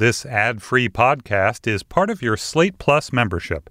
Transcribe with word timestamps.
This 0.00 0.24
ad 0.24 0.62
free 0.62 0.88
podcast 0.88 1.66
is 1.66 1.82
part 1.82 2.08
of 2.08 2.22
your 2.22 2.34
Slate 2.34 2.78
Plus 2.78 3.12
membership. 3.12 3.68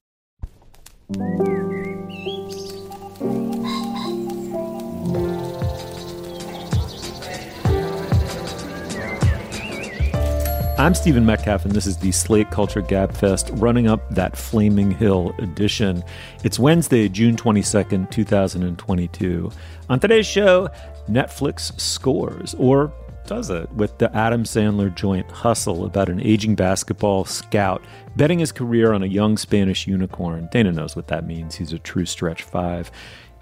I'm 10.78 10.94
Stephen 10.94 11.26
Metcalf, 11.26 11.66
and 11.66 11.74
this 11.74 11.88
is 11.88 11.98
the 11.98 12.12
Slate 12.12 12.52
Culture 12.52 12.84
Gabfest 12.84 13.60
running 13.60 13.88
up 13.88 14.08
that 14.12 14.38
Flaming 14.38 14.92
Hill 14.92 15.34
edition. 15.40 16.04
It's 16.44 16.60
Wednesday, 16.60 17.10
June 17.10 17.38
22nd, 17.38 18.12
2022. 18.12 19.52
On 19.90 20.00
today's 20.00 20.28
show, 20.28 20.70
Netflix 21.10 21.82
scores, 21.82 22.54
or 22.60 22.94
does 23.30 23.52
it, 23.52 23.72
with 23.74 23.96
the 24.00 24.14
Adam 24.18 24.44
Sandler 24.44 24.94
joint 24.94 25.30
Hustle 25.30 25.86
about 25.86 26.10
an 26.10 26.20
aging 26.20 26.56
basketball 26.56 27.26
scout 27.26 27.84
betting 28.16 28.40
his 28.40 28.52
career 28.52 28.92
on 28.92 29.04
a 29.04 29.06
young 29.06 29.38
Spanish 29.38 29.86
unicorn. 29.86 30.50
Dana 30.52 30.72
knows 30.72 30.96
what 30.96 31.10
that 31.10 31.28
means. 31.28 31.56
He's 31.56 31.72
a 31.72 31.78
true 31.78 32.08
stretch 32.08 32.42
five. 32.42 32.90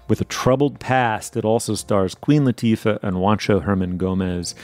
With 0.06 0.20
a 0.20 0.26
troubled 0.26 0.78
past, 0.78 1.38
it 1.38 1.44
also 1.46 1.74
stars 1.74 2.14
Queen 2.14 2.42
Latifah 2.44 3.02
and 3.02 3.16
Juancho 3.16 3.64
Hernangomez. 3.64 4.54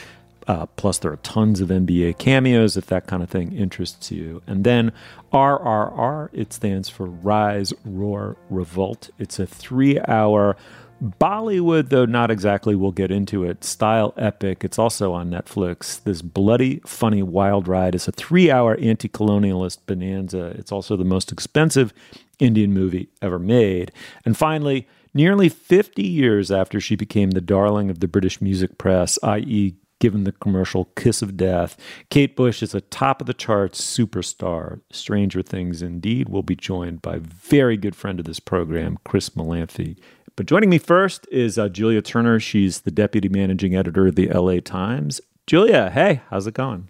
Uh, 0.47 0.67
plus, 0.75 0.99
there 0.99 1.11
are 1.11 1.17
tons 1.17 1.59
of 1.59 1.69
NBA 1.69 2.19
cameos 2.19 2.77
if 2.77 2.85
that 2.85 3.07
kind 3.07 3.23
of 3.23 3.29
thing 3.29 3.51
interests 3.51 4.11
you. 4.11 4.43
And 4.45 4.63
then 4.63 4.91
RRR, 5.33 6.29
it 6.33 6.53
stands 6.53 6.87
for 6.87 7.07
Rise, 7.07 7.73
Roar, 7.83 8.37
Revolt. 8.51 9.09
It's 9.17 9.39
a 9.39 9.47
three 9.47 9.99
hour 10.01 10.55
Bollywood, 11.03 11.89
though 11.89 12.05
not 12.05 12.31
exactly, 12.31 12.75
we'll 12.75 12.91
get 12.91 13.11
into 13.11 13.43
it, 13.43 13.63
style 13.63 14.13
epic. 14.17 14.63
It's 14.63 14.79
also 14.79 15.13
on 15.13 15.29
Netflix. 15.29 16.01
This 16.03 16.21
bloody, 16.21 16.81
funny, 16.85 17.21
wild 17.21 17.67
ride 17.67 17.95
is 17.95 18.07
a 18.07 18.11
three 18.11 18.49
hour 18.49 18.77
anti 18.77 19.09
colonialist 19.09 19.79
bonanza. 19.85 20.47
It's 20.57 20.71
also 20.71 20.95
the 20.95 21.03
most 21.03 21.31
expensive 21.31 21.93
Indian 22.39 22.73
movie 22.73 23.09
ever 23.21 23.39
made. 23.39 23.91
And 24.23 24.37
finally, 24.37 24.87
nearly 25.13 25.49
50 25.49 26.01
years 26.01 26.49
after 26.51 26.79
she 26.79 26.95
became 26.95 27.31
the 27.31 27.41
darling 27.41 27.89
of 27.89 27.99
the 27.99 28.07
British 28.07 28.41
music 28.41 28.77
press, 28.77 29.19
i.e., 29.23 29.75
given 29.99 30.25
the 30.25 30.33
commercial 30.33 30.85
Kiss 30.97 31.21
of 31.21 31.37
Death. 31.37 31.77
Kate 32.09 32.35
Bush 32.35 32.61
is 32.61 32.75
a 32.75 32.81
top 32.81 33.21
of 33.21 33.27
the 33.27 33.33
charts 33.33 33.81
superstar. 33.81 34.81
Stranger 34.91 35.41
Things 35.41 35.81
indeed 35.81 36.29
will 36.29 36.43
be 36.43 36.55
joined 36.55 37.01
by 37.01 37.19
very 37.19 37.77
good 37.77 37.95
friend 37.95 38.19
of 38.19 38.25
this 38.25 38.39
program, 38.39 38.99
Chris 39.05 39.29
Molanphy. 39.29 39.97
But 40.35 40.47
joining 40.47 40.69
me 40.69 40.79
first 40.79 41.25
is 41.31 41.57
uh, 41.57 41.69
Julia 41.69 42.01
Turner. 42.01 42.41
She's 42.41 42.81
the 42.81 42.91
deputy 42.91 43.29
managing 43.29 43.73
editor 43.73 44.07
of 44.07 44.15
the 44.15 44.27
LA 44.27 44.59
Times. 44.59 45.21
Julia, 45.47 45.89
hey, 45.89 46.21
how's 46.29 46.45
it 46.45 46.53
going? 46.53 46.89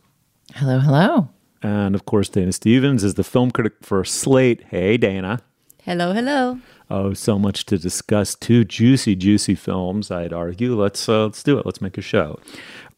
Hello, 0.56 0.80
hello. 0.80 1.30
And 1.62 1.94
of 1.94 2.06
course, 2.06 2.28
Dana 2.28 2.52
Stevens 2.52 3.04
is 3.04 3.14
the 3.14 3.24
film 3.24 3.52
critic 3.52 3.74
for 3.82 4.04
Slate. 4.04 4.64
Hey, 4.70 4.98
Dana. 4.98 5.42
Hello, 5.84 6.14
hello. 6.14 6.60
Oh, 6.90 7.14
so 7.14 7.38
much 7.38 7.68
to 7.68 7.78
discuss. 7.78 8.34
Two 8.34 8.64
juicy, 8.66 9.16
juicy 9.16 9.54
films. 9.54 10.10
I'd 10.10 10.34
argue. 10.34 10.80
Let's 10.80 11.08
uh, 11.08 11.26
let's 11.26 11.44
do 11.44 11.60
it. 11.60 11.66
Let's 11.66 11.82
make 11.82 12.00
a 12.00 12.02
show. 12.02 12.40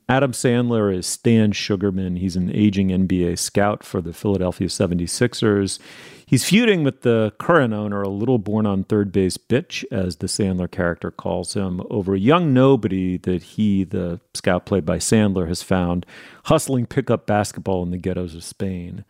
Adam 0.09 0.31
Sandler 0.31 0.95
is 0.95 1.05
Stan 1.05 1.51
Sugarman. 1.51 2.15
He's 2.15 2.37
an 2.37 2.49
aging 2.55 2.89
NBA 2.89 3.37
scout 3.37 3.83
for 3.83 3.99
the 4.01 4.13
Philadelphia 4.13 4.67
76ers. 4.67 5.79
He's 6.25 6.45
feuding 6.45 6.85
with 6.85 7.01
the 7.01 7.33
current 7.39 7.73
owner, 7.73 8.01
a 8.01 8.07
little 8.07 8.37
born 8.37 8.65
on 8.65 8.85
third 8.85 9.11
base 9.11 9.37
bitch, 9.37 9.83
as 9.91 10.17
the 10.17 10.27
Sandler 10.27 10.71
character 10.71 11.11
calls 11.11 11.55
him, 11.55 11.81
over 11.89 12.15
a 12.15 12.19
young 12.19 12.53
nobody 12.53 13.17
that 13.17 13.43
he, 13.43 13.83
the 13.83 14.21
scout 14.33 14.65
played 14.65 14.85
by 14.85 14.97
Sandler, 14.97 15.49
has 15.49 15.61
found 15.61 16.05
hustling 16.45 16.85
pickup 16.85 17.25
basketball 17.25 17.83
in 17.83 17.91
the 17.91 17.97
ghettos 17.97 18.33
of 18.33 18.45
Spain. 18.45 19.03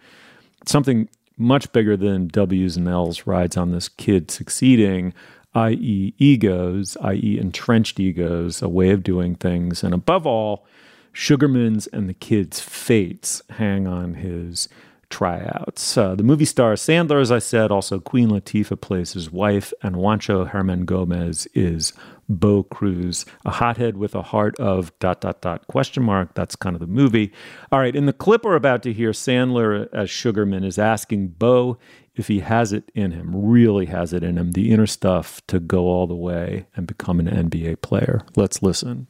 Something 0.65 1.09
much 1.37 1.71
bigger 1.71 1.95
than 1.95 2.27
W's 2.27 2.75
and 2.75 2.87
L's 2.87 3.27
rides 3.27 3.55
on 3.55 3.71
this 3.71 3.87
kid 3.87 4.31
succeeding 4.31 5.13
i.e., 5.57 6.13
egos, 6.19 6.95
i.e., 7.01 7.39
entrenched 7.39 7.99
egos, 7.99 8.61
a 8.61 8.69
way 8.69 8.91
of 8.91 9.01
doing 9.01 9.33
things, 9.35 9.83
and 9.83 9.93
above 9.93 10.27
all, 10.27 10.65
Sugarman's 11.11 11.87
and 11.87 12.07
the 12.07 12.13
kids' 12.13 12.59
fates 12.59 13.41
hang 13.49 13.87
on 13.87 14.13
his 14.13 14.69
tryouts. 15.09 15.97
Uh, 15.97 16.13
the 16.13 16.21
movie 16.23 16.45
star 16.45 16.73
Sandler, 16.73 17.21
as 17.21 17.31
I 17.31 17.39
said, 17.39 17.71
also 17.71 17.99
Queen 17.99 18.29
Latifah 18.29 18.79
plays 18.79 19.13
his 19.13 19.31
wife, 19.31 19.73
and 19.81 19.95
Juancho 19.95 20.51
Hernangomez 20.51 21.47
is 21.55 21.93
Bo 22.29 22.63
Cruz, 22.63 23.25
a 23.45 23.51
hothead 23.51 23.97
with 23.97 24.13
a 24.13 24.21
heart 24.21 24.59
of 24.59 24.91
dot 24.99 25.21
dot 25.21 25.41
dot 25.41 25.65
question 25.67 26.03
mark. 26.03 26.35
That's 26.35 26.55
kind 26.55 26.75
of 26.75 26.81
the 26.81 26.87
movie. 26.87 27.31
All 27.71 27.79
right, 27.79 27.95
in 27.95 28.05
the 28.05 28.13
clip 28.13 28.43
we're 28.43 28.55
about 28.55 28.83
to 28.83 28.93
hear, 28.93 29.11
Sandler 29.11 29.87
as 29.93 30.09
Sugarman 30.09 30.63
is 30.63 30.77
asking 30.77 31.29
Bo 31.29 31.79
if 32.17 32.27
he 32.27 32.39
has 32.39 32.73
it 32.73 32.91
in 32.95 33.11
him, 33.11 33.31
really 33.33 33.85
has 33.85 34.11
it 34.11 34.23
in 34.23 34.37
him, 34.37 34.51
the 34.51 34.71
inner 34.71 34.87
stuff 34.87 35.41
to 35.47 35.59
go 35.59 35.85
all 35.85 36.07
the 36.07 36.15
way 36.15 36.65
and 36.75 36.87
become 36.87 37.19
an 37.19 37.27
NBA 37.27 37.81
player. 37.81 38.23
Let's 38.35 38.63
listen. 38.63 39.07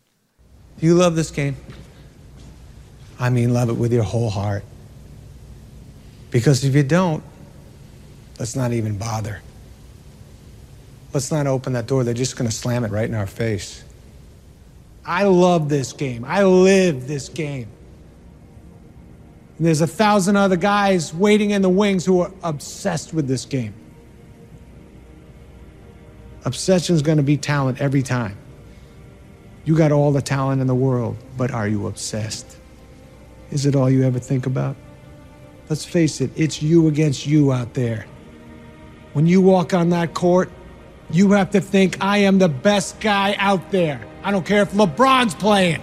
Do 0.80 0.86
you 0.86 0.94
love 0.94 1.16
this 1.16 1.32
game? 1.32 1.56
I 3.20 3.30
mean, 3.30 3.54
love 3.54 3.70
it 3.70 3.74
with 3.74 3.94
your 3.94 4.04
whole 4.04 4.30
heart. 4.30 4.64
Because 6.30 6.64
if 6.66 6.76
you 6.76 6.84
don't, 6.84 7.24
let's 8.38 8.56
not 8.56 8.74
even 8.74 8.98
bother. 8.98 9.42
Let's 11.14 11.32
not 11.32 11.48
open 11.48 11.74
that 11.74 11.88
door. 11.88 12.04
They're 12.04 12.14
just 12.14 12.36
going 12.36 12.50
to 12.50 12.56
slam 12.56 12.84
it 12.84 12.92
right 12.92 13.08
in 13.08 13.16
our 13.16 13.26
face. 13.26 13.84
I 15.06 15.24
love 15.24 15.70
this 15.70 15.94
game. 15.94 16.26
I 16.26 16.44
live 16.44 17.08
this 17.08 17.30
game. 17.30 17.70
And 19.58 19.66
there's 19.66 19.82
a 19.82 19.88
thousand 19.88 20.36
other 20.36 20.56
guys 20.56 21.14
waiting 21.14 21.52
in 21.52 21.62
the 21.62 21.70
wings 21.70 22.06
who 22.06 22.22
are 22.22 22.32
obsessed 22.44 23.14
with 23.14 23.28
this 23.28 23.46
game. 23.46 23.74
Obsession 26.46 26.96
is 26.96 27.02
going 27.02 27.18
to 27.18 27.24
be 27.24 27.38
talent 27.38 27.82
every 27.82 28.04
time. 28.04 28.38
You 29.66 29.76
got 29.76 29.92
all 29.92 30.12
the 30.12 30.22
talent 30.22 30.62
in 30.62 30.68
the 30.68 30.76
world, 30.76 31.18
but 31.36 31.52
are 31.52 31.68
you 31.68 31.88
obsessed? 31.88 32.58
Is 33.52 33.66
it 33.66 33.76
all 33.76 33.90
you 33.90 34.04
ever 34.04 34.20
think 34.20 34.46
about? 34.46 34.76
Let's 35.70 35.84
face 35.84 36.22
it, 36.22 36.32
it's 36.36 36.62
you 36.62 36.88
against 36.88 37.26
you 37.28 37.52
out 37.52 37.74
there. 37.74 38.06
When 39.14 39.26
you 39.26 39.42
walk 39.42 39.74
on 39.74 39.90
that 39.90 40.14
court, 40.14 40.50
you 41.10 41.32
have 41.32 41.52
to 41.52 41.62
think, 41.62 41.98
I 42.00 42.20
am 42.20 42.38
the 42.38 42.48
best 42.48 43.00
guy 43.00 43.36
out 43.40 43.72
there. 43.72 44.00
I 44.24 44.32
don't 44.32 44.46
care 44.46 44.62
if 44.62 44.72
LeBron's 44.72 45.36
playing. 45.36 45.82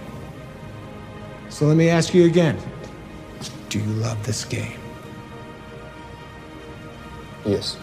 So 1.49 1.65
let 1.65 1.77
me 1.77 1.89
ask 1.89 2.13
you 2.13 2.25
again 2.25 2.57
Do 3.75 3.81
you 3.81 3.95
love 3.95 4.25
this 4.25 4.45
game? 4.45 4.79
Yes. 7.43 7.75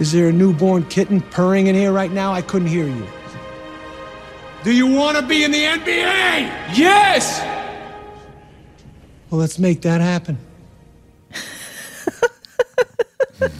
Is 0.00 0.10
there 0.10 0.28
a 0.28 0.32
newborn 0.32 0.86
kitten 0.86 1.20
purring 1.20 1.68
in 1.68 1.76
here 1.76 1.92
right 1.92 2.10
now? 2.10 2.32
I 2.32 2.42
couldn't 2.42 2.66
hear 2.66 2.88
you. 2.88 3.06
Do 4.64 4.72
you 4.74 4.88
want 4.88 5.16
to 5.16 5.24
be 5.24 5.44
in 5.44 5.52
the 5.52 5.62
NBA? 5.62 6.76
Yes! 6.76 7.40
Well, 9.30 9.40
let's 9.40 9.56
make 9.56 9.82
that 9.82 10.00
happen. 10.00 10.36
Guys, 13.40 13.50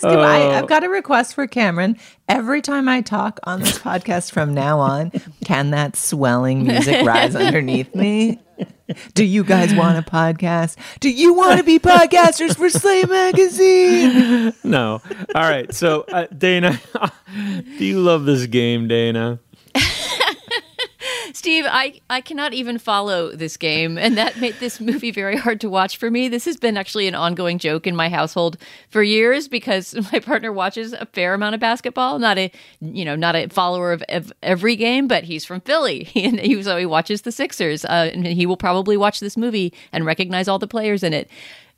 can 0.00 0.18
I, 0.18 0.58
I've 0.58 0.68
got 0.68 0.84
a 0.84 0.88
request 0.88 1.34
for 1.34 1.46
Cameron. 1.46 1.96
Every 2.28 2.62
time 2.62 2.88
I 2.88 3.00
talk 3.00 3.40
on 3.44 3.60
this 3.60 3.78
podcast 3.78 4.32
from 4.32 4.54
now 4.54 4.80
on, 4.80 5.12
can 5.44 5.70
that 5.70 5.96
swelling 5.96 6.66
music 6.66 7.02
rise 7.06 7.36
underneath 7.36 7.94
me? 7.94 8.40
Do 9.14 9.24
you 9.24 9.44
guys 9.44 9.74
want 9.74 9.98
a 9.98 10.02
podcast? 10.02 10.76
Do 11.00 11.10
you 11.10 11.34
want 11.34 11.58
to 11.58 11.64
be 11.64 11.78
podcasters 11.78 12.56
for 12.56 12.68
Slate 12.68 13.08
Magazine? 13.08 14.52
No. 14.64 15.00
All 15.34 15.42
right. 15.42 15.72
So, 15.74 16.02
uh, 16.12 16.26
Dana, 16.36 16.80
do 17.78 17.84
you 17.84 18.00
love 18.00 18.24
this 18.24 18.46
game, 18.46 18.88
Dana? 18.88 19.38
Steve, 21.42 21.64
I, 21.68 22.00
I 22.08 22.20
cannot 22.20 22.54
even 22.54 22.78
follow 22.78 23.34
this 23.34 23.56
game, 23.56 23.98
and 23.98 24.16
that 24.16 24.36
made 24.36 24.54
this 24.60 24.78
movie 24.80 25.10
very 25.10 25.36
hard 25.36 25.60
to 25.62 25.68
watch 25.68 25.96
for 25.96 26.08
me. 26.08 26.28
This 26.28 26.44
has 26.44 26.56
been 26.56 26.76
actually 26.76 27.08
an 27.08 27.16
ongoing 27.16 27.58
joke 27.58 27.84
in 27.84 27.96
my 27.96 28.08
household 28.08 28.56
for 28.90 29.02
years 29.02 29.48
because 29.48 29.92
my 30.12 30.20
partner 30.20 30.52
watches 30.52 30.92
a 30.92 31.04
fair 31.06 31.34
amount 31.34 31.56
of 31.56 31.60
basketball. 31.60 32.20
Not 32.20 32.38
a 32.38 32.52
you 32.80 33.04
know 33.04 33.16
not 33.16 33.34
a 33.34 33.48
follower 33.48 33.92
of, 33.92 34.04
of 34.08 34.32
every 34.40 34.76
game, 34.76 35.08
but 35.08 35.24
he's 35.24 35.44
from 35.44 35.60
Philly, 35.62 36.08
and 36.14 36.38
he 36.38 36.62
so 36.62 36.76
he 36.76 36.86
watches 36.86 37.22
the 37.22 37.32
Sixers, 37.32 37.84
uh, 37.86 38.10
and 38.12 38.24
he 38.24 38.46
will 38.46 38.56
probably 38.56 38.96
watch 38.96 39.18
this 39.18 39.36
movie 39.36 39.72
and 39.90 40.06
recognize 40.06 40.46
all 40.46 40.60
the 40.60 40.68
players 40.68 41.02
in 41.02 41.12
it. 41.12 41.28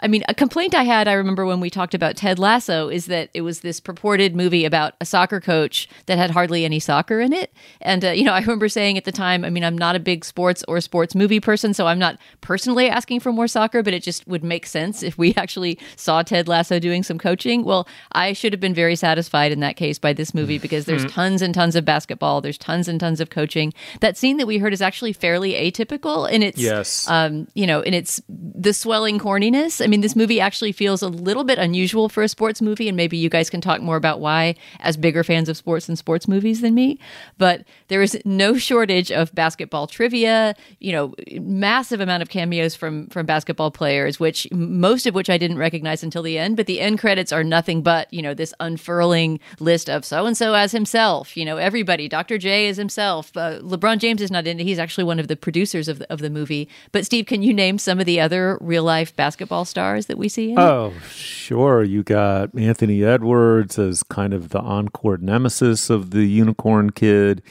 I 0.01 0.09
mean, 0.09 0.25
a 0.29 0.35
complaint 0.35 0.75
I 0.75 0.83
had, 0.83 1.07
I 1.09 1.13
remember 1.13 1.47
when 1.47 1.61
we 1.61 1.71
talked 1.71 1.95
about 1.95 2.17
Ted 2.17 2.39
Lasso, 2.39 2.89
is 2.89 3.07
that 3.07 3.31
it 3.33 3.43
was 3.43 3.61
this 3.61 3.79
purported 3.81 4.35
movie 4.35 4.65
about 4.65 4.95
a 5.01 5.07
soccer 5.07 5.41
coach 5.41 5.89
that 6.07 6.19
had 6.19 6.33
hardly 6.33 6.65
any 6.65 6.81
soccer 6.81 7.21
in 7.21 7.33
it. 7.33 7.53
And, 7.81 8.05
uh, 8.05 8.11
you 8.11 8.25
know, 8.25 8.33
I 8.35 8.41
remember 8.41 8.69
saying 8.69 8.99
at 8.99 9.05
the 9.05 9.13
time, 9.13 9.45
I 9.45 9.51
mean, 9.51 9.65
I'm 9.65 9.79
not 9.79 9.95
a 9.95 10.01
big 10.01 10.25
sports 10.25 10.65
or 10.67 10.81
sports 10.81 11.15
movie 11.15 11.39
person, 11.41 11.73
so 11.75 11.87
I'm 11.87 11.99
not 11.99 12.19
personally 12.41 12.89
asking 12.89 13.21
for 13.21 13.33
more 13.33 13.47
soccer, 13.47 13.83
but 13.83 13.95
it 13.95 14.03
just 14.03 14.27
would 14.27 14.43
make 14.43 14.67
sense 14.67 15.03
if 15.03 15.17
we 15.17 15.33
actually 15.39 15.79
saw 15.97 16.23
Ted 16.23 16.49
Lasso 16.49 16.79
doing 16.79 17.03
some 17.03 17.19
coaching. 17.19 17.65
Well, 17.65 17.87
I 18.13 18.33
should 18.33 18.53
have 18.53 18.61
been 18.61 18.75
very 18.75 18.97
satisfied 18.97 19.53
in 19.53 19.61
that 19.61 19.77
case 19.77 19.99
by 19.99 20.13
this 20.13 20.35
movie 20.35 20.59
because 20.59 20.87
there's 20.87 21.05
tons 21.07 21.41
and 21.41 21.55
tons 21.55 21.77
of 21.77 21.85
basketball, 21.85 22.41
there's 22.41 22.59
tons 22.59 22.89
and 22.89 22.99
tons 22.99 23.21
of 23.21 23.31
coaching. 23.31 23.73
That 24.01 24.17
scene 24.17 24.39
that 24.39 24.47
we 24.47 24.59
heard 24.59 24.73
is 24.73 24.83
actually 24.83 25.13
fairly 25.13 25.53
atypical 25.53 26.29
in 26.29 26.43
its, 26.43 26.59
Yes. 26.59 27.09
um, 27.09 27.47
you 27.55 27.67
know, 27.67 27.81
in 27.81 27.95
its 27.95 28.21
the 28.29 28.73
swelling 28.73 29.19
corniness. 29.19 29.84
I 29.85 29.87
mean, 29.87 30.01
this 30.01 30.17
movie 30.17 30.41
actually 30.41 30.73
feels 30.73 31.03
a 31.03 31.09
little 31.09 31.45
bit 31.45 31.59
unusual 31.59 32.09
for 32.09 32.23
a 32.23 32.29
sports 32.29 32.63
movie, 32.63 32.89
and 32.89 32.97
maybe 32.97 33.17
you 33.17 33.29
guys 33.29 33.51
can 33.51 33.61
talk 33.61 33.81
more 33.81 33.97
about 33.97 34.21
why, 34.21 34.55
as 34.81 34.97
bigger 34.97 35.23
fans 35.23 35.49
of 35.49 35.57
sports 35.57 35.89
and 35.89 35.99
sports 35.99 36.27
movies 36.27 36.61
than 36.61 36.75
me. 36.75 36.99
But 37.39 37.65
there 37.89 38.03
is 38.03 38.19
no 38.25 38.57
shortage 38.57 39.13
of 39.13 39.35
basketball 39.35 39.87
trivia. 39.87 40.55
You 40.81 40.93
know, 40.93 41.15
massive 41.41 42.01
amount 42.01 42.23
of 42.23 42.31
cameos 42.31 42.75
from 42.75 43.09
from 43.09 43.27
basketball 43.27 43.71
players, 43.71 44.19
which 44.19 44.51
most 44.51 45.07
of 45.07 45.15
which 45.15 45.31
I 45.31 45.39
didn't 45.39 45.59
recognize 45.59 46.03
until 46.03 46.23
the 46.23 46.39
end. 46.39 46.57
But 46.57 46.67
the 46.67 46.81
end 46.81 46.99
credits 46.99 47.33
are 47.33 47.45
nothing 47.45 47.83
but 47.83 48.13
you 48.13 48.23
know 48.23 48.35
this 48.35 48.55
unfurling 48.61 49.41
list 49.61 49.91
of 49.91 50.05
so 50.05 50.27
and 50.27 50.37
so 50.37 50.55
as 50.55 50.73
himself. 50.73 51.37
You 51.37 51.45
know, 51.45 51.59
everybody. 51.59 52.09
Dr. 52.09 52.39
J 52.39 52.69
is 52.69 52.77
himself. 52.77 53.37
Uh, 53.37 53.61
LeBron 53.61 53.99
James 53.99 54.23
is 54.23 54.31
not 54.31 54.47
in 54.47 54.59
it. 54.59 54.65
He's 54.65 54.79
actually 54.79 55.05
one 55.05 55.19
of 55.19 55.29
the 55.29 55.37
producers 55.37 55.89
of 55.89 55.99
the, 55.99 56.13
of 56.13 56.21
the 56.21 56.31
movie. 56.31 56.69
But 56.93 57.05
Steve, 57.05 57.27
can 57.27 57.43
you 57.43 57.53
name 57.53 57.79
some 57.79 58.01
of 58.01 58.07
the 58.07 58.21
other 58.21 58.59
real 58.61 58.85
life 58.85 59.15
basketball 59.15 59.65
stars 59.75 60.07
that 60.07 60.17
we 60.17 60.29
see? 60.29 60.53
In 60.53 60.59
it? 60.59 60.63
Oh, 60.63 60.93
sure. 61.11 61.83
You 61.83 62.05
got 62.05 62.57
Anthony 62.57 63.03
Edwards 63.03 63.77
as 63.77 64.05
kind 64.05 64.33
of 64.33 64.51
the 64.51 64.61
encore 64.61 65.17
nemesis 65.17 65.91
of 65.91 66.13
the 66.13 66.25
unicorn 66.25 66.91
kid. 66.91 67.43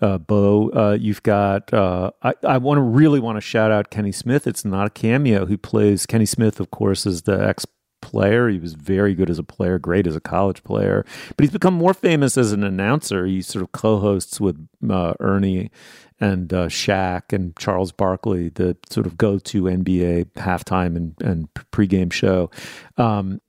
Uh, 0.00 0.18
Bo, 0.18 0.70
uh, 0.70 0.96
you've 1.00 1.22
got. 1.24 1.72
Uh, 1.74 2.12
I, 2.22 2.34
I 2.44 2.58
want 2.58 2.78
to 2.78 2.82
really 2.82 3.18
want 3.18 3.36
to 3.38 3.40
shout 3.40 3.72
out 3.72 3.90
Kenny 3.90 4.12
Smith. 4.12 4.46
It's 4.46 4.64
not 4.64 4.86
a 4.86 4.90
cameo. 4.90 5.46
Who 5.46 5.58
plays 5.58 6.06
Kenny 6.06 6.26
Smith? 6.26 6.60
Of 6.60 6.70
course, 6.70 7.06
is 7.06 7.22
the 7.22 7.44
ex 7.44 7.66
player. 8.14 8.48
He 8.48 8.60
was 8.60 8.74
very 8.74 9.12
good 9.12 9.28
as 9.28 9.40
a 9.40 9.42
player, 9.42 9.76
great 9.76 10.06
as 10.06 10.14
a 10.14 10.20
college 10.20 10.62
player, 10.62 11.04
but 11.36 11.42
he's 11.42 11.50
become 11.50 11.74
more 11.74 11.92
famous 11.92 12.38
as 12.38 12.52
an 12.52 12.62
announcer. 12.62 13.26
He 13.26 13.42
sort 13.42 13.64
of 13.64 13.72
co-hosts 13.72 14.40
with 14.40 14.68
uh, 14.88 15.14
Ernie 15.18 15.72
and 16.20 16.52
uh, 16.52 16.66
Shaq 16.68 17.32
and 17.32 17.56
Charles 17.56 17.90
Barkley, 17.90 18.50
the 18.50 18.76
sort 18.88 19.06
of 19.06 19.18
go-to 19.18 19.64
NBA 19.64 20.26
halftime 20.34 20.94
and, 20.94 21.14
and 21.20 21.52
pregame 21.72 22.12
show. 22.12 22.52
Um, 22.96 23.40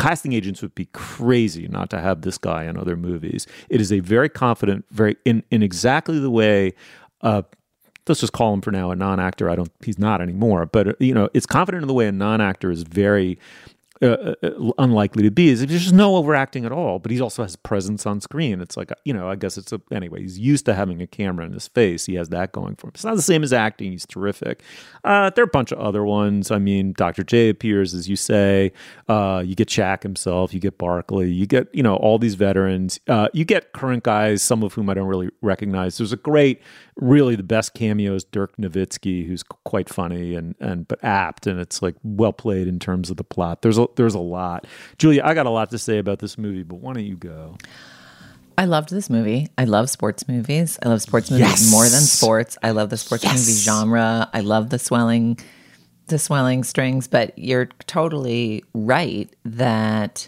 casting 0.00 0.32
agents 0.32 0.62
would 0.62 0.74
be 0.74 0.86
crazy 0.86 1.68
not 1.68 1.88
to 1.90 2.00
have 2.00 2.22
this 2.22 2.38
guy 2.38 2.64
in 2.64 2.76
other 2.76 2.96
movies. 2.96 3.46
It 3.68 3.80
is 3.80 3.92
a 3.92 4.00
very 4.00 4.28
confident, 4.28 4.84
very 4.90 5.16
in 5.24 5.44
in 5.52 5.62
exactly 5.62 6.18
the 6.18 6.30
way. 6.30 6.74
Uh, 7.20 7.42
let's 8.08 8.20
just 8.20 8.32
call 8.32 8.52
him 8.52 8.62
for 8.62 8.72
now 8.72 8.90
a 8.90 8.96
non-actor. 8.96 9.48
I 9.48 9.54
don't. 9.54 9.70
He's 9.84 9.98
not 9.98 10.20
anymore. 10.20 10.66
But 10.66 10.88
uh, 10.88 10.92
you 10.98 11.14
know, 11.14 11.28
it's 11.34 11.46
confident 11.46 11.82
in 11.82 11.88
the 11.88 11.94
way 11.94 12.08
a 12.08 12.12
non-actor 12.12 12.70
is 12.70 12.82
very 12.82 13.38
uh, 14.00 14.34
uh, 14.42 14.72
unlikely 14.78 15.22
to 15.24 15.30
be 15.30 15.48
is 15.48 15.60
there's 15.66 15.82
just 15.82 15.94
no 15.94 16.16
overacting 16.16 16.64
at 16.64 16.72
all. 16.72 16.98
But 16.98 17.10
he 17.10 17.20
also 17.20 17.42
has 17.42 17.56
presence 17.56 18.06
on 18.06 18.20
screen. 18.20 18.60
It's 18.60 18.76
like 18.76 18.90
you 19.04 19.12
know, 19.12 19.28
I 19.28 19.36
guess 19.36 19.58
it's 19.58 19.72
a 19.72 19.80
anyway. 19.90 20.22
He's 20.22 20.38
used 20.38 20.66
to 20.66 20.74
having 20.74 21.02
a 21.02 21.06
camera 21.06 21.44
in 21.46 21.52
his 21.52 21.68
face. 21.68 22.06
He 22.06 22.14
has 22.14 22.28
that 22.28 22.52
going 22.52 22.76
for 22.76 22.86
him. 22.86 22.92
It's 22.94 23.04
not 23.04 23.16
the 23.16 23.22
same 23.22 23.42
as 23.42 23.52
acting. 23.52 23.92
He's 23.92 24.06
terrific. 24.06 24.62
Uh, 25.04 25.30
there 25.30 25.42
are 25.42 25.46
a 25.46 25.50
bunch 25.50 25.72
of 25.72 25.78
other 25.78 26.04
ones. 26.04 26.50
I 26.50 26.58
mean, 26.58 26.92
Dr. 26.92 27.24
J 27.24 27.48
appears 27.48 27.94
as 27.94 28.08
you 28.08 28.16
say. 28.16 28.72
Uh, 29.08 29.42
you 29.44 29.54
get 29.54 29.68
Shaq 29.68 30.02
himself. 30.02 30.54
You 30.54 30.60
get 30.60 30.78
Barkley. 30.78 31.30
You 31.30 31.46
get 31.46 31.68
you 31.74 31.82
know 31.82 31.96
all 31.96 32.18
these 32.18 32.34
veterans. 32.34 33.00
Uh, 33.08 33.28
you 33.32 33.44
get 33.44 33.72
current 33.72 34.04
guys, 34.04 34.42
some 34.42 34.62
of 34.62 34.74
whom 34.74 34.88
I 34.88 34.94
don't 34.94 35.08
really 35.08 35.30
recognize. 35.42 35.98
There's 35.98 36.12
a 36.12 36.16
great, 36.16 36.62
really 36.96 37.34
the 37.34 37.42
best 37.42 37.74
cameo 37.74 38.14
is 38.14 38.24
Dirk 38.24 38.56
Nowitzki, 38.56 39.26
who's 39.26 39.42
quite 39.42 39.88
funny 39.88 40.34
and 40.34 40.54
and 40.60 40.86
but 40.86 41.02
apt, 41.02 41.46
and 41.46 41.58
it's 41.58 41.82
like 41.82 41.96
well 42.02 42.32
played 42.32 42.68
in 42.68 42.78
terms 42.78 43.10
of 43.10 43.16
the 43.16 43.24
plot. 43.24 43.62
There's 43.62 43.78
a 43.78 43.87
there's 43.96 44.14
a 44.14 44.18
lot. 44.20 44.66
Julia, 44.98 45.22
I 45.24 45.34
got 45.34 45.46
a 45.46 45.50
lot 45.50 45.70
to 45.70 45.78
say 45.78 45.98
about 45.98 46.18
this 46.18 46.38
movie, 46.38 46.62
but 46.62 46.76
why 46.76 46.92
don't 46.94 47.04
you 47.04 47.16
go? 47.16 47.56
I 48.56 48.64
loved 48.64 48.90
this 48.90 49.08
movie. 49.08 49.48
I 49.56 49.64
love 49.64 49.88
sports 49.88 50.26
movies. 50.26 50.78
I 50.84 50.88
love 50.88 51.00
sports 51.02 51.30
movies 51.30 51.46
Yes. 51.46 51.70
more 51.70 51.84
than 51.84 52.00
sports. 52.00 52.58
I 52.62 52.70
love 52.72 52.90
the 52.90 52.96
sports 52.96 53.24
movie 53.24 53.36
genre. 53.52 54.28
I 54.32 54.40
love 54.40 54.70
the 54.70 54.78
swelling 54.78 55.38
the 56.08 56.18
swelling 56.18 56.64
strings, 56.64 57.06
but 57.06 57.38
you're 57.38 57.66
totally 57.86 58.64
right 58.72 59.28
that 59.44 60.26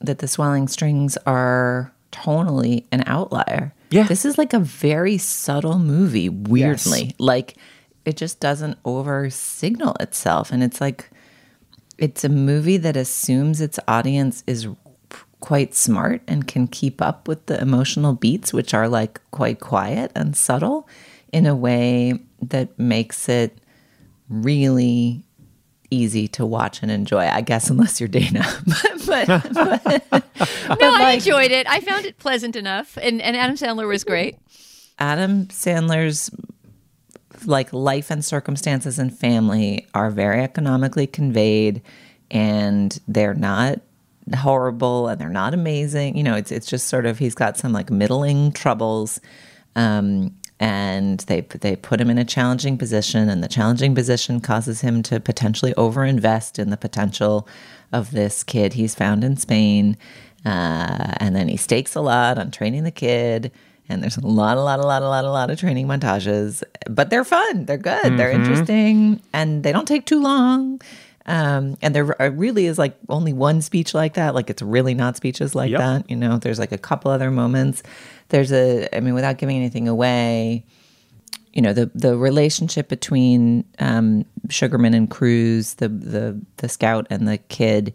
that 0.00 0.18
the 0.18 0.28
swelling 0.28 0.68
strings 0.68 1.16
are 1.26 1.92
tonally 2.12 2.84
an 2.92 3.02
outlier. 3.06 3.72
Yeah. 3.90 4.04
This 4.04 4.24
is 4.24 4.36
like 4.38 4.52
a 4.52 4.58
very 4.58 5.18
subtle 5.18 5.78
movie, 5.78 6.28
weirdly. 6.28 7.14
Like 7.18 7.56
it 8.04 8.16
just 8.16 8.38
doesn't 8.38 8.78
over 8.84 9.30
signal 9.30 9.96
itself 10.00 10.52
and 10.52 10.62
it's 10.62 10.80
like 10.80 11.10
it's 11.98 12.24
a 12.24 12.28
movie 12.28 12.76
that 12.76 12.96
assumes 12.96 13.60
its 13.60 13.78
audience 13.88 14.44
is 14.46 14.68
quite 15.40 15.74
smart 15.74 16.22
and 16.26 16.48
can 16.48 16.66
keep 16.66 17.00
up 17.00 17.28
with 17.28 17.46
the 17.46 17.60
emotional 17.60 18.14
beats, 18.14 18.52
which 18.52 18.74
are 18.74 18.88
like 18.88 19.20
quite 19.30 19.60
quiet 19.60 20.10
and 20.14 20.36
subtle 20.36 20.88
in 21.32 21.46
a 21.46 21.54
way 21.54 22.18
that 22.42 22.78
makes 22.78 23.28
it 23.28 23.58
really 24.28 25.22
easy 25.90 26.26
to 26.26 26.44
watch 26.44 26.82
and 26.82 26.90
enjoy. 26.90 27.26
I 27.26 27.40
guess, 27.40 27.70
unless 27.70 28.00
you're 28.00 28.08
Dana. 28.08 28.44
but, 29.06 29.26
but, 29.26 30.04
but, 30.10 30.24
no, 30.80 30.90
I 30.94 30.98
like- 31.00 31.14
enjoyed 31.18 31.50
it. 31.50 31.66
I 31.68 31.80
found 31.80 32.06
it 32.06 32.18
pleasant 32.18 32.56
enough, 32.56 32.96
and 33.00 33.22
and 33.22 33.36
Adam 33.36 33.56
Sandler 33.56 33.86
was 33.86 34.04
great. 34.04 34.36
Adam 34.98 35.46
Sandler's 35.46 36.30
like 37.44 37.72
life 37.72 38.10
and 38.10 38.24
circumstances 38.24 38.98
and 38.98 39.16
family 39.16 39.86
are 39.94 40.10
very 40.10 40.42
economically 40.42 41.06
conveyed 41.06 41.82
and 42.30 42.98
they're 43.06 43.34
not 43.34 43.80
horrible 44.36 45.08
and 45.08 45.20
they're 45.20 45.28
not 45.28 45.54
amazing. 45.54 46.16
You 46.16 46.22
know, 46.22 46.34
it's 46.34 46.50
it's 46.50 46.66
just 46.66 46.88
sort 46.88 47.06
of 47.06 47.18
he's 47.18 47.34
got 47.34 47.56
some 47.56 47.72
like 47.72 47.90
middling 47.90 48.52
troubles. 48.52 49.20
Um 49.74 50.34
and 50.58 51.20
they 51.20 51.42
they 51.42 51.76
put 51.76 52.00
him 52.00 52.08
in 52.10 52.18
a 52.18 52.24
challenging 52.24 52.78
position 52.78 53.28
and 53.28 53.42
the 53.42 53.48
challenging 53.48 53.94
position 53.94 54.40
causes 54.40 54.80
him 54.80 55.02
to 55.02 55.20
potentially 55.20 55.74
overinvest 55.74 56.58
in 56.58 56.70
the 56.70 56.76
potential 56.76 57.46
of 57.92 58.10
this 58.10 58.42
kid 58.42 58.72
he's 58.72 58.94
found 58.94 59.22
in 59.22 59.36
Spain. 59.36 59.96
Uh, 60.44 61.12
and 61.18 61.34
then 61.34 61.48
he 61.48 61.56
stakes 61.56 61.94
a 61.94 62.00
lot 62.00 62.38
on 62.38 62.50
training 62.50 62.84
the 62.84 62.90
kid 62.90 63.50
and 63.88 64.02
there's 64.02 64.16
a 64.16 64.26
lot, 64.26 64.56
a 64.56 64.62
lot, 64.62 64.78
a 64.80 64.86
lot, 64.86 65.02
a 65.02 65.08
lot, 65.08 65.24
a 65.24 65.30
lot 65.30 65.50
of 65.50 65.58
training 65.58 65.86
montages, 65.86 66.62
but 66.88 67.10
they're 67.10 67.24
fun. 67.24 67.66
They're 67.66 67.76
good. 67.78 68.18
They're 68.18 68.30
interesting, 68.30 69.20
and 69.32 69.62
they 69.62 69.72
don't 69.72 69.86
take 69.86 70.06
too 70.06 70.20
long. 70.20 70.80
Um, 71.28 71.76
and 71.82 71.94
there 71.94 72.04
really 72.04 72.66
is 72.66 72.78
like 72.78 72.96
only 73.08 73.32
one 73.32 73.60
speech 73.60 73.94
like 73.94 74.14
that. 74.14 74.34
Like 74.34 74.48
it's 74.48 74.62
really 74.62 74.94
not 74.94 75.16
speeches 75.16 75.54
like 75.56 75.70
Yep. 75.70 75.80
that. 75.80 76.10
You 76.10 76.16
know, 76.16 76.38
there's 76.38 76.58
like 76.60 76.70
a 76.72 76.78
couple 76.78 77.10
other 77.10 77.30
moments. 77.32 77.82
There's 78.28 78.52
a, 78.52 78.88
I 78.96 79.00
mean, 79.00 79.14
without 79.14 79.38
giving 79.38 79.56
anything 79.56 79.88
away, 79.88 80.64
you 81.52 81.62
know, 81.62 81.72
the 81.72 81.90
the 81.94 82.16
relationship 82.16 82.88
between 82.88 83.64
um, 83.80 84.24
Sugarman 84.50 84.94
and 84.94 85.10
Cruz, 85.10 85.74
the 85.74 85.88
the 85.88 86.40
the 86.58 86.68
scout 86.68 87.06
and 87.10 87.26
the 87.26 87.38
kid, 87.38 87.92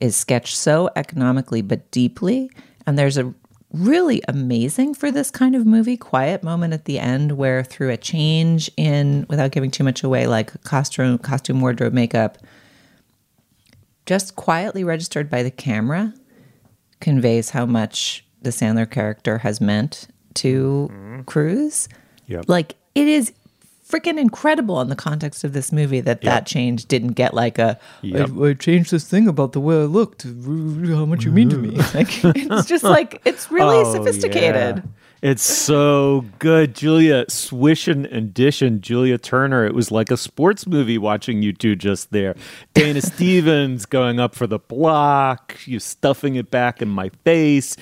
is 0.00 0.16
sketched 0.16 0.56
so 0.56 0.88
economically 0.96 1.60
but 1.60 1.90
deeply. 1.90 2.50
And 2.86 2.98
there's 2.98 3.18
a 3.18 3.34
really 3.72 4.20
amazing 4.26 4.94
for 4.94 5.10
this 5.10 5.30
kind 5.30 5.54
of 5.54 5.64
movie 5.64 5.96
quiet 5.96 6.42
moment 6.42 6.74
at 6.74 6.86
the 6.86 6.98
end 6.98 7.32
where 7.32 7.62
through 7.62 7.90
a 7.90 7.96
change 7.96 8.70
in 8.76 9.24
without 9.28 9.52
giving 9.52 9.70
too 9.70 9.84
much 9.84 10.02
away 10.02 10.26
like 10.26 10.60
costume 10.64 11.16
costume 11.18 11.60
wardrobe 11.60 11.92
makeup 11.92 12.38
just 14.06 14.34
quietly 14.34 14.82
registered 14.82 15.30
by 15.30 15.42
the 15.42 15.52
camera 15.52 16.12
conveys 17.00 17.50
how 17.50 17.66
much 17.66 18.24
the 18.42 18.50
Sandler 18.50 18.90
character 18.90 19.38
has 19.38 19.60
meant 19.60 20.08
to 20.34 20.88
mm-hmm. 20.90 21.22
Cruz. 21.22 21.88
Yep. 22.26 22.44
Like 22.48 22.76
it 22.94 23.08
is 23.08 23.32
freaking 23.90 24.18
incredible 24.18 24.80
in 24.80 24.88
the 24.88 24.96
context 24.96 25.42
of 25.44 25.52
this 25.52 25.72
movie 25.72 26.00
that 26.00 26.20
that 26.22 26.46
change 26.46 26.86
didn't 26.86 27.12
get 27.12 27.34
like 27.34 27.58
a 27.58 27.78
Yep. 28.02 28.30
I, 28.40 28.42
I 28.48 28.54
changed 28.54 28.90
this 28.90 29.04
thing 29.04 29.26
about 29.28 29.52
the 29.52 29.60
way 29.60 29.76
I 29.76 29.84
looked 29.84 30.22
how 30.22 31.04
much 31.06 31.24
you 31.24 31.32
mean 31.32 31.48
to 31.50 31.56
me 31.56 31.70
like 31.94 32.24
it's 32.24 32.66
just 32.66 32.84
like 32.84 33.20
it's 33.24 33.50
really 33.50 33.76
Oh, 33.78 33.92
sophisticated 33.92 34.76
yeah. 34.76 34.82
It's 35.22 35.42
so 35.42 36.24
good, 36.38 36.74
Julia. 36.74 37.26
Swish 37.28 37.86
and 37.88 38.06
addition, 38.06 38.80
Julia 38.80 39.18
Turner. 39.18 39.66
It 39.66 39.74
was 39.74 39.90
like 39.90 40.10
a 40.10 40.16
sports 40.16 40.66
movie 40.66 40.96
watching 40.96 41.42
you 41.42 41.52
two 41.52 41.76
just 41.76 42.10
there. 42.10 42.34
Dana 42.72 43.02
Stevens 43.02 43.84
going 43.84 44.18
up 44.18 44.34
for 44.34 44.46
the 44.46 44.58
block. 44.58 45.58
You 45.66 45.78
stuffing 45.78 46.36
it 46.36 46.50
back 46.50 46.80
in 46.80 46.88
my 46.88 47.10
face. 47.22 47.76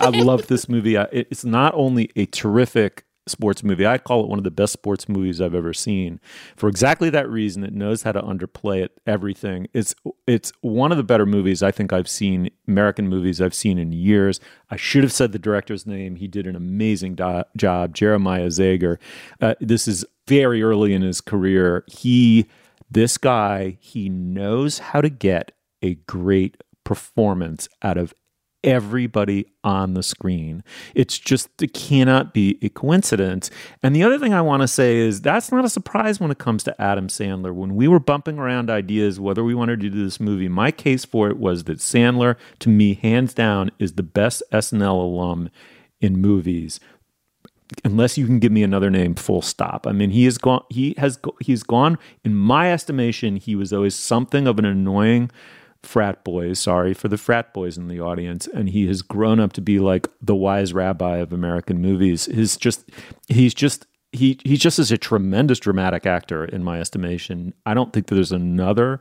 I 0.00 0.10
love 0.14 0.46
this 0.46 0.68
movie. 0.68 0.94
It's 0.94 1.44
not 1.44 1.74
only 1.74 2.10
a 2.14 2.26
terrific 2.26 3.04
sports 3.26 3.62
movie. 3.62 3.86
I 3.86 3.98
call 3.98 4.22
it 4.22 4.28
one 4.28 4.38
of 4.38 4.44
the 4.44 4.50
best 4.50 4.72
sports 4.72 5.08
movies 5.08 5.40
I've 5.40 5.54
ever 5.54 5.72
seen. 5.72 6.20
For 6.56 6.68
exactly 6.68 7.10
that 7.10 7.28
reason, 7.28 7.64
it 7.64 7.72
knows 7.72 8.02
how 8.02 8.12
to 8.12 8.22
underplay 8.22 8.82
it 8.82 9.00
everything. 9.06 9.68
It's 9.72 9.94
it's 10.26 10.52
one 10.60 10.92
of 10.92 10.98
the 10.98 11.04
better 11.04 11.26
movies 11.26 11.62
I 11.62 11.70
think 11.70 11.92
I've 11.92 12.08
seen 12.08 12.50
American 12.68 13.08
movies 13.08 13.40
I've 13.40 13.54
seen 13.54 13.78
in 13.78 13.92
years. 13.92 14.40
I 14.70 14.76
should 14.76 15.02
have 15.02 15.12
said 15.12 15.32
the 15.32 15.38
director's 15.38 15.86
name. 15.86 16.16
He 16.16 16.28
did 16.28 16.46
an 16.46 16.56
amazing 16.56 17.14
do- 17.14 17.44
job, 17.56 17.94
Jeremiah 17.94 18.48
Zagar. 18.48 18.98
Uh, 19.40 19.54
this 19.60 19.88
is 19.88 20.04
very 20.26 20.62
early 20.62 20.92
in 20.92 21.02
his 21.02 21.20
career. 21.20 21.84
He 21.86 22.46
this 22.90 23.18
guy, 23.18 23.78
he 23.80 24.08
knows 24.08 24.78
how 24.78 25.00
to 25.00 25.08
get 25.08 25.52
a 25.82 25.94
great 25.94 26.62
performance 26.84 27.68
out 27.82 27.96
of 27.96 28.14
everybody 28.64 29.46
on 29.62 29.94
the 29.94 30.02
screen. 30.02 30.64
It's 30.94 31.18
just, 31.18 31.62
it 31.62 31.74
cannot 31.74 32.34
be 32.34 32.58
a 32.62 32.68
coincidence. 32.68 33.50
And 33.82 33.94
the 33.94 34.02
other 34.02 34.18
thing 34.18 34.34
I 34.34 34.40
want 34.40 34.62
to 34.62 34.68
say 34.68 34.96
is 34.96 35.20
that's 35.20 35.52
not 35.52 35.64
a 35.64 35.68
surprise 35.68 36.18
when 36.18 36.30
it 36.30 36.38
comes 36.38 36.64
to 36.64 36.80
Adam 36.80 37.06
Sandler. 37.06 37.54
When 37.54 37.76
we 37.76 37.86
were 37.86 38.00
bumping 38.00 38.38
around 38.38 38.70
ideas 38.70 39.20
whether 39.20 39.44
we 39.44 39.54
wanted 39.54 39.80
to 39.80 39.90
do 39.90 40.02
this 40.02 40.18
movie, 40.18 40.48
my 40.48 40.72
case 40.72 41.04
for 41.04 41.28
it 41.28 41.38
was 41.38 41.64
that 41.64 41.78
Sandler, 41.78 42.36
to 42.60 42.68
me, 42.68 42.94
hands 42.94 43.34
down, 43.34 43.70
is 43.78 43.92
the 43.92 44.02
best 44.02 44.42
SNL 44.52 44.94
alum 44.94 45.50
in 46.00 46.18
movies 46.20 46.80
unless 47.84 48.18
you 48.18 48.26
can 48.26 48.38
give 48.38 48.52
me 48.52 48.62
another 48.62 48.90
name 48.90 49.14
full 49.14 49.40
stop 49.40 49.86
i 49.86 49.92
mean 49.92 50.10
he 50.10 50.24
has 50.24 50.36
gone 50.38 50.62
he 50.68 50.94
has 50.98 51.18
he's 51.40 51.62
gone 51.62 51.98
in 52.22 52.34
my 52.34 52.70
estimation 52.70 53.36
he 53.36 53.56
was 53.56 53.72
always 53.72 53.94
something 53.94 54.46
of 54.46 54.58
an 54.58 54.64
annoying 54.64 55.30
frat 55.84 56.24
boys. 56.24 56.58
Sorry 56.58 56.94
for 56.94 57.08
the 57.08 57.16
frat 57.16 57.52
boys 57.52 57.76
in 57.76 57.88
the 57.88 58.00
audience. 58.00 58.46
And 58.48 58.68
he 58.68 58.86
has 58.86 59.02
grown 59.02 59.40
up 59.40 59.52
to 59.54 59.60
be 59.60 59.78
like 59.78 60.08
the 60.20 60.34
wise 60.34 60.72
rabbi 60.72 61.18
of 61.18 61.32
American 61.32 61.80
movies. 61.80 62.26
He's 62.26 62.56
just, 62.56 62.90
he's 63.28 63.54
just, 63.54 63.86
he 64.12 64.38
he 64.44 64.56
just 64.56 64.78
is 64.78 64.92
a 64.92 64.98
tremendous 64.98 65.58
dramatic 65.58 66.06
actor 66.06 66.44
in 66.44 66.62
my 66.62 66.80
estimation. 66.80 67.52
I 67.66 67.74
don't 67.74 67.92
think 67.92 68.06
that 68.06 68.14
there's 68.14 68.30
another 68.30 69.00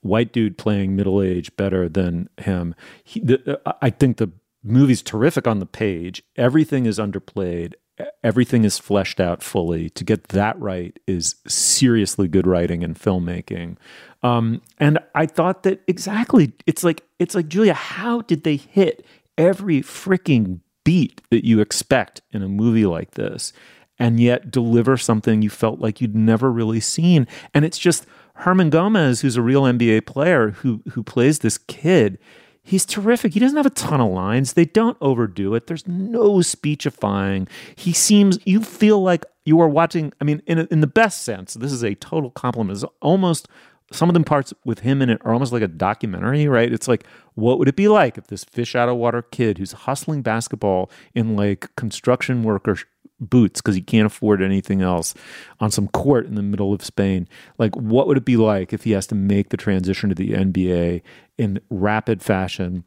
white 0.00 0.32
dude 0.32 0.58
playing 0.58 0.96
middle 0.96 1.22
age 1.22 1.54
better 1.56 1.88
than 1.88 2.28
him. 2.36 2.74
He, 3.04 3.20
the, 3.20 3.60
I 3.80 3.90
think 3.90 4.16
the 4.16 4.32
movie's 4.64 5.02
terrific 5.02 5.46
on 5.46 5.60
the 5.60 5.66
page. 5.66 6.24
Everything 6.36 6.86
is 6.86 6.98
underplayed 6.98 7.74
everything 8.22 8.64
is 8.64 8.78
fleshed 8.78 9.20
out 9.20 9.42
fully. 9.42 9.90
To 9.90 10.04
get 10.04 10.28
that 10.28 10.58
right 10.60 10.98
is 11.06 11.36
seriously 11.46 12.28
good 12.28 12.46
writing 12.46 12.82
and 12.84 12.96
filmmaking. 12.96 13.76
Um, 14.22 14.60
and 14.78 14.98
I 15.14 15.26
thought 15.26 15.62
that 15.62 15.82
exactly. 15.86 16.52
It's 16.66 16.84
like 16.84 17.04
it's 17.18 17.34
like 17.34 17.48
Julia. 17.48 17.74
How 17.74 18.22
did 18.22 18.44
they 18.44 18.56
hit 18.56 19.04
every 19.38 19.80
freaking 19.80 20.60
beat 20.84 21.22
that 21.30 21.46
you 21.46 21.60
expect 21.60 22.20
in 22.32 22.42
a 22.42 22.48
movie 22.48 22.86
like 22.86 23.12
this, 23.12 23.52
and 23.98 24.20
yet 24.20 24.50
deliver 24.50 24.96
something 24.96 25.42
you 25.42 25.50
felt 25.50 25.80
like 25.80 26.00
you'd 26.00 26.16
never 26.16 26.52
really 26.52 26.80
seen? 26.80 27.26
And 27.54 27.64
it's 27.64 27.78
just 27.78 28.06
Hernangomez, 28.40 29.22
who's 29.22 29.36
a 29.36 29.42
real 29.42 29.62
NBA 29.62 30.06
player, 30.06 30.50
who 30.50 30.82
who 30.90 31.02
plays 31.02 31.38
this 31.38 31.56
kid 31.56 32.18
He's 32.62 32.84
terrific. 32.84 33.32
He 33.32 33.40
doesn't 33.40 33.56
have 33.56 33.66
a 33.66 33.70
ton 33.70 34.00
of 34.00 34.12
lines. 34.12 34.52
They 34.52 34.66
don't 34.66 34.96
overdo 35.00 35.54
it. 35.54 35.66
There's 35.66 35.88
no 35.88 36.42
speechifying. 36.42 37.48
He 37.74 37.92
seems, 37.92 38.38
you 38.44 38.62
feel 38.62 39.02
like 39.02 39.24
you 39.44 39.60
are 39.60 39.68
watching, 39.68 40.12
I 40.20 40.24
mean, 40.24 40.42
in, 40.46 40.68
in 40.70 40.80
the 40.80 40.86
best 40.86 41.22
sense, 41.22 41.54
this 41.54 41.72
is 41.72 41.82
a 41.82 41.94
total 41.96 42.30
compliment. 42.30 42.76
It's 42.76 42.92
almost, 43.00 43.48
some 43.92 44.08
of 44.08 44.14
the 44.14 44.20
parts 44.20 44.54
with 44.64 44.80
him 44.80 45.02
in 45.02 45.10
it 45.10 45.20
are 45.24 45.32
almost 45.32 45.52
like 45.52 45.62
a 45.62 45.68
documentary, 45.68 46.46
right? 46.46 46.72
It's 46.72 46.86
like, 46.86 47.04
what 47.34 47.58
would 47.58 47.68
it 47.68 47.76
be 47.76 47.88
like 47.88 48.16
if 48.16 48.28
this 48.28 48.44
fish 48.44 48.76
out 48.76 48.88
of 48.88 48.96
water 48.96 49.22
kid 49.22 49.58
who's 49.58 49.72
hustling 49.72 50.22
basketball 50.22 50.90
in 51.14 51.36
like 51.36 51.74
construction 51.76 52.42
worker 52.44 52.76
boots 53.18 53.60
because 53.60 53.74
he 53.74 53.82
can't 53.82 54.06
afford 54.06 54.42
anything 54.42 54.80
else 54.80 55.14
on 55.58 55.70
some 55.70 55.88
court 55.88 56.26
in 56.26 56.36
the 56.36 56.42
middle 56.42 56.72
of 56.72 56.84
Spain. 56.84 57.28
Like, 57.58 57.76
what 57.76 58.06
would 58.06 58.16
it 58.16 58.24
be 58.24 58.36
like 58.36 58.72
if 58.72 58.84
he 58.84 58.92
has 58.92 59.06
to 59.08 59.14
make 59.14 59.50
the 59.50 59.56
transition 59.56 60.08
to 60.08 60.14
the 60.14 60.32
NBA 60.32 61.02
in 61.36 61.60
rapid 61.68 62.22
fashion? 62.22 62.84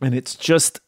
And 0.00 0.14
it's 0.14 0.34
just. 0.34 0.80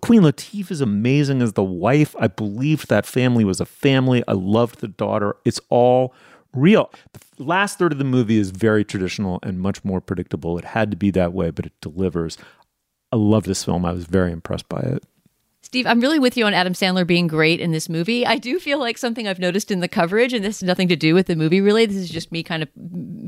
Queen 0.00 0.22
Latifah 0.22 0.70
is 0.70 0.80
amazing 0.80 1.42
as 1.42 1.54
the 1.54 1.64
wife. 1.64 2.14
I 2.20 2.28
believed 2.28 2.88
that 2.88 3.04
family 3.04 3.44
was 3.44 3.60
a 3.60 3.66
family. 3.66 4.22
I 4.28 4.32
loved 4.32 4.78
the 4.80 4.86
daughter. 4.86 5.36
It's 5.44 5.60
all 5.68 6.14
real. 6.54 6.90
The 7.36 7.44
last 7.44 7.78
third 7.78 7.92
of 7.92 7.98
the 7.98 8.04
movie 8.04 8.38
is 8.38 8.50
very 8.50 8.84
traditional 8.84 9.38
and 9.42 9.60
much 9.60 9.84
more 9.84 10.00
predictable. 10.00 10.58
It 10.58 10.64
had 10.64 10.90
to 10.90 10.96
be 10.96 11.10
that 11.12 11.32
way, 11.32 11.50
but 11.50 11.66
it 11.66 11.72
delivers. 11.80 12.38
I 13.12 13.16
love 13.16 13.44
this 13.44 13.64
film. 13.64 13.84
I 13.84 13.92
was 13.92 14.04
very 14.04 14.32
impressed 14.32 14.68
by 14.68 14.80
it. 14.80 15.04
Steve, 15.68 15.86
I'm 15.86 16.00
really 16.00 16.18
with 16.18 16.34
you 16.38 16.46
on 16.46 16.54
Adam 16.54 16.72
Sandler 16.72 17.06
being 17.06 17.26
great 17.26 17.60
in 17.60 17.72
this 17.72 17.90
movie. 17.90 18.24
I 18.24 18.38
do 18.38 18.58
feel 18.58 18.78
like 18.78 18.96
something 18.96 19.28
I've 19.28 19.38
noticed 19.38 19.70
in 19.70 19.80
the 19.80 19.86
coverage, 19.86 20.32
and 20.32 20.42
this 20.42 20.60
has 20.60 20.66
nothing 20.66 20.88
to 20.88 20.96
do 20.96 21.14
with 21.14 21.26
the 21.26 21.36
movie 21.36 21.60
really. 21.60 21.84
This 21.84 21.98
is 21.98 22.08
just 22.08 22.32
me 22.32 22.42
kind 22.42 22.62
of 22.62 22.70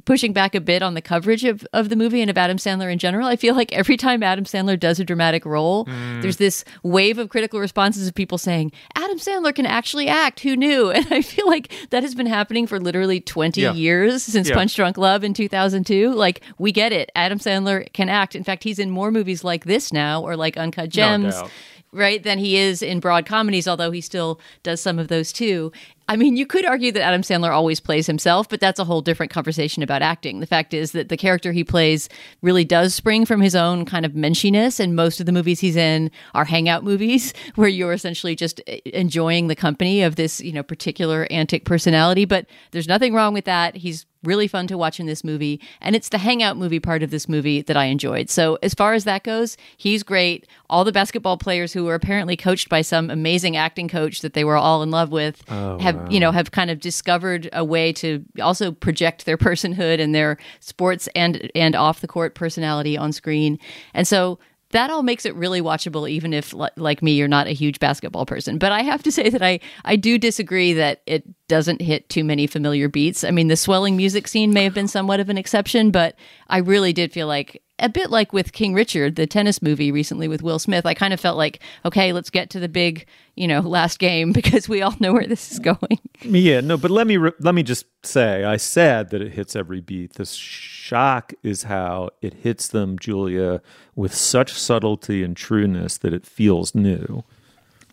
pushing 0.06 0.32
back 0.32 0.54
a 0.54 0.60
bit 0.62 0.82
on 0.82 0.94
the 0.94 1.02
coverage 1.02 1.44
of, 1.44 1.66
of 1.74 1.90
the 1.90 1.96
movie 1.96 2.22
and 2.22 2.30
of 2.30 2.38
Adam 2.38 2.56
Sandler 2.56 2.90
in 2.90 2.98
general. 2.98 3.26
I 3.26 3.36
feel 3.36 3.54
like 3.54 3.74
every 3.74 3.98
time 3.98 4.22
Adam 4.22 4.46
Sandler 4.46 4.80
does 4.80 4.98
a 4.98 5.04
dramatic 5.04 5.44
role, 5.44 5.84
mm. 5.84 6.22
there's 6.22 6.38
this 6.38 6.64
wave 6.82 7.18
of 7.18 7.28
critical 7.28 7.60
responses 7.60 8.08
of 8.08 8.14
people 8.14 8.38
saying, 8.38 8.72
Adam 8.96 9.18
Sandler 9.18 9.54
can 9.54 9.66
actually 9.66 10.08
act. 10.08 10.40
Who 10.40 10.56
knew? 10.56 10.90
And 11.00 11.06
I 11.12 11.22
feel 11.22 11.46
like 11.46 11.72
that 11.90 12.02
has 12.02 12.14
been 12.14 12.26
happening 12.26 12.66
for 12.66 12.78
literally 12.78 13.20
20 13.20 13.60
yeah. 13.60 13.72
years 13.72 14.22
since 14.22 14.48
yeah. 14.48 14.54
Punch 14.54 14.74
Drunk 14.76 14.98
Love 14.98 15.24
in 15.24 15.32
2002. 15.34 16.12
Like, 16.12 16.42
we 16.58 16.72
get 16.72 16.92
it. 16.92 17.10
Adam 17.14 17.38
Sandler 17.38 17.90
can 17.92 18.08
act. 18.08 18.34
In 18.34 18.44
fact, 18.44 18.64
he's 18.64 18.78
in 18.78 18.90
more 18.90 19.10
movies 19.10 19.42
like 19.42 19.64
this 19.64 19.92
now 19.92 20.22
or 20.22 20.36
like 20.36 20.56
Uncut 20.56 20.90
Gems. 20.90 21.34
No 21.40 21.48
right 21.92 22.22
than 22.22 22.38
he 22.38 22.56
is 22.56 22.82
in 22.82 23.00
broad 23.00 23.26
comedies 23.26 23.66
although 23.66 23.90
he 23.90 24.00
still 24.00 24.40
does 24.62 24.80
some 24.80 24.98
of 24.98 25.08
those 25.08 25.32
too 25.32 25.72
I 26.10 26.16
mean, 26.16 26.36
you 26.36 26.44
could 26.44 26.66
argue 26.66 26.90
that 26.90 27.02
Adam 27.02 27.22
Sandler 27.22 27.52
always 27.52 27.78
plays 27.78 28.08
himself, 28.08 28.48
but 28.48 28.58
that's 28.58 28.80
a 28.80 28.84
whole 28.84 29.00
different 29.00 29.30
conversation 29.30 29.80
about 29.80 30.02
acting. 30.02 30.40
The 30.40 30.46
fact 30.46 30.74
is 30.74 30.90
that 30.90 31.08
the 31.08 31.16
character 31.16 31.52
he 31.52 31.62
plays 31.62 32.08
really 32.42 32.64
does 32.64 32.96
spring 32.96 33.24
from 33.24 33.40
his 33.40 33.54
own 33.54 33.84
kind 33.84 34.04
of 34.04 34.10
menschiness, 34.10 34.80
and 34.80 34.96
most 34.96 35.20
of 35.20 35.26
the 35.26 35.30
movies 35.30 35.60
he's 35.60 35.76
in 35.76 36.10
are 36.34 36.44
hangout 36.44 36.82
movies 36.82 37.32
where 37.54 37.68
you're 37.68 37.92
essentially 37.92 38.34
just 38.34 38.58
enjoying 38.58 39.46
the 39.46 39.54
company 39.54 40.02
of 40.02 40.16
this, 40.16 40.40
you 40.40 40.52
know, 40.52 40.64
particular 40.64 41.28
antic 41.30 41.64
personality. 41.64 42.24
But 42.24 42.46
there's 42.72 42.88
nothing 42.88 43.14
wrong 43.14 43.32
with 43.32 43.44
that. 43.44 43.76
He's 43.76 44.04
really 44.22 44.46
fun 44.48 44.66
to 44.66 44.76
watch 44.76 45.00
in 45.00 45.06
this 45.06 45.24
movie. 45.24 45.60
And 45.80 45.96
it's 45.96 46.08
the 46.08 46.18
hangout 46.18 46.56
movie 46.56 46.80
part 46.80 47.02
of 47.02 47.10
this 47.10 47.28
movie 47.28 47.62
that 47.62 47.76
I 47.76 47.86
enjoyed. 47.86 48.30
So, 48.30 48.58
as 48.62 48.74
far 48.74 48.94
as 48.94 49.04
that 49.04 49.22
goes, 49.22 49.56
he's 49.76 50.02
great. 50.02 50.46
All 50.68 50.84
the 50.84 50.92
basketball 50.92 51.36
players 51.36 51.72
who 51.72 51.84
were 51.84 51.94
apparently 51.94 52.36
coached 52.36 52.68
by 52.68 52.82
some 52.82 53.10
amazing 53.10 53.56
acting 53.56 53.88
coach 53.88 54.20
that 54.20 54.34
they 54.34 54.44
were 54.44 54.56
all 54.56 54.82
in 54.82 54.90
love 54.90 55.10
with 55.10 55.42
oh, 55.48 55.78
have, 55.78 55.96
wow. 55.96 56.08
you 56.10 56.20
know, 56.20 56.32
have 56.32 56.50
kind 56.50 56.70
of 56.70 56.80
discovered 56.80 57.48
a 57.52 57.64
way 57.64 57.92
to 57.94 58.24
also 58.40 58.72
project 58.72 59.26
their 59.26 59.38
personhood 59.38 60.00
and 60.00 60.14
their 60.14 60.36
sports 60.60 61.08
and 61.14 61.50
and 61.54 61.74
off 61.74 62.00
the 62.00 62.08
court 62.08 62.34
personality 62.34 62.96
on 62.96 63.12
screen. 63.12 63.58
And 63.94 64.06
so 64.06 64.38
that 64.70 64.90
all 64.90 65.02
makes 65.02 65.24
it 65.24 65.34
really 65.34 65.60
watchable 65.60 66.08
even 66.08 66.32
if 66.32 66.54
like 66.76 67.02
me 67.02 67.12
you're 67.12 67.28
not 67.28 67.46
a 67.46 67.52
huge 67.52 67.78
basketball 67.78 68.26
person. 68.26 68.58
But 68.58 68.72
i 68.72 68.82
have 68.82 69.02
to 69.04 69.12
say 69.12 69.28
that 69.30 69.42
i 69.42 69.60
i 69.84 69.96
do 69.96 70.18
disagree 70.18 70.72
that 70.74 71.02
it 71.06 71.24
doesn't 71.48 71.80
hit 71.80 72.08
too 72.08 72.24
many 72.24 72.46
familiar 72.46 72.88
beats. 72.88 73.24
I 73.24 73.30
mean 73.30 73.48
the 73.48 73.56
swelling 73.56 73.96
music 73.96 74.28
scene 74.28 74.52
may 74.52 74.64
have 74.64 74.74
been 74.74 74.88
somewhat 74.88 75.20
of 75.20 75.28
an 75.28 75.38
exception 75.38 75.90
but 75.90 76.16
i 76.48 76.58
really 76.58 76.92
did 76.92 77.12
feel 77.12 77.26
like 77.26 77.62
a 77.80 77.88
bit 77.88 78.10
like 78.10 78.32
with 78.32 78.52
King 78.52 78.74
Richard, 78.74 79.16
the 79.16 79.26
tennis 79.26 79.62
movie 79.62 79.90
recently 79.90 80.28
with 80.28 80.42
Will 80.42 80.58
Smith, 80.58 80.86
I 80.86 80.94
kind 80.94 81.12
of 81.12 81.20
felt 81.20 81.36
like, 81.36 81.60
okay, 81.84 82.12
let's 82.12 82.30
get 82.30 82.50
to 82.50 82.60
the 82.60 82.68
big, 82.68 83.06
you 83.34 83.48
know, 83.48 83.60
last 83.60 83.98
game 83.98 84.32
because 84.40 84.68
we 84.68 84.82
all 84.82 84.94
know 85.00 85.12
where 85.12 85.26
this 85.26 85.52
is 85.52 85.58
going. 85.58 85.98
Yeah, 86.22 86.60
no, 86.60 86.76
but 86.76 86.90
let 86.90 87.06
me 87.06 87.16
re- 87.16 87.32
let 87.40 87.54
me 87.54 87.62
just 87.62 87.86
say, 88.04 88.44
I 88.44 88.56
said 88.56 89.10
that 89.10 89.22
it 89.22 89.32
hits 89.32 89.56
every 89.56 89.80
beat. 89.80 90.14
The 90.14 90.26
shock 90.26 91.32
is 91.42 91.64
how 91.64 92.10
it 92.20 92.34
hits 92.34 92.68
them, 92.68 92.98
Julia, 92.98 93.62
with 93.94 94.14
such 94.14 94.52
subtlety 94.52 95.22
and 95.22 95.36
trueness 95.36 95.98
that 95.98 96.12
it 96.12 96.26
feels 96.26 96.74
new. 96.74 97.24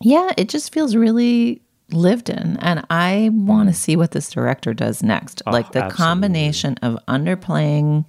Yeah, 0.00 0.30
it 0.36 0.48
just 0.48 0.72
feels 0.72 0.94
really 0.94 1.62
lived 1.90 2.28
in 2.28 2.58
and 2.58 2.84
i 2.90 3.30
want 3.32 3.66
to 3.66 3.74
see 3.74 3.96
what 3.96 4.10
this 4.10 4.30
director 4.30 4.74
does 4.74 5.02
next 5.02 5.40
oh, 5.46 5.50
like 5.50 5.72
the 5.72 5.82
absolutely. 5.82 5.96
combination 5.96 6.74
of 6.82 6.98
underplaying 7.08 8.04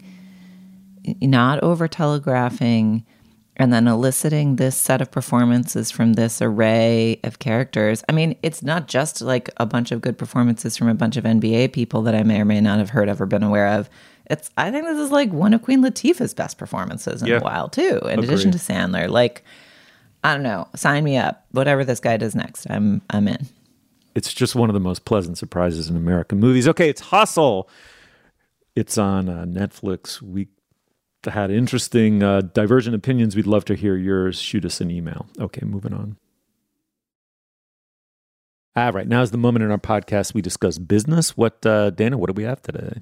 not 1.22 1.62
over 1.64 1.88
telegraphing 1.88 3.06
and 3.60 3.74
then 3.74 3.88
eliciting 3.88 4.56
this 4.56 4.78
set 4.78 5.02
of 5.02 5.12
performances 5.12 5.92
from 5.92 6.14
this 6.14 6.42
array 6.42 7.20
of 7.26 7.40
characters. 7.40 8.04
I 8.08 8.14
mean, 8.14 8.38
it's 8.42 8.64
not 8.64 8.88
just 8.88 9.22
like 9.22 9.50
a 9.58 9.66
bunch 9.66 9.92
of 9.92 10.00
good 10.00 10.18
performances 10.18 10.78
from 10.78 10.88
a 10.88 10.94
bunch 10.94 11.18
of 11.18 11.26
NBA 11.26 11.74
people 11.74 12.02
that 12.04 12.16
I 12.16 12.24
may 12.24 12.40
or 12.40 12.46
may 12.46 12.62
not 12.62 12.80
have 12.80 12.92
heard 12.92 13.10
of 13.10 13.20
or 13.20 13.26
been 13.26 13.44
aware 13.44 13.68
of. 13.68 13.90
It's 14.28 14.50
I 14.58 14.72
think 14.72 14.86
this 14.86 14.98
is 14.98 15.12
like 15.12 15.32
one 15.34 15.54
of 15.54 15.62
Queen 15.62 15.84
Latifah's 15.84 16.34
best 16.34 16.58
performances 16.58 17.22
in 17.22 17.28
yeah. 17.28 17.38
a 17.38 17.42
while 17.42 17.68
too. 17.68 18.00
In 18.04 18.20
Agreed. 18.20 18.24
addition 18.30 18.52
to 18.52 18.58
Sandler, 18.58 19.10
like 19.10 19.44
I 20.24 20.34
don't 20.34 20.44
know, 20.44 20.68
sign 20.76 21.04
me 21.04 21.18
up. 21.18 21.46
Whatever 21.52 21.84
this 21.84 22.00
guy 22.00 22.16
does 22.16 22.36
next, 22.36 22.66
I'm 22.70 23.02
I'm 23.10 23.28
in. 23.28 23.48
It's 24.16 24.34
just 24.34 24.56
one 24.56 24.70
of 24.70 24.74
the 24.74 24.80
most 24.80 25.04
pleasant 25.04 25.38
surprises 25.38 25.90
in 25.90 25.98
American 25.98 26.40
movies. 26.40 26.68
Okay, 26.68 26.90
it's 26.90 27.02
Hustle. 27.02 27.70
It's 28.76 28.98
on 28.98 29.28
uh, 29.28 29.46
Netflix. 29.46 30.22
We 30.22 30.48
had 31.26 31.52
interesting, 31.52 32.24
uh, 32.24 32.42
divergent 32.42 32.96
opinions, 32.96 33.36
we'd 33.36 33.48
love 33.48 33.66
to 33.66 33.76
hear 33.76 33.96
yours. 33.96 34.40
Shoot 34.40 34.66
us 34.66 34.82
an 34.82 34.90
email. 34.92 35.28
Okay, 35.40 35.66
moving 35.66 35.94
on. 35.94 36.18
All 38.76 38.92
right. 38.94 39.08
Now 39.08 39.22
is 39.22 39.32
the 39.32 39.38
moment 39.38 39.66
in 39.66 39.72
our 39.72 39.78
podcast 39.78 40.34
we 40.34 40.42
discuss 40.42 40.78
business. 40.78 41.36
What, 41.36 41.66
uh, 41.66 41.90
Dana, 41.90 42.18
what 42.18 42.28
do 42.28 42.34
we 42.34 42.44
have 42.44 42.62
today? 42.62 43.02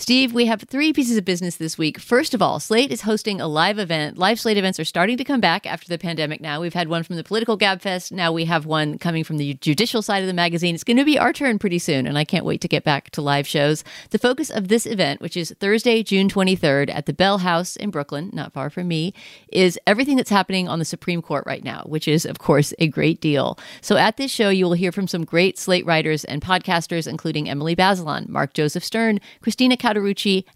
Steve, 0.00 0.32
we 0.32 0.46
have 0.46 0.62
three 0.62 0.94
pieces 0.94 1.18
of 1.18 1.26
business 1.26 1.56
this 1.56 1.76
week. 1.76 1.98
First 1.98 2.32
of 2.32 2.40
all, 2.40 2.58
Slate 2.58 2.90
is 2.90 3.02
hosting 3.02 3.38
a 3.38 3.46
live 3.46 3.78
event. 3.78 4.16
Live 4.16 4.40
Slate 4.40 4.56
events 4.56 4.80
are 4.80 4.84
starting 4.84 5.18
to 5.18 5.24
come 5.24 5.42
back 5.42 5.66
after 5.66 5.86
the 5.88 5.98
pandemic 5.98 6.40
now. 6.40 6.58
We've 6.58 6.72
had 6.72 6.88
one 6.88 7.02
from 7.02 7.16
the 7.16 7.22
Political 7.22 7.58
Gabfest. 7.58 8.10
Now 8.10 8.32
we 8.32 8.46
have 8.46 8.64
one 8.64 8.96
coming 8.96 9.24
from 9.24 9.36
the 9.36 9.52
judicial 9.60 10.00
side 10.00 10.22
of 10.22 10.26
the 10.26 10.32
magazine. 10.32 10.74
It's 10.74 10.84
going 10.84 10.96
to 10.96 11.04
be 11.04 11.18
our 11.18 11.34
turn 11.34 11.58
pretty 11.58 11.78
soon, 11.78 12.06
and 12.06 12.16
I 12.16 12.24
can't 12.24 12.46
wait 12.46 12.62
to 12.62 12.68
get 12.68 12.82
back 12.82 13.10
to 13.10 13.20
live 13.20 13.46
shows. 13.46 13.84
The 14.08 14.18
focus 14.18 14.48
of 14.48 14.68
this 14.68 14.86
event, 14.86 15.20
which 15.20 15.36
is 15.36 15.54
Thursday, 15.60 16.02
June 16.02 16.30
23rd 16.30 16.88
at 16.88 17.04
the 17.04 17.12
Bell 17.12 17.36
House 17.36 17.76
in 17.76 17.90
Brooklyn, 17.90 18.30
not 18.32 18.54
far 18.54 18.70
from 18.70 18.88
me, 18.88 19.12
is 19.52 19.78
everything 19.86 20.16
that's 20.16 20.30
happening 20.30 20.66
on 20.66 20.78
the 20.78 20.86
Supreme 20.86 21.20
Court 21.20 21.44
right 21.46 21.62
now, 21.62 21.82
which 21.84 22.08
is, 22.08 22.24
of 22.24 22.38
course, 22.38 22.72
a 22.78 22.88
great 22.88 23.20
deal. 23.20 23.58
So 23.82 23.98
at 23.98 24.16
this 24.16 24.30
show, 24.30 24.48
you 24.48 24.64
will 24.64 24.72
hear 24.72 24.92
from 24.92 25.08
some 25.08 25.26
great 25.26 25.58
Slate 25.58 25.84
writers 25.84 26.24
and 26.24 26.40
podcasters, 26.40 27.06
including 27.06 27.50
Emily 27.50 27.76
Bazelon, 27.76 28.30
Mark 28.30 28.54
Joseph 28.54 28.82
Stern, 28.82 29.20
Christina 29.42 29.76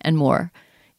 And 0.00 0.16
more. 0.16 0.52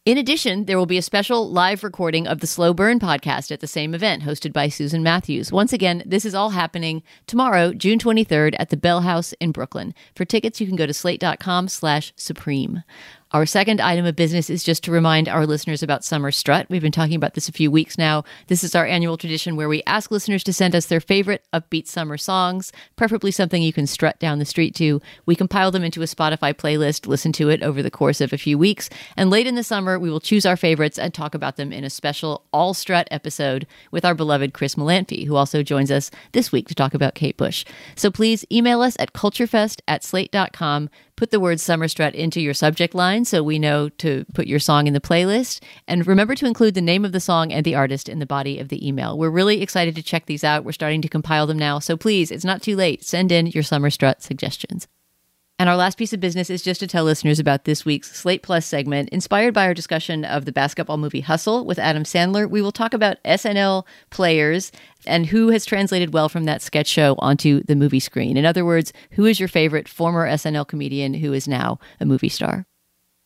In 0.06 0.20
addition, 0.20 0.66
there 0.66 0.78
will 0.78 0.86
be 0.86 1.00
a 1.00 1.02
special 1.02 1.50
live 1.50 1.84
recording 1.84 2.28
of 2.28 2.40
the 2.40 2.46
Slow 2.46 2.76
Burn 2.76 3.00
podcast 3.00 3.52
at 3.52 3.60
the 3.60 3.66
same 3.66 3.96
event, 3.96 4.22
hosted 4.22 4.54
by 4.54 4.70
Susan 4.70 5.02
Matthews. 5.02 5.52
Once 5.52 5.74
again, 5.74 6.04
this 6.06 6.26
is 6.26 6.36
all 6.36 6.52
happening 6.52 7.02
tomorrow, 7.26 7.74
June 7.74 7.98
23rd, 7.98 8.56
at 8.60 8.70
the 8.70 8.78
Bell 8.78 9.02
House 9.02 9.34
in 9.40 9.52
Brooklyn. 9.52 9.96
For 10.16 10.24
tickets, 10.24 10.62
you 10.62 10.68
can 10.68 10.76
go 10.76 10.86
to 10.86 10.94
slate.com 10.94 11.70
slash 11.70 12.14
supreme. 12.16 12.84
Our 13.36 13.46
second 13.46 13.82
item 13.82 14.06
of 14.06 14.16
business 14.16 14.50
is 14.50 14.64
just 14.64 14.82
to 14.86 14.94
remind 14.94 15.28
our 15.28 15.46
listeners 15.46 15.84
about 15.84 16.06
Summer 16.06 16.32
Strut. 16.32 16.68
We've 16.70 16.82
been 16.82 16.94
talking 16.94 17.18
about 17.18 17.34
this 17.34 17.50
a 17.50 17.52
few 17.52 17.70
weeks 17.70 17.98
now. 17.98 18.24
This 18.48 18.64
is 18.64 18.76
our 18.76 18.86
annual 18.86 19.18
tradition 19.18 19.58
where 19.58 19.68
we 19.68 19.84
ask 19.86 20.10
listeners 20.10 20.42
to 20.46 20.54
send 20.54 20.74
us 20.74 20.86
their 20.86 21.02
favorite 21.02 21.44
upbeat 21.52 21.86
summer 21.86 22.16
songs, 22.18 22.72
preferably 22.96 23.32
something 23.32 23.62
you 23.62 23.74
can 23.74 23.88
strut 23.88 24.18
down 24.20 24.40
the 24.40 24.46
street 24.46 24.74
to. 24.76 25.02
We 25.26 25.36
compile 25.36 25.70
them 25.70 25.84
into 25.84 26.02
a 26.02 26.06
Spotify 26.06 26.54
playlist, 26.54 27.08
listen 27.08 27.34
to 27.34 27.50
it 27.50 27.62
over 27.62 27.84
the 27.84 27.92
course 27.92 28.22
of 28.22 28.32
a 28.32 28.38
few 28.38 28.58
weeks, 28.58 28.90
and 29.18 29.30
late 29.30 29.48
in 29.48 29.56
the 29.56 29.64
summer, 29.64 30.00
we 30.00 30.10
will 30.10 30.22
choose 30.22 30.46
our 30.46 30.56
favorites 30.56 30.98
and 30.98 31.14
talk 31.14 31.36
about 31.36 31.58
them 31.58 31.74
in 31.74 31.84
a 31.84 31.90
special 31.90 32.46
all 32.54 32.74
strut 32.74 33.06
episode 33.12 33.68
with 33.92 34.06
our 34.06 34.16
beloved 34.16 34.54
Chris 34.54 34.76
Molanphy, 34.76 35.28
who 35.28 35.36
also 35.36 35.62
joins 35.62 35.92
us 35.92 36.10
this 36.32 36.54
week 36.54 36.70
to 36.70 36.76
talk 36.76 36.94
about 36.94 37.16
Kate 37.16 37.36
Bush. 37.36 37.66
So 37.98 38.10
please 38.10 38.46
email 38.50 38.80
us 38.80 38.96
at 38.98 39.12
culturefest 39.12 39.82
at 39.90 40.06
slate.com 40.06 40.90
put 41.16 41.32
the 41.32 41.40
word 41.40 41.60
summer 41.60 41.88
strut 41.88 42.16
into 42.16 42.42
your 42.42 42.54
subject 42.54 42.94
line 42.94 43.26
so 43.26 43.42
we 43.42 43.60
know 43.60 43.90
to 43.90 44.26
put 44.34 44.48
your 44.48 44.60
song 44.60 44.88
in 44.88 44.94
the 44.94 45.02
playlist. 45.02 45.62
And 45.88 46.06
remember 46.06 46.36
to 46.36 46.46
include 46.46 46.74
the 46.74 46.82
name 46.82 47.06
of 47.06 47.12
the 47.12 47.20
song 47.20 47.52
and 47.52 47.66
the 47.66 47.76
artist 47.76 48.10
in 48.10 48.20
the 48.20 48.26
body 48.26 48.60
of 48.60 48.70
the 48.70 48.86
email. 48.86 49.18
We're 49.18 49.30
really 49.30 49.62
excited 49.62 49.96
to 49.96 50.04
check 50.04 50.26
these 50.26 50.44
out. 50.44 50.66
We're 50.66 50.72
starting 50.72 51.02
to 51.02 51.10
compile 51.10 51.48
them 51.48 51.60
now. 51.60 51.80
So 51.80 51.98
please, 51.98 52.32
it's 52.32 52.46
not 52.46 52.62
too 52.62 52.76
late. 52.76 53.04
Send 53.04 53.32
in 53.32 53.48
your 53.48 53.64
summer 53.64 53.90
strut 53.90 54.22
suggestions. 54.22 54.88
And 55.58 55.70
our 55.70 55.78
last 55.78 55.98
piece 55.98 56.12
of 56.12 56.20
business 56.20 56.50
is 56.50 56.62
just 56.62 56.82
to 56.82 56.88
tell 56.88 57.06
listeners 57.06 57.40
about 57.40 57.64
this 57.64 57.86
week's 57.86 58.12
Slate 58.12 58.44
Plus 58.44 58.66
segment. 58.66 59.08
Inspired 59.10 59.54
by 59.54 59.66
our 59.66 59.74
discussion 59.74 60.26
of 60.26 60.44
the 60.44 60.52
basketball 60.52 60.98
movie 60.98 61.22
Hustle 61.22 61.64
with 61.64 61.80
Adam 61.80 62.04
Sandler, 62.04 62.50
we 62.50 62.62
will 62.62 62.74
talk 62.74 62.94
about 62.94 63.24
SNL 63.24 63.86
players 64.10 64.74
and 65.08 65.28
who 65.28 65.52
has 65.52 65.66
translated 65.66 66.14
well 66.14 66.28
from 66.28 66.44
that 66.44 66.62
sketch 66.62 66.88
show 66.88 67.16
onto 67.20 67.64
the 67.64 67.76
movie 67.76 68.02
screen. 68.02 68.36
In 68.36 68.46
other 68.46 68.66
words, 68.66 68.92
who 69.12 69.24
is 69.24 69.40
your 69.40 69.48
favorite 69.48 69.88
former 69.88 70.28
SNL 70.28 70.68
comedian 70.68 71.14
who 71.14 71.32
is 71.32 71.48
now 71.48 71.80
a 72.02 72.06
movie 72.06 72.28
star? 72.28 72.66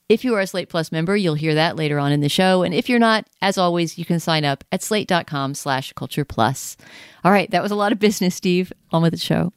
If 0.07 0.24
you 0.24 0.36
are 0.36 0.41
a 0.41 0.48
Slate 0.48 0.69
Plus 0.69 0.91
member, 0.91 1.17
you'll 1.17 1.33
hear 1.33 1.55
that 1.55 1.77
later 1.77 1.98
on 1.98 2.12
in 2.12 2.21
the 2.21 2.29
show. 2.29 2.62
And 2.62 2.75
if 2.75 2.89
you're 2.89 3.00
not, 3.00 3.27
as 3.41 3.57
always, 3.57 3.98
you 3.98 4.05
can 4.05 4.19
sign 4.19 4.45
up 4.45 4.63
at 4.71 4.83
slate.com 4.83 5.55
slash 5.55 5.93
culture 5.93 6.25
plus. 6.25 6.77
All 7.24 7.31
right, 7.31 7.50
that 7.50 7.63
was 7.63 7.71
a 7.71 7.75
lot 7.75 7.91
of 7.91 7.98
business, 7.98 8.36
Steve. 8.36 8.71
On 8.91 9.01
with 9.01 9.13
the 9.13 9.19
show. 9.19 9.51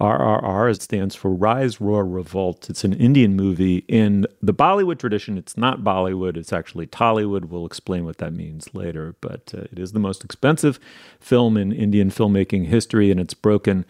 RRR 0.00 0.70
it 0.70 0.82
stands 0.82 1.14
for 1.14 1.30
Rise, 1.30 1.80
Roar, 1.80 2.06
Revolt. 2.06 2.70
It's 2.70 2.84
an 2.84 2.94
Indian 2.94 3.36
movie. 3.36 3.84
In 3.86 4.26
the 4.40 4.54
Bollywood 4.54 4.98
tradition, 4.98 5.36
it's 5.36 5.56
not 5.56 5.80
Bollywood, 5.80 6.36
it's 6.36 6.52
actually 6.52 6.86
Tollywood. 6.86 7.46
We'll 7.46 7.66
explain 7.66 8.04
what 8.04 8.18
that 8.18 8.32
means 8.32 8.74
later. 8.74 9.14
But 9.20 9.52
uh, 9.54 9.62
it 9.70 9.78
is 9.78 9.92
the 9.92 9.98
most 9.98 10.24
expensive 10.24 10.80
film 11.20 11.56
in 11.56 11.70
Indian 11.72 12.10
filmmaking 12.10 12.66
history, 12.66 13.10
and 13.10 13.20
it's 13.20 13.34
broken 13.34 13.84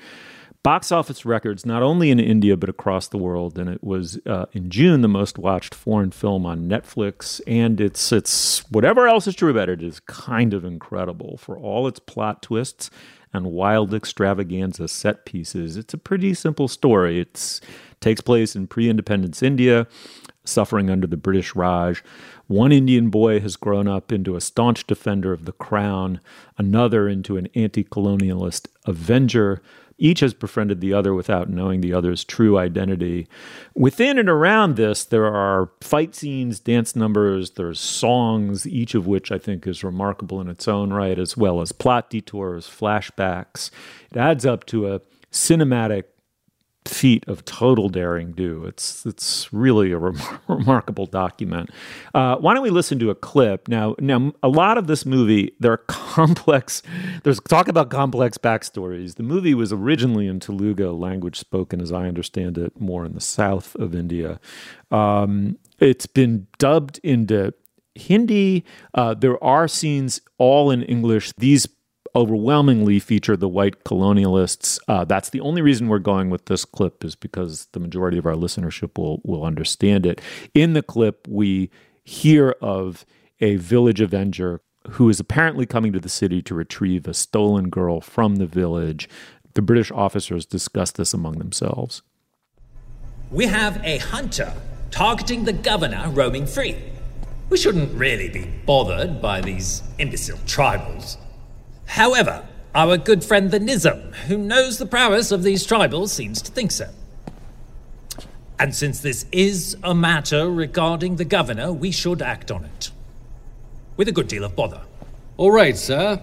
box 0.63 0.93
office 0.93 1.25
records 1.25 1.65
not 1.65 1.83
only 1.83 2.11
in 2.11 2.21
India 2.21 2.57
but 2.57 2.69
across 2.69 3.09
the 3.09 3.19
world. 3.19 3.59
And 3.59 3.71
it 3.71 3.83
was 3.83 4.19
uh, 4.27 4.47
in 4.53 4.71
June 4.71 5.01
the 5.01 5.09
most 5.09 5.39
watched 5.39 5.75
foreign 5.75 6.11
film 6.11 6.45
on 6.45 6.69
Netflix. 6.69 7.41
And 7.47 7.81
it's 7.81 8.13
it's 8.13 8.69
whatever 8.71 9.09
else 9.09 9.27
is 9.27 9.35
true 9.35 9.51
about 9.51 9.69
it, 9.69 9.83
it 9.83 9.87
is 9.87 10.01
kind 10.01 10.53
of 10.53 10.65
incredible 10.65 11.37
for 11.37 11.57
all 11.57 11.87
its 11.87 11.99
plot 12.01 12.43
twists 12.43 12.91
and 13.33 13.47
wild 13.47 13.95
extravaganza 13.95 14.89
set 14.89 15.25
pieces. 15.25 15.77
It's 15.77 15.95
a 15.95 15.99
pretty 15.99 16.35
simple 16.35 16.69
story. 16.69 17.21
It 17.21 17.61
takes 18.01 18.21
place 18.21 18.57
in 18.57 18.67
pre-independence 18.67 19.43
India, 19.43 19.87
suffering 20.45 20.91
under 20.91 21.07
the 21.07 21.17
British 21.17 21.55
Raj. 21.55 22.03
One 22.47 22.73
Indian 22.73 23.11
boy 23.11 23.41
has 23.41 23.57
grown 23.57 23.87
up 23.87 24.11
into 24.11 24.35
a 24.35 24.41
staunch 24.41 24.87
defender 24.87 25.33
of 25.33 25.45
the 25.45 25.53
crown, 25.53 26.21
another 26.59 27.09
into 27.09 27.37
an 27.37 27.49
anti-colonialist 27.55 28.67
avenger 28.87 29.63
each 30.01 30.21
has 30.21 30.35
befriended 30.35 30.81
the 30.81 30.93
other 30.93 31.15
without 31.15 31.49
knowing 31.49 31.81
the 31.83 31.93
other's 31.93 32.25
true 32.25 32.59
identity. 32.59 33.29
Within 33.75 34.19
and 34.19 34.29
around 34.29 34.77
this, 34.77 35.05
there 35.05 35.27
are 35.27 35.71
fight 35.83 36.15
scenes, 36.15 36.59
dance 36.59 36.97
numbers, 36.97 37.53
there's 37.53 37.79
songs, 37.79 38.67
each 38.67 38.95
of 38.95 39.07
which 39.07 39.31
I 39.31 39.39
think 39.39 39.67
is 39.67 39.85
remarkable 39.85 40.41
in 40.41 40.49
its 40.49 40.67
own 40.67 40.93
right, 40.93 41.19
as 41.19 41.37
well 41.37 41.61
as 41.61 41.71
plot 41.71 42.11
detours, 42.11 42.67
flashbacks. 42.67 43.71
It 44.11 44.17
adds 44.17 44.47
up 44.47 44.65
to 44.67 44.93
a 44.93 45.03
cinematic 45.31 46.05
feat 46.87 47.27
of 47.29 47.45
total 47.45 47.89
daring 47.89 48.33
do. 48.33 48.65
It's 48.65 49.05
it's 49.05 49.53
really 49.53 49.93
a 49.93 49.99
remarkable 50.49 51.07
document. 51.07 51.71
Uh, 52.15 52.37
why 52.37 52.55
don't 52.55 52.63
we 52.63 52.71
listen 52.71 52.99
to 53.01 53.11
a 53.11 53.15
clip 53.15 53.69
now? 53.69 53.95
Now, 53.99 54.33
a 54.43 54.49
lot 54.49 54.79
of 54.79 54.87
this 54.87 55.05
movie 55.05 55.53
there 55.61 55.73
are 55.73 55.77
complex. 55.89 56.83
There's 57.23 57.41
talk 57.41 57.69
about 57.69 57.91
complex 57.91 58.39
backstories. 58.39 59.17
The 59.17 59.23
movie 59.23 59.55
was 59.55 59.73
originally 59.73 60.27
in 60.27 60.41
Telugu, 60.41 60.91
language 60.91 61.39
spoken, 61.39 61.81
as 61.81 61.93
I 61.93 62.09
understand 62.09 62.57
it, 62.57 62.81
more 62.81 63.05
in 63.05 63.13
the 63.13 63.21
south 63.21 63.75
of 63.77 63.95
India. 63.95 64.41
Um, 64.91 65.59
it's 65.79 66.07
been 66.07 66.47
dubbed 66.59 66.99
into 67.03 67.55
Hindi. 67.95 68.65
Uh, 68.95 69.15
there 69.15 69.43
are 69.43 69.69
scenes 69.69 70.21
all 70.39 70.71
in 70.71 70.83
English. 70.83 71.33
These 71.39 71.69
overwhelmingly 72.15 72.99
feature 72.99 73.37
the 73.37 73.49
white 73.49 73.85
colonialists. 73.85 74.79
Uh, 74.89 75.05
that's 75.05 75.31
the 75.31 75.41
only 75.41 75.63
reason 75.63 75.89
we're 75.89 75.99
going 75.99 76.31
with 76.31 76.47
this 76.47 76.65
clip 76.65 77.05
is 77.05 77.15
because 77.15 77.67
the 77.73 77.81
majority 77.81 78.19
of 78.19 78.27
our 78.27 78.35
listenership 78.35 78.99
will 78.99 79.21
will 79.25 79.45
understand 79.45 80.07
it. 80.07 80.21
In 80.55 80.73
the 80.73 80.83
clip, 80.83 81.27
we 81.29 81.71
hear 82.05 82.57
of 82.61 83.05
a 83.41 83.57
village 83.57 84.01
avenger 84.01 84.61
who 84.93 85.09
is 85.09 85.21
apparently 85.21 85.67
coming 85.67 85.93
to 85.93 86.01
the 86.01 86.09
city 86.09 86.43
to 86.43 86.55
retrieve 86.55 87.07
a 87.07 87.15
stolen 87.15 87.69
girl 87.69 88.01
from 88.01 88.37
the 88.37 88.47
village. 88.47 89.09
The 89.55 89.63
British 89.63 89.91
officers 89.91 90.47
discuss 90.47 90.91
this 90.93 91.13
among 91.13 91.39
themselves. 91.39 92.03
We 93.31 93.47
have 93.47 93.81
a 93.85 93.99
hunter 93.99 94.53
targeting 94.91 95.45
the 95.45 95.53
governor 95.53 96.09
roaming 96.11 96.47
free. 96.47 96.77
We 97.49 97.57
shouldn't 97.57 97.93
really 97.95 98.29
be 98.29 98.47
bothered 98.67 99.21
by 99.21 99.41
these 99.41 99.83
imbecile 99.99 100.39
tribals. 100.39 101.17
However, 101.91 102.47
our 102.73 102.97
good 102.97 103.25
friend 103.25 103.51
the 103.51 103.59
Nizam, 103.59 104.15
who 104.29 104.39
knows 104.39 104.79
the 104.79 104.87
prowess 104.87 105.33
of 105.33 105.43
these 105.43 105.67
tribals, 105.67 106.11
seems 106.11 106.41
to 106.43 106.53
think 106.53 106.71
so. 106.71 106.89
And 108.61 108.73
since 108.77 109.01
this 109.01 109.27
is 109.33 109.77
a 109.83 109.93
matter 109.93 110.49
regarding 110.49 111.17
the 111.17 111.25
governor, 111.25 111.73
we 111.73 111.91
should 111.91 112.23
act 112.23 112.53
on 112.53 112.65
it. 112.65 112.93
With 113.97 114.07
a 114.07 114.13
good 114.13 114.29
deal 114.29 114.45
of 114.45 114.55
bother. 114.55 114.83
All 115.37 115.51
right, 115.51 115.77
sir. 115.77 116.23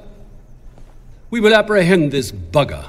We 1.32 1.42
will 1.42 1.54
apprehend 1.54 2.14
this 2.14 2.32
bugger. 2.32 2.88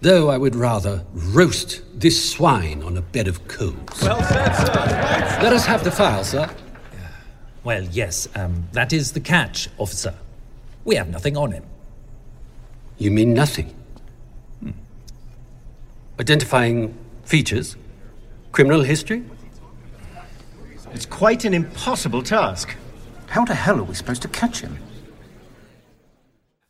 Though 0.00 0.30
I 0.30 0.38
would 0.38 0.54
rather 0.54 1.04
roast 1.12 1.82
this 1.92 2.30
swine 2.30 2.84
on 2.84 2.96
a 2.96 3.02
bed 3.02 3.26
of 3.26 3.48
coals. 3.48 4.00
Well 4.00 4.22
said, 4.22 4.52
sir. 4.54 5.42
Let 5.42 5.52
us 5.52 5.66
have 5.66 5.82
the 5.82 5.90
file, 5.90 6.22
sir. 6.22 6.48
Well, 7.64 7.82
yes, 7.82 8.28
um, 8.36 8.68
that 8.72 8.92
is 8.92 9.10
the 9.10 9.20
catch, 9.20 9.68
officer. 9.76 10.14
We 10.84 10.96
have 10.96 11.08
nothing 11.08 11.36
on 11.36 11.52
him. 11.52 11.64
You 12.98 13.10
mean 13.10 13.34
nothing? 13.34 13.74
Hmm. 14.60 14.70
Identifying 16.20 16.96
features? 17.24 17.76
Criminal 18.52 18.82
history? 18.82 19.24
It's 20.92 21.06
quite 21.06 21.44
an 21.44 21.54
impossible 21.54 22.22
task. 22.22 22.76
How 23.28 23.44
the 23.44 23.54
hell 23.54 23.80
are 23.80 23.84
we 23.84 23.94
supposed 23.94 24.22
to 24.22 24.28
catch 24.28 24.60
him? 24.60 24.78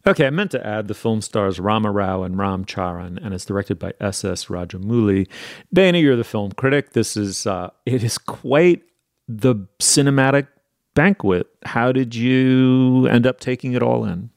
Okay, 0.06 0.26
I 0.26 0.30
meant 0.30 0.50
to 0.50 0.64
add 0.66 0.88
the 0.88 0.94
film 0.94 1.20
stars 1.20 1.60
Rama 1.60 1.90
Rao 1.90 2.22
and 2.22 2.36
Ram 2.36 2.64
Charan, 2.64 3.18
and 3.18 3.32
it's 3.32 3.44
directed 3.44 3.78
by 3.78 3.92
S.S. 4.00 4.46
Rajamouli. 4.46 5.28
Dana, 5.72 5.98
you're 5.98 6.16
the 6.16 6.24
film 6.24 6.52
critic. 6.52 6.92
This 6.92 7.16
is 7.16 7.46
uh, 7.46 7.70
it 7.86 8.02
is 8.02 8.18
quite 8.18 8.82
the 9.28 9.54
cinematic 9.80 10.48
banquet. 10.94 11.48
How 11.64 11.92
did 11.92 12.14
you 12.14 13.06
end 13.06 13.26
up 13.26 13.40
taking 13.40 13.72
it 13.72 13.82
all 13.82 14.04
in? 14.04 14.30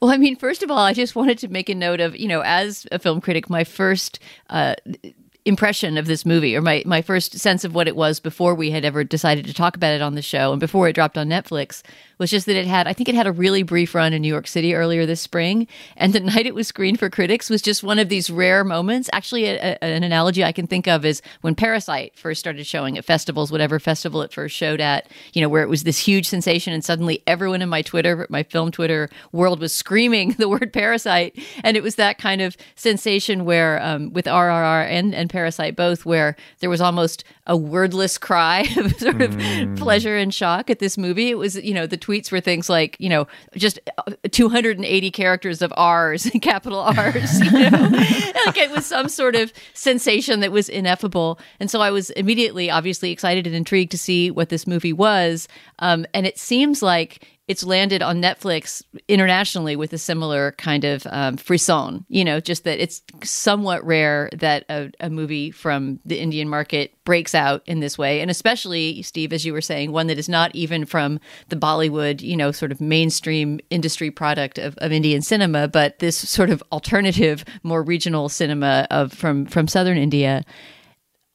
Well, 0.00 0.10
I 0.10 0.18
mean, 0.18 0.36
first 0.36 0.62
of 0.62 0.70
all, 0.70 0.78
I 0.78 0.92
just 0.92 1.16
wanted 1.16 1.38
to 1.38 1.48
make 1.48 1.68
a 1.68 1.74
note 1.74 2.00
of, 2.00 2.14
you 2.14 2.28
know, 2.28 2.42
as 2.42 2.86
a 2.92 2.98
film 2.98 3.20
critic, 3.20 3.48
my 3.48 3.64
first 3.64 4.18
uh, 4.50 4.74
impression 5.44 5.98
of 5.98 6.06
this 6.06 6.24
movie 6.24 6.56
or 6.56 6.62
my, 6.62 6.82
my 6.86 7.02
first 7.02 7.38
sense 7.38 7.64
of 7.64 7.74
what 7.74 7.86
it 7.86 7.94
was 7.94 8.18
before 8.18 8.54
we 8.54 8.70
had 8.70 8.84
ever 8.84 9.04
decided 9.04 9.44
to 9.44 9.52
talk 9.52 9.76
about 9.76 9.92
it 9.92 10.00
on 10.00 10.14
the 10.14 10.22
show 10.22 10.52
and 10.52 10.60
before 10.60 10.88
it 10.88 10.94
dropped 10.94 11.18
on 11.18 11.28
Netflix 11.28 11.82
was 12.18 12.30
just 12.30 12.46
that 12.46 12.56
it 12.56 12.66
had, 12.66 12.86
I 12.86 12.92
think 12.92 13.08
it 13.08 13.14
had 13.14 13.26
a 13.26 13.32
really 13.32 13.62
brief 13.62 13.94
run 13.94 14.12
in 14.12 14.22
New 14.22 14.28
York 14.28 14.46
City 14.46 14.74
earlier 14.74 15.06
this 15.06 15.20
spring. 15.20 15.66
And 15.96 16.12
the 16.12 16.20
night 16.34 16.46
it 16.46 16.54
was 16.54 16.68
screened 16.68 16.98
for 16.98 17.10
critics 17.10 17.50
was 17.50 17.62
just 17.62 17.82
one 17.82 17.98
of 17.98 18.08
these 18.08 18.30
rare 18.30 18.64
moments. 18.64 19.10
Actually, 19.12 19.46
a, 19.46 19.56
a, 19.56 19.84
an 19.84 20.02
analogy 20.02 20.44
I 20.44 20.52
can 20.52 20.66
think 20.66 20.86
of 20.86 21.04
is 21.04 21.22
when 21.40 21.54
Parasite 21.54 22.16
first 22.16 22.40
started 22.40 22.66
showing 22.66 22.96
at 22.98 23.04
festivals, 23.04 23.50
whatever 23.50 23.78
festival 23.78 24.22
it 24.22 24.32
first 24.32 24.56
showed 24.56 24.80
at, 24.80 25.08
you 25.32 25.42
know, 25.42 25.48
where 25.48 25.62
it 25.62 25.68
was 25.68 25.84
this 25.84 25.98
huge 25.98 26.26
sensation. 26.28 26.72
And 26.72 26.84
suddenly 26.84 27.22
everyone 27.26 27.62
in 27.62 27.68
my 27.68 27.82
Twitter, 27.82 28.26
my 28.30 28.42
film 28.42 28.70
Twitter 28.70 29.10
world 29.32 29.60
was 29.60 29.74
screaming 29.74 30.30
the 30.38 30.48
word 30.48 30.72
Parasite. 30.72 31.38
And 31.62 31.76
it 31.76 31.82
was 31.82 31.96
that 31.96 32.18
kind 32.18 32.40
of 32.40 32.56
sensation 32.76 33.44
where, 33.44 33.82
um, 33.82 34.12
with 34.12 34.26
RRR 34.26 34.88
and, 34.88 35.14
and 35.14 35.30
Parasite 35.34 35.74
both, 35.74 36.06
where 36.06 36.36
there 36.60 36.70
was 36.70 36.80
almost 36.80 37.24
a 37.48 37.56
wordless 37.56 38.18
cry 38.18 38.60
of 38.76 38.96
sort 38.96 39.20
of 39.20 39.32
mm. 39.32 39.76
pleasure 39.76 40.16
and 40.16 40.32
shock 40.32 40.70
at 40.70 40.78
this 40.78 40.96
movie. 40.96 41.28
It 41.28 41.34
was, 41.34 41.56
you 41.56 41.74
know, 41.74 41.88
the 41.88 41.98
tweets 41.98 42.30
were 42.30 42.40
things 42.40 42.70
like, 42.70 42.96
you 43.00 43.08
know, 43.08 43.26
just 43.56 43.80
uh, 43.98 44.12
280 44.30 45.10
characters 45.10 45.60
of 45.60 45.72
R's, 45.76 46.30
capital 46.42 46.78
R's, 46.78 47.40
you 47.40 47.68
know, 47.68 47.88
like 48.46 48.56
it 48.56 48.70
was 48.70 48.86
some 48.86 49.08
sort 49.08 49.34
of 49.34 49.52
sensation 49.72 50.38
that 50.38 50.52
was 50.52 50.68
ineffable. 50.68 51.40
And 51.58 51.68
so 51.68 51.80
I 51.80 51.90
was 51.90 52.10
immediately, 52.10 52.70
obviously, 52.70 53.10
excited 53.10 53.44
and 53.44 53.56
intrigued 53.56 53.90
to 53.90 53.98
see 53.98 54.30
what 54.30 54.50
this 54.50 54.68
movie 54.68 54.92
was. 54.92 55.48
Um, 55.80 56.06
and 56.14 56.28
it 56.28 56.38
seems 56.38 56.80
like 56.80 57.26
it's 57.46 57.62
landed 57.62 58.02
on 58.02 58.22
Netflix 58.22 58.82
internationally 59.06 59.76
with 59.76 59.92
a 59.92 59.98
similar 59.98 60.52
kind 60.52 60.84
of 60.84 61.06
um, 61.10 61.36
frisson. 61.36 62.04
You 62.08 62.24
know, 62.24 62.40
just 62.40 62.64
that 62.64 62.80
it's 62.80 63.02
somewhat 63.22 63.84
rare 63.84 64.30
that 64.32 64.64
a, 64.68 64.90
a, 65.00 65.10
movie 65.10 65.50
from 65.50 66.00
the 66.04 66.18
Indian 66.18 66.48
market 66.48 66.94
breaks 67.04 67.34
out 67.34 67.62
in 67.66 67.80
this 67.80 67.98
way, 67.98 68.20
and 68.20 68.30
especially 68.30 69.02
Steve, 69.02 69.32
as 69.32 69.44
you 69.44 69.52
were 69.52 69.60
saying, 69.60 69.92
one 69.92 70.06
that 70.06 70.18
is 70.18 70.28
not 70.28 70.54
even 70.54 70.86
from 70.86 71.20
the 71.50 71.56
Bollywood, 71.56 72.22
you 72.22 72.36
know, 72.36 72.50
sort 72.50 72.72
of 72.72 72.80
mainstream 72.80 73.60
industry 73.68 74.10
product 74.10 74.58
of, 74.58 74.76
of 74.78 74.90
Indian 74.90 75.20
cinema, 75.20 75.68
but 75.68 75.98
this 75.98 76.16
sort 76.16 76.48
of 76.50 76.62
alternative, 76.72 77.44
more 77.62 77.82
regional 77.82 78.28
cinema 78.28 78.86
of 78.90 79.12
from 79.12 79.44
from 79.46 79.68
southern 79.68 79.98
India 79.98 80.44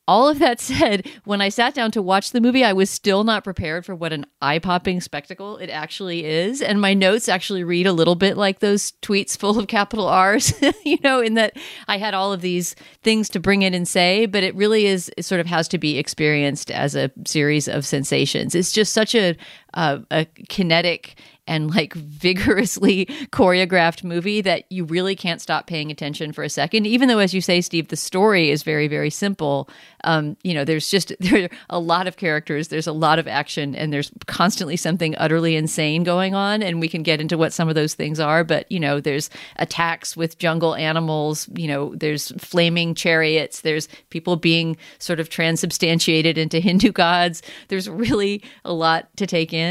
all 0.10 0.28
of 0.28 0.39
that 0.39 0.60
said, 0.69 1.08
when 1.24 1.39
I 1.39 1.50
sat 1.50 1.76
down 1.76 1.91
to 1.91 2.02
watch 2.02 2.32
the 2.32 2.41
movie, 2.41 2.63
I 2.63 2.74
was 2.74 2.89
still 2.89 3.24
not 3.24 3.43
prepared 3.43 3.86
for 3.86 3.93
what 3.93 4.12
an 4.12 4.26
eye 4.41 4.58
popping 4.60 5.00
spectacle 5.02 5.58
it 5.58 5.69
actually 5.69 6.26
is. 6.26 6.62
And 6.62 6.82
my 6.82 6.95
notes 6.95 7.30
actually 7.30 7.63
read 7.63 7.86
a 7.86 7.93
little 7.93 8.15
bit 8.15 8.36
like 8.36 8.60
those 8.60 8.93
tweets 9.04 9.38
full 9.38 9.60
of 9.60 9.67
capital 9.67 10.08
R's, 10.08 10.52
you 10.84 10.98
know, 11.04 11.22
in 11.22 11.36
that 11.36 11.56
I 11.88 12.00
had 12.00 12.15
all 12.15 12.34
of 12.34 12.41
these 12.41 12.76
things 13.04 13.30
to 13.30 13.39
bring 13.39 13.62
in 13.62 13.76
and 13.76 13.88
say, 13.88 14.26
but 14.26 14.43
it 14.43 14.56
really 14.56 14.88
is, 14.88 15.12
it 15.15 15.24
sort 15.24 15.41
of 15.41 15.48
has 15.48 15.67
to 15.69 15.78
be 15.78 16.00
experienced 16.00 16.72
as 16.72 16.95
a 16.95 17.12
series 17.26 17.67
of 17.67 17.86
sensations. 17.86 18.56
It's 18.56 18.72
just 18.72 18.93
such 18.93 19.13
a, 19.13 19.38
uh, 19.80 20.00
a 20.12 20.26
kinetic 20.50 21.15
and 21.50 21.74
like 21.74 21.94
vigorously 21.96 23.06
choreographed 23.32 24.04
movie 24.04 24.39
that 24.39 24.72
you 24.72 24.86
really 24.86 25.15
can't 25.15 25.42
stop 25.42 25.65
paying 25.65 25.89
attention 25.89 26.32
for 26.32 26.44
a 26.44 26.50
second. 26.50 26.86
Even 26.86 27.08
though, 27.08 27.18
as 27.18 27.34
you 27.34 27.42
say, 27.42 27.60
Steve, 27.60 27.88
the 27.88 27.96
story 27.96 28.52
is 28.52 28.62
very, 28.62 28.88
very 28.88 29.10
simple. 29.10 29.68
Um, 30.04 30.38
you 30.44 30.54
know, 30.54 30.63
there's 30.63 30.89
just 30.89 31.12
there 31.20 31.46
are 31.46 31.50
a 31.70 31.80
lot 31.80 32.08
of 32.08 32.18
characters, 32.18 32.68
there's 32.68 32.88
a 32.88 32.94
lot 32.94 33.18
of 33.20 33.28
action, 33.28 33.74
and 33.76 33.92
there's 33.92 34.12
constantly 34.28 34.78
something 34.78 35.15
utterly 35.18 35.56
insane 35.56 36.04
going 36.04 36.36
on. 36.36 36.62
And 36.62 36.80
we 36.80 36.88
can 36.88 37.02
get 37.02 37.20
into 37.20 37.38
what 37.38 37.52
some 37.52 37.68
of 37.68 37.74
those 37.74 37.96
things 37.96 38.20
are, 38.20 38.44
but 38.44 38.72
you 38.72 38.80
know, 38.80 39.00
there's 39.00 39.30
attacks 39.56 40.15
with 40.15 40.38
jungle 40.38 40.76
animals. 40.76 41.50
You 41.56 41.68
know, 41.68 41.96
there's 41.96 42.32
flaming 42.38 42.94
chariots. 42.94 43.62
There's 43.62 43.88
people 44.12 44.36
being 44.36 44.78
sort 45.00 45.20
of 45.20 45.30
transubstantiated 45.30 46.38
into 46.38 46.60
Hindu 46.70 46.92
gods. 46.92 47.42
There's 47.70 47.89
really 47.89 48.44
a 48.63 48.72
lot 48.74 49.08
to 49.18 49.26
take 49.26 49.52
in. 49.52 49.68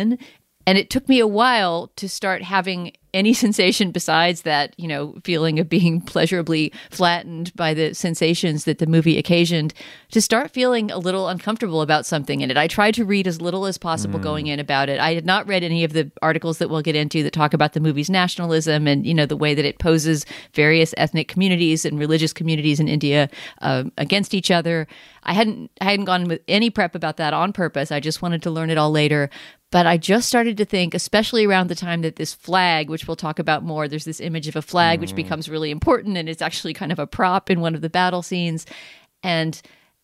And 0.68 0.76
it 0.76 0.90
took 0.90 1.08
me 1.08 1.18
a 1.18 1.26
while 1.26 1.90
to 1.96 2.10
start 2.10 2.42
having 2.42 2.92
any 3.14 3.32
sensation 3.44 3.90
besides 3.90 4.42
that, 4.42 4.74
you 4.78 4.86
know, 4.86 5.14
feeling 5.24 5.58
of 5.58 5.68
being 5.68 5.98
pleasurably 6.00 6.72
flattened 6.90 7.54
by 7.56 7.72
the 7.72 7.94
sensations 7.94 8.64
that 8.64 8.76
the 8.76 8.86
movie 8.86 9.16
occasioned 9.16 9.72
to 10.10 10.20
start 10.20 10.50
feeling 10.50 10.90
a 10.90 10.98
little 10.98 11.28
uncomfortable 11.28 11.80
about 11.80 12.04
something 12.04 12.42
in 12.42 12.50
it. 12.50 12.58
I 12.58 12.66
tried 12.66 12.94
to 12.94 13.06
read 13.06 13.26
as 13.26 13.40
little 13.40 13.64
as 13.64 13.78
possible 13.78 14.18
mm. 14.18 14.22
going 14.22 14.46
in 14.48 14.60
about 14.60 14.90
it. 14.90 15.00
I 15.00 15.14
had 15.14 15.24
not 15.24 15.46
read 15.46 15.64
any 15.64 15.84
of 15.84 15.94
the 15.94 16.10
articles 16.20 16.58
that 16.58 16.68
we'll 16.68 16.82
get 16.82 16.96
into 16.96 17.22
that 17.22 17.32
talk 17.32 17.54
about 17.54 17.72
the 17.72 17.80
movie's 17.80 18.10
nationalism 18.10 18.86
and, 18.86 19.06
you 19.06 19.14
know, 19.14 19.26
the 19.26 19.38
way 19.38 19.54
that 19.54 19.64
it 19.64 19.78
poses 19.78 20.26
various 20.52 20.92
ethnic 20.98 21.28
communities 21.28 21.86
and 21.86 21.98
religious 21.98 22.34
communities 22.34 22.78
in 22.78 22.88
India 22.88 23.30
uh, 23.62 23.84
against 23.96 24.34
each 24.34 24.50
other. 24.50 24.86
I 25.22 25.34
hadn't 25.34 25.70
I 25.80 25.84
hadn't 25.84 26.06
gone 26.06 26.24
with 26.26 26.40
any 26.48 26.70
prep 26.70 26.94
about 26.94 27.18
that 27.18 27.34
on 27.34 27.52
purpose. 27.52 27.92
I 27.92 28.00
just 28.00 28.22
wanted 28.22 28.42
to 28.44 28.50
learn 28.50 28.70
it 28.70 28.78
all 28.78 28.90
later. 28.90 29.28
But 29.70 29.86
I 29.86 29.98
just 29.98 30.28
started 30.28 30.56
to 30.56 30.64
think, 30.64 30.94
especially 30.94 31.44
around 31.44 31.68
the 31.68 31.74
time 31.74 32.00
that 32.02 32.16
this 32.16 32.32
flag, 32.32 32.88
which 32.88 33.06
we'll 33.06 33.16
talk 33.16 33.38
about 33.38 33.62
more, 33.62 33.86
there's 33.86 34.06
this 34.06 34.20
image 34.20 34.48
of 34.48 34.56
a 34.56 34.62
flag, 34.62 34.98
mm. 34.98 35.02
which 35.02 35.14
becomes 35.14 35.48
really 35.48 35.70
important 35.70 36.16
and 36.16 36.28
it's 36.28 36.40
actually 36.40 36.72
kind 36.72 36.90
of 36.90 36.98
a 36.98 37.06
prop 37.06 37.50
in 37.50 37.60
one 37.60 37.74
of 37.74 37.82
the 37.82 37.90
battle 37.90 38.22
scenes. 38.22 38.64
And 39.22 39.60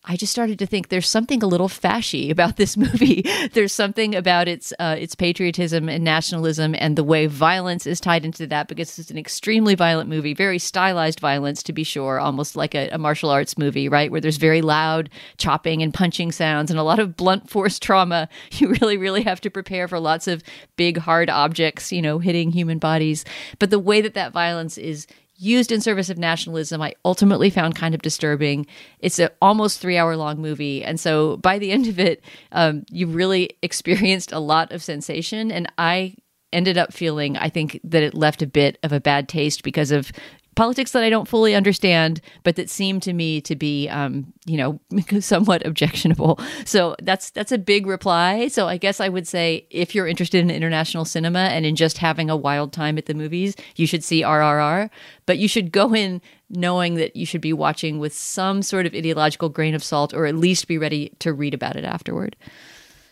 I 0.07 0.17
just 0.17 0.33
started 0.33 0.59
to 0.59 0.67
think 0.67 0.89
there's 0.89 1.09
something 1.09 1.43
a 1.43 1.47
little 1.47 1.69
fashy 1.69 2.31
about 2.31 2.57
this 2.57 2.77
movie. 2.85 3.25
there's 3.53 3.73
something 3.73 4.15
about 4.15 4.49
its 4.49 4.73
uh, 4.79 4.97
its 4.99 5.15
patriotism 5.15 5.89
and 5.89 6.05
nationalism 6.05 6.75
and 6.79 6.97
the 6.97 7.05
way 7.05 7.27
violence 7.27 7.87
is 7.87 8.01
tied 8.01 8.25
into 8.25 8.47
that 8.49 8.69
because 8.69 8.99
it's 8.99 9.11
an 9.11 9.17
extremely 9.17 9.75
violent 9.75 10.11
movie, 10.11 10.35
very 10.35 10.59
stylized 10.59 11.21
violence 11.21 11.63
to 11.63 11.73
be 11.73 11.85
sure, 11.85 12.21
almost 12.21 12.55
like 12.55 12.75
a, 12.75 12.89
a 12.91 12.99
martial 12.99 13.31
arts 13.31 13.57
movie, 13.57 13.89
right? 13.89 14.11
Where 14.11 14.21
there's 14.21 14.37
very 14.37 14.61
loud 14.61 15.09
chopping 15.39 15.83
and 15.83 15.95
punching 15.95 16.33
sounds 16.33 16.71
and 16.71 16.79
a 16.79 16.83
lot 16.83 16.99
of 16.99 17.17
blunt 17.17 17.49
force 17.55 17.79
trauma. 17.79 18.29
You 18.53 18.69
really, 18.81 18.97
really 18.97 19.23
have 19.23 19.41
to 19.43 19.51
prepare 19.51 19.89
for 19.89 19.99
lots 19.99 20.29
of 20.29 20.43
big, 20.77 20.99
hard 20.99 21.29
objects, 21.29 21.93
you 21.93 22.03
know, 22.03 22.19
hitting 22.19 22.53
human 22.53 22.79
bodies. 22.79 23.25
But 23.59 23.71
the 23.71 23.79
way 23.79 24.01
that 24.01 24.15
that 24.15 24.33
violence 24.33 24.79
is 24.79 25.07
used 25.37 25.73
in 25.73 25.81
service 25.81 26.11
of 26.11 26.19
nationalism 26.19 26.81
i 26.81 26.95
ultimately 27.05 27.51
found 27.51 27.75
kind 27.75 27.95
of 27.95 28.03
disturbing. 28.03 28.67
It's 29.01 29.19
an 29.19 29.31
almost 29.43 29.81
three 29.81 29.97
hour 29.97 30.17
long 30.17 30.41
movie 30.41 30.85
and 30.85 30.99
so 30.99 31.37
by 31.39 31.59
the 31.59 31.71
end 31.77 31.87
of 31.87 31.99
it 31.99 32.23
um, 32.53 32.85
you 32.91 33.07
really 33.07 33.51
experienced 33.63 34.33
a 34.33 34.39
lot 34.39 34.73
of 34.73 34.83
sensation 34.83 35.51
and 35.51 35.71
i 35.79 36.15
ended 36.53 36.79
up 36.79 36.93
feeling 36.93 37.37
i 37.37 37.49
think 37.49 37.81
that 37.83 38.03
it 38.03 38.15
left 38.15 38.41
a 38.41 38.47
bit 38.47 38.79
of 38.83 38.93
a 38.93 39.01
bad 39.01 39.29
taste 39.29 39.63
because 39.65 39.91
of 39.91 40.13
politics 40.55 40.93
that 40.93 41.03
I 41.03 41.11
don't 41.11 41.29
fully 41.29 41.55
understand, 41.55 42.21
but 42.43 42.57
that 42.57 42.71
seem 42.71 43.01
to 43.01 43.13
me 43.13 43.41
to 43.43 43.57
be, 43.57 43.89
um, 43.89 44.33
you 44.47 44.57
know, 44.57 44.81
somewhat 45.21 45.67
objectionable. 45.67 46.39
So 46.65 46.97
that's 47.03 47.31
that's 47.31 47.53
a 47.53 47.59
big 47.59 47.87
reply. 47.87 48.49
So 48.49 48.69
I 48.69 48.77
guess 48.77 49.01
I 49.01 49.09
would 49.09 49.27
say 49.27 49.67
if 49.71 49.95
you're 49.95 50.07
interested 50.07 50.41
in 50.41 50.51
international 50.51 51.05
cinema 51.05 51.41
and 51.41 51.67
in 51.67 51.77
just 51.77 51.99
having 51.99 52.31
a 52.31 52.37
wild 52.37 52.73
time 52.73 52.99
at 52.99 53.07
the 53.07 53.15
movies, 53.15 53.55
you 53.77 53.87
should 53.87 54.05
see 54.05 54.23
RRR. 54.23 54.91
But 55.27 55.39
you 55.39 55.49
should 55.49 55.73
go 55.73 55.95
in 55.95 56.21
knowing 56.51 56.95
that 56.95 57.17
you 57.17 57.27
should 57.27 57.41
be 57.41 57.53
watching 57.53 57.99
with 57.99 58.15
some 58.15 58.63
sort 58.63 58.87
of 58.87 58.95
ideological 58.95 59.49
grain 59.49 59.75
of 59.75 59.83
salt, 59.83 60.15
or 60.15 60.27
at 60.27 60.37
least 60.37 60.69
be 60.69 60.79
ready 60.79 61.13
to 61.19 61.33
read 61.33 61.55
about 61.55 61.77
it 61.77 61.85
afterward. 61.85 62.37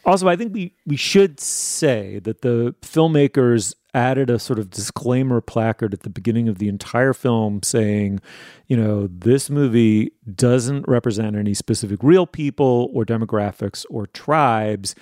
Also, 0.05 0.28
I 0.28 0.37
think 0.37 0.52
we, 0.52 0.74
we 0.85 0.96
should 0.96 1.38
say 1.38 2.18
that 2.20 2.42
the 2.42 2.74
filmmakers 2.83 3.74
added 3.94 4.31
a 4.31 4.38
sort 4.38 4.59
of 4.59 4.70
disclaimer 4.70 5.40
placard 5.40 5.92
at 5.92 6.00
the 6.00 6.11
beginning 6.11 6.48
of 6.48 6.59
the 6.59 6.68
entire 6.68 7.12
film 7.12 7.62
saying, 7.62 8.20
you 8.66 8.76
know, 8.76 9.07
this 9.07 9.50
movie 9.50 10.12
doesn't 10.35 10.87
represent 10.88 11.37
any 11.37 11.55
specific 11.55 12.00
real 12.02 12.26
people 12.26 12.90
or 12.94 13.05
demographics 13.05 13.85
or 13.90 14.07
tribes. 14.07 14.94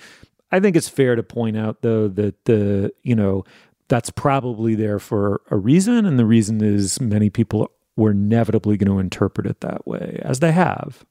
I 0.51 0.59
think 0.59 0.75
it's 0.75 0.89
fair 0.89 1.15
to 1.15 1.23
point 1.23 1.57
out, 1.57 1.81
though, 1.81 2.07
that 2.09 2.45
the, 2.45 2.91
you 3.03 3.15
know, 3.15 3.45
that's 3.87 4.09
probably 4.09 4.75
there 4.75 4.99
for 4.99 5.41
a 5.49 5.57
reason. 5.57 6.05
And 6.05 6.19
the 6.19 6.25
reason 6.25 6.61
is 6.61 6.99
many 6.99 7.29
people 7.29 7.71
were 7.95 8.11
inevitably 8.11 8.77
going 8.77 8.89
to 8.91 8.99
interpret 8.99 9.47
it 9.47 9.61
that 9.61 9.87
way, 9.87 10.19
as 10.23 10.39
they 10.39 10.51
have. 10.51 11.05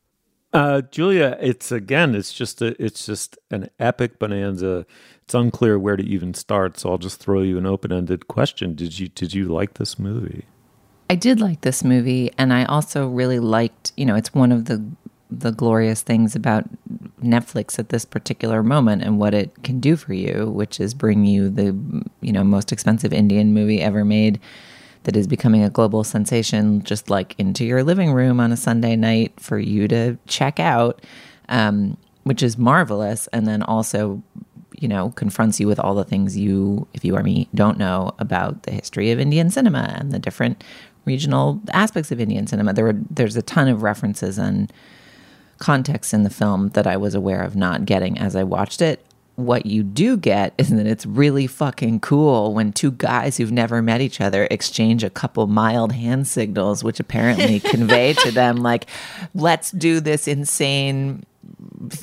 Uh, 0.53 0.83
Julia, 0.83 1.39
it's 1.41 1.71
again, 1.71 2.15
it's 2.15 2.33
just 2.33 2.61
a, 2.61 2.81
it's 2.83 3.07
just 3.07 3.39
an 3.51 3.71
epic 3.79 4.19
bonanza 4.19 4.85
it's 5.31 5.35
unclear 5.37 5.79
where 5.79 5.95
to 5.95 6.03
even 6.03 6.35
start, 6.35 6.77
so 6.77 6.91
I'll 6.91 6.99
just 6.99 7.21
throw 7.21 7.41
you 7.41 7.57
an 7.57 7.65
open-ended 7.65 8.27
question. 8.27 8.75
Did 8.75 8.99
you 8.99 9.07
did 9.07 9.33
you 9.33 9.45
like 9.45 9.75
this 9.75 9.97
movie? 9.97 10.45
I 11.09 11.15
did 11.15 11.41
like 11.41 11.61
this 11.61 11.85
movie 11.85 12.33
and 12.37 12.53
I 12.53 12.65
also 12.65 13.07
really 13.07 13.39
liked, 13.39 13.93
you 13.97 14.05
know, 14.05 14.17
it's 14.17 14.35
one 14.35 14.51
of 14.51 14.65
the 14.65 14.85
the 15.31 15.53
glorious 15.53 16.03
things 16.03 16.35
about 16.35 16.65
Netflix 17.23 17.79
at 17.79 17.91
this 17.91 18.05
particular 18.05 18.65
moment 18.65 19.03
and 19.03 19.21
what 19.21 19.33
it 19.33 19.63
can 19.63 19.79
do 19.79 19.95
for 19.95 20.15
you, 20.15 20.51
which 20.51 20.81
is 20.81 20.95
bring 20.95 21.25
you 21.25 21.49
the, 21.49 21.67
you 22.21 22.33
know, 22.33 22.43
most 22.43 22.73
expensive 22.73 23.13
Indian 23.13 23.55
movie 23.55 23.81
ever 23.81 24.05
made 24.05 24.41
that 25.05 25.17
is 25.17 25.27
becoming 25.27 25.63
a 25.63 25.71
global 25.71 26.05
sensation 26.05 26.83
just 26.83 27.11
like 27.11 27.35
into 27.39 27.65
your 27.65 27.83
living 27.83 28.13
room 28.13 28.41
on 28.41 28.53
a 28.53 28.57
Sunday 28.57 28.97
night 28.97 29.33
for 29.41 29.59
you 29.59 29.89
to 29.89 30.17
check 30.27 30.61
out. 30.61 31.05
Um, 31.49 31.97
which 32.23 32.43
is 32.43 32.59
marvelous 32.59 33.27
and 33.29 33.49
then 33.49 33.63
also 33.63 34.23
you 34.81 34.89
know, 34.89 35.11
confronts 35.11 35.61
you 35.61 35.67
with 35.67 35.79
all 35.79 35.95
the 35.95 36.05
things 36.05 36.37
you, 36.37 36.89
if 36.95 37.05
you 37.05 37.15
are 37.15 37.23
me, 37.23 37.49
don't 37.55 37.79
know 37.79 38.13
about 38.19 38.63
the 38.63 38.71
history 38.73 39.11
of 39.11 39.21
Indian 39.21 39.51
cinema 39.51 39.95
and 39.99 40.11
the 40.11 40.19
different 40.19 40.65
regional 41.05 41.61
aspects 41.73 42.11
of 42.11 42.19
Indian 42.19 42.47
cinema. 42.47 42.73
There 42.73 42.87
were 42.87 42.99
there's 43.11 43.37
a 43.37 43.43
ton 43.43 43.69
of 43.69 43.83
references 43.83 44.39
and 44.39 44.73
context 45.59 46.15
in 46.15 46.23
the 46.23 46.31
film 46.31 46.71
that 46.71 46.87
I 46.87 46.97
was 46.97 47.15
aware 47.15 47.43
of 47.43 47.55
not 47.55 47.85
getting 47.85 48.19
as 48.19 48.35
I 48.35 48.43
watched 48.43 48.81
it. 48.81 49.05
What 49.41 49.67
you 49.67 49.83
do 49.83 50.17
get 50.17 50.55
is 50.59 50.69
that 50.71 50.87
it's 50.87 51.07
really 51.07 51.47
fucking 51.47 52.01
cool 52.01 52.55
when 52.55 52.73
two 52.73 52.93
guys 52.93 53.37
who've 53.37 53.53
never 53.53 53.81
met 53.81 54.01
each 54.01 54.21
other 54.21 54.47
exchange 54.51 55.03
a 55.03 55.11
couple 55.11 55.47
mild 55.47 55.93
hand 55.93 56.27
signals, 56.27 56.85
which 56.85 57.01
apparently 57.01 57.61
convey 57.61 58.13
to 58.13 58.31
them, 58.31 58.57
like, 58.57 58.87
let's 59.35 59.71
do 59.71 60.01
this 60.01 60.29
insane 60.29 61.25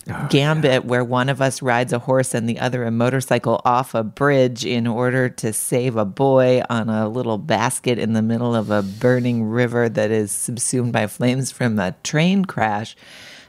oh, 0.10 0.28
gambit 0.30 0.72
yeah. 0.72 0.80
where 0.80 1.04
one 1.04 1.30
of 1.30 1.42
us 1.42 1.62
rides 1.62 1.94
a 1.94 2.00
horse 2.00 2.34
and 2.34 2.50
the 2.50 2.60
other 2.60 2.84
a 2.84 2.92
motorcycle 2.92 3.62
off 3.64 3.94
a 3.94 4.04
bridge 4.04 4.66
in 4.66 4.88
order 4.88 5.30
to 5.30 5.54
save 5.54 5.96
a 5.96 6.06
boy 6.06 6.62
on 6.70 6.90
a 6.90 7.08
little 7.08 7.38
basket 7.38 8.00
in 8.00 8.14
the 8.14 8.22
middle 8.22 8.56
of 8.56 8.72
a 8.72 8.82
burning 8.82 9.44
river 9.44 9.88
that 9.90 10.12
is 10.12 10.32
subsumed 10.32 10.92
by 10.92 11.08
flames 11.08 11.52
from 11.52 11.78
a 11.80 11.94
train 12.04 12.46
crash. 12.46 12.96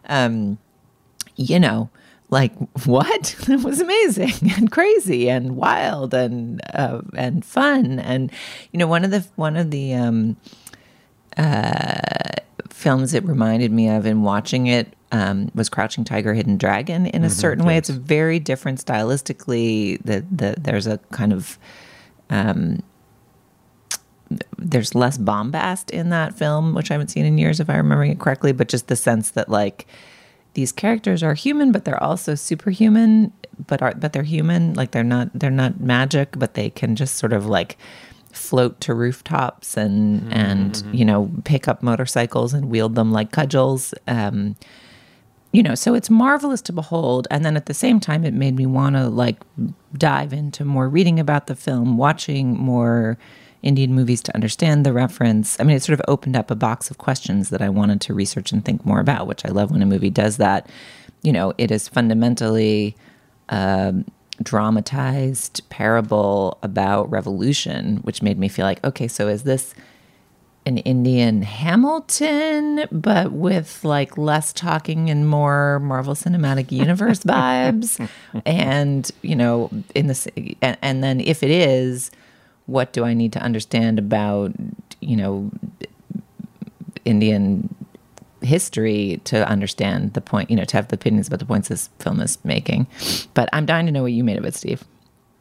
Um, 0.08 0.58
you 1.36 1.60
know, 1.60 1.90
like 2.30 2.52
what? 2.86 3.36
It 3.48 3.64
was 3.64 3.80
amazing 3.80 4.52
and 4.56 4.70
crazy 4.70 5.28
and 5.30 5.56
wild 5.56 6.14
and 6.14 6.60
uh, 6.72 7.00
and 7.14 7.44
fun. 7.44 7.98
And 7.98 8.30
you 8.72 8.78
know, 8.78 8.86
one 8.86 9.04
of 9.04 9.10
the 9.10 9.26
one 9.36 9.56
of 9.56 9.70
the 9.70 9.94
um, 9.94 10.36
uh, 11.36 12.00
films 12.68 13.14
it 13.14 13.24
reminded 13.24 13.72
me 13.72 13.88
of 13.88 14.06
in 14.06 14.22
watching 14.22 14.66
it 14.66 14.94
um, 15.10 15.50
was 15.54 15.68
Crouching 15.68 16.04
Tiger, 16.04 16.34
Hidden 16.34 16.58
Dragon. 16.58 17.06
In 17.06 17.22
a 17.22 17.26
mm-hmm, 17.26 17.34
certain 17.34 17.64
yes. 17.64 17.66
way, 17.66 17.76
it's 17.78 17.88
very 17.88 18.38
different 18.38 18.84
stylistically. 18.84 20.02
That 20.04 20.24
the, 20.36 20.54
there's 20.58 20.86
a 20.86 20.98
kind 21.10 21.32
of 21.32 21.58
um, 22.28 22.82
there's 24.58 24.94
less 24.94 25.16
bombast 25.16 25.90
in 25.90 26.10
that 26.10 26.36
film, 26.36 26.74
which 26.74 26.90
I 26.90 26.94
haven't 26.94 27.08
seen 27.08 27.24
in 27.24 27.38
years, 27.38 27.60
if 27.60 27.70
I'm 27.70 27.76
remembering 27.76 28.10
it 28.10 28.18
correctly. 28.18 28.52
But 28.52 28.68
just 28.68 28.88
the 28.88 28.96
sense 28.96 29.30
that 29.30 29.48
like 29.48 29.86
these 30.58 30.72
characters 30.72 31.22
are 31.22 31.34
human, 31.34 31.70
but 31.70 31.84
they're 31.84 32.02
also 32.02 32.34
superhuman. 32.34 33.32
But 33.68 33.80
are 33.80 33.94
but 33.94 34.12
they're 34.12 34.24
human. 34.24 34.74
Like 34.74 34.90
they're 34.90 35.04
not 35.04 35.30
they're 35.32 35.52
not 35.52 35.78
magic, 35.78 36.36
but 36.36 36.54
they 36.54 36.68
can 36.68 36.96
just 36.96 37.14
sort 37.14 37.32
of 37.32 37.46
like 37.46 37.78
float 38.32 38.80
to 38.80 38.92
rooftops 38.92 39.76
and 39.76 40.20
mm-hmm. 40.20 40.32
and 40.32 40.82
you 40.92 41.04
know 41.04 41.30
pick 41.44 41.68
up 41.68 41.80
motorcycles 41.80 42.54
and 42.54 42.70
wield 42.70 42.96
them 42.96 43.12
like 43.12 43.30
cudgels. 43.30 43.94
Um, 44.08 44.56
you 45.52 45.62
know, 45.62 45.76
so 45.76 45.94
it's 45.94 46.10
marvelous 46.10 46.60
to 46.62 46.72
behold. 46.72 47.28
And 47.30 47.44
then 47.44 47.56
at 47.56 47.66
the 47.66 47.74
same 47.74 48.00
time, 48.00 48.24
it 48.24 48.34
made 48.34 48.56
me 48.56 48.66
want 48.66 48.96
to 48.96 49.08
like 49.08 49.40
dive 49.96 50.32
into 50.32 50.64
more 50.64 50.88
reading 50.88 51.20
about 51.20 51.46
the 51.46 51.54
film, 51.54 51.96
watching 51.96 52.58
more 52.58 53.16
Indian 53.62 53.94
movies 53.94 54.22
to 54.22 54.34
understand 54.34 54.86
the 54.86 54.92
reference. 54.92 55.58
I 55.58 55.64
mean, 55.64 55.76
it 55.76 55.82
sort 55.82 55.98
of 55.98 56.04
opened 56.08 56.36
up 56.36 56.50
a 56.50 56.54
box 56.54 56.90
of 56.90 56.98
questions 56.98 57.50
that 57.50 57.60
I 57.60 57.68
wanted 57.68 58.00
to 58.02 58.14
research 58.14 58.52
and 58.52 58.64
think 58.64 58.84
more 58.84 59.00
about, 59.00 59.26
which 59.26 59.44
I 59.44 59.48
love 59.48 59.70
when 59.70 59.82
a 59.82 59.86
movie 59.86 60.10
does 60.10 60.36
that. 60.36 60.68
You 61.22 61.32
know, 61.32 61.52
it 61.58 61.70
is 61.70 61.88
fundamentally 61.88 62.96
um, 63.48 64.04
dramatized 64.42 65.68
parable 65.70 66.58
about 66.62 67.10
revolution, 67.10 67.96
which 67.98 68.22
made 68.22 68.38
me 68.38 68.48
feel 68.48 68.64
like, 68.64 68.84
okay, 68.84 69.08
so 69.08 69.28
is 69.28 69.42
this 69.42 69.74
an 70.64 70.78
Indian 70.78 71.42
Hamilton, 71.42 72.86
but 72.92 73.32
with 73.32 73.82
like 73.84 74.18
less 74.18 74.52
talking 74.52 75.10
and 75.10 75.26
more 75.26 75.80
Marvel 75.80 76.14
Cinematic 76.14 76.70
Universe 76.70 77.20
vibes? 77.24 78.08
And, 78.44 79.10
you 79.22 79.34
know, 79.34 79.70
in 79.94 80.06
this, 80.06 80.28
and, 80.62 80.78
and 80.82 81.02
then 81.02 81.20
if 81.20 81.42
it 81.42 81.50
is, 81.50 82.10
what 82.68 82.92
do 82.92 83.04
I 83.04 83.14
need 83.14 83.32
to 83.32 83.40
understand 83.40 83.98
about, 83.98 84.52
you 85.00 85.16
know, 85.16 85.50
Indian 87.06 87.74
history 88.42 89.20
to 89.24 89.48
understand 89.48 90.12
the 90.12 90.20
point, 90.20 90.50
you 90.50 90.56
know, 90.56 90.64
to 90.64 90.76
have 90.76 90.88
the 90.88 90.94
opinions 90.94 91.26
about 91.26 91.38
the 91.40 91.46
points 91.46 91.68
this 91.68 91.88
film 91.98 92.20
is 92.20 92.38
making. 92.44 92.86
But 93.32 93.48
I'm 93.52 93.66
dying 93.66 93.86
to 93.86 93.92
know 93.92 94.02
what 94.02 94.12
you 94.12 94.22
made 94.22 94.36
of 94.36 94.44
it, 94.44 94.54
Steve. 94.54 94.84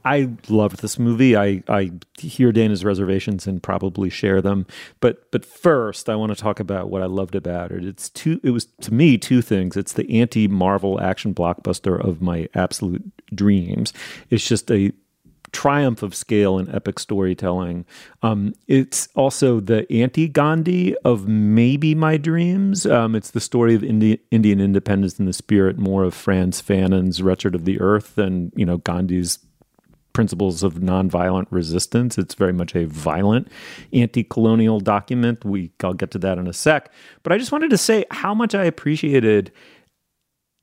I 0.06 0.30
loved 0.48 0.82
this 0.82 0.98
movie. 0.98 1.36
I, 1.36 1.64
I 1.68 1.92
hear 2.18 2.54
Dana's 2.54 2.86
reservations 2.86 3.46
and 3.46 3.62
probably 3.62 4.10
share 4.10 4.42
them. 4.42 4.66
But 5.02 5.30
but 5.32 5.44
first, 5.44 6.08
I 6.08 6.16
want 6.16 6.32
to 6.32 6.42
talk 6.42 6.62
about 6.62 6.90
what 6.90 7.02
I 7.02 7.08
loved 7.08 7.36
about 7.36 7.74
it. 7.74 7.84
It's 7.84 8.10
two. 8.10 8.40
It 8.42 8.52
was 8.52 8.68
to 8.82 8.94
me 8.94 9.18
two 9.18 9.42
things. 9.42 9.76
It's 9.76 9.92
the 9.92 10.10
anti 10.22 10.48
Marvel 10.48 11.02
action 11.02 11.36
blockbuster 11.36 12.02
of 12.02 12.22
my 12.22 12.48
absolute 12.56 13.04
dreams. 13.36 13.92
It's 14.30 14.48
just 14.48 14.72
a 14.72 14.94
triumph 15.52 16.04
of 16.04 16.14
scale 16.14 16.58
and 16.58 16.74
epic 16.74 17.00
storytelling. 17.00 17.86
Um, 18.22 18.54
it's 18.68 19.08
also 19.16 19.60
the 19.60 19.92
anti 19.92 20.28
Gandhi 20.28 20.96
of 21.06 21.28
maybe 21.28 21.96
my 21.96 22.18
dreams. 22.18 22.86
Um, 22.86 23.16
it's 23.16 23.32
the 23.32 23.40
story 23.40 23.74
of 23.76 23.84
Indi- 23.84 24.20
Indian 24.32 24.60
independence 24.60 25.20
in 25.20 25.26
the 25.26 25.34
spirit 25.34 25.78
more 25.78 26.04
of 26.04 26.14
Frantz 26.14 26.62
Fanon's 26.62 27.22
Wretched 27.22 27.56
of 27.56 27.66
the 27.66 27.80
Earth 27.80 28.16
than 28.16 28.52
you 28.56 28.66
know 28.66 28.78
Gandhi's 28.78 29.40
principles 30.14 30.64
of 30.64 30.76
nonviolent 30.76 31.46
resistance. 31.52 32.18
It's 32.18 32.34
very 32.34 32.52
much 32.52 32.76
a 32.76 32.86
violent 32.86 33.50
anti-colonial 33.94 34.80
document. 34.80 35.46
We 35.46 35.72
I'll 35.84 35.94
get 35.94 36.10
to 36.12 36.18
that 36.20 36.40
in 36.40 36.48
a 36.48 36.54
sec. 36.54 36.92
But 37.24 37.34
I 37.34 37.38
just 37.38 37.52
wanted 37.52 37.70
to 37.70 37.78
say 37.78 38.04
how 38.10 38.34
much 38.34 38.56
I 38.56 38.64
appreciated 38.66 39.52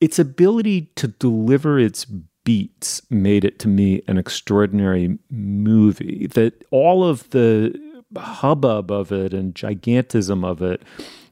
its 0.00 0.18
ability 0.18 0.90
to 0.96 1.06
deliver 1.06 1.78
its 1.78 2.04
beats 2.44 3.02
made 3.10 3.44
it 3.44 3.58
to 3.58 3.68
me 3.68 4.02
an 4.06 4.18
extraordinary 4.18 5.18
movie. 5.30 6.26
That 6.28 6.64
all 6.70 7.04
of 7.04 7.28
the 7.30 7.74
hubbub 8.16 8.90
of 8.90 9.10
it 9.10 9.34
and 9.34 9.54
gigantism 9.54 10.44
of 10.44 10.62
it 10.62 10.82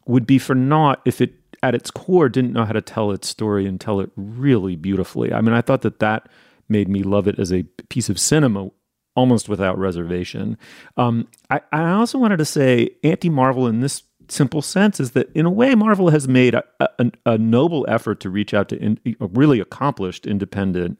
would 0.06 0.26
be 0.26 0.38
for 0.38 0.54
naught 0.54 1.00
if 1.04 1.20
it 1.20 1.34
at 1.62 1.74
its 1.74 1.90
core 1.90 2.28
didn't 2.28 2.52
know 2.52 2.64
how 2.64 2.72
to 2.72 2.80
tell 2.80 3.12
its 3.12 3.28
story 3.28 3.66
and 3.66 3.80
tell 3.80 4.00
it 4.00 4.10
really 4.16 4.74
beautifully. 4.74 5.32
I 5.32 5.40
mean, 5.40 5.54
I 5.54 5.60
thought 5.60 5.82
that 5.82 6.00
that 6.00 6.28
made 6.68 6.88
me 6.88 7.02
love 7.02 7.28
it 7.28 7.38
as 7.38 7.52
a 7.52 7.62
piece 7.88 8.08
of 8.08 8.18
cinema 8.18 8.70
almost 9.14 9.48
without 9.48 9.78
reservation. 9.78 10.58
Um, 10.96 11.28
I, 11.50 11.60
I 11.70 11.90
also 11.92 12.18
wanted 12.18 12.38
to 12.38 12.44
say 12.44 12.90
anti 13.04 13.28
Marvel 13.28 13.66
in 13.66 13.80
this 13.80 14.02
simple 14.32 14.62
sense 14.62 14.98
is 14.98 15.12
that 15.12 15.30
in 15.34 15.46
a 15.46 15.50
way 15.50 15.74
Marvel 15.74 16.10
has 16.10 16.26
made 16.26 16.54
a, 16.54 16.64
a, 16.80 17.12
a 17.26 17.38
noble 17.38 17.84
effort 17.88 18.20
to 18.20 18.30
reach 18.30 18.54
out 18.54 18.68
to 18.70 18.78
in, 18.78 18.98
really 19.18 19.60
accomplished 19.60 20.26
independent 20.26 20.98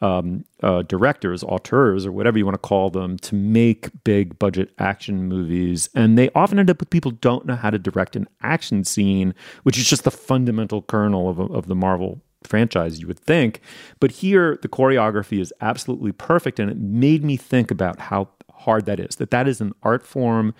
um, 0.00 0.44
uh, 0.62 0.82
directors, 0.82 1.42
auteurs, 1.42 2.06
or 2.06 2.12
whatever 2.12 2.38
you 2.38 2.44
want 2.44 2.54
to 2.54 2.58
call 2.58 2.88
them, 2.90 3.16
to 3.18 3.34
make 3.34 3.90
big 4.04 4.38
budget 4.38 4.70
action 4.78 5.24
movies. 5.24 5.88
And 5.94 6.16
they 6.16 6.30
often 6.34 6.58
end 6.58 6.70
up 6.70 6.78
with 6.78 6.90
people 6.90 7.10
don't 7.10 7.46
know 7.46 7.56
how 7.56 7.70
to 7.70 7.78
direct 7.78 8.14
an 8.14 8.28
action 8.42 8.84
scene, 8.84 9.34
which 9.64 9.76
is 9.76 9.88
just 9.88 10.04
the 10.04 10.10
fundamental 10.10 10.82
kernel 10.82 11.28
of, 11.28 11.40
of 11.40 11.66
the 11.66 11.74
Marvel 11.74 12.20
franchise, 12.44 13.00
you 13.00 13.08
would 13.08 13.18
think. 13.18 13.60
But 13.98 14.12
here, 14.12 14.58
the 14.62 14.68
choreography 14.68 15.40
is 15.40 15.52
absolutely 15.60 16.12
perfect. 16.12 16.60
And 16.60 16.70
it 16.70 16.78
made 16.78 17.24
me 17.24 17.36
think 17.36 17.72
about 17.72 17.98
how 17.98 18.28
hard 18.52 18.86
that 18.86 19.00
is, 19.00 19.16
that 19.16 19.32
that 19.32 19.48
is 19.48 19.60
an 19.60 19.72
art 19.82 20.06
form 20.06 20.54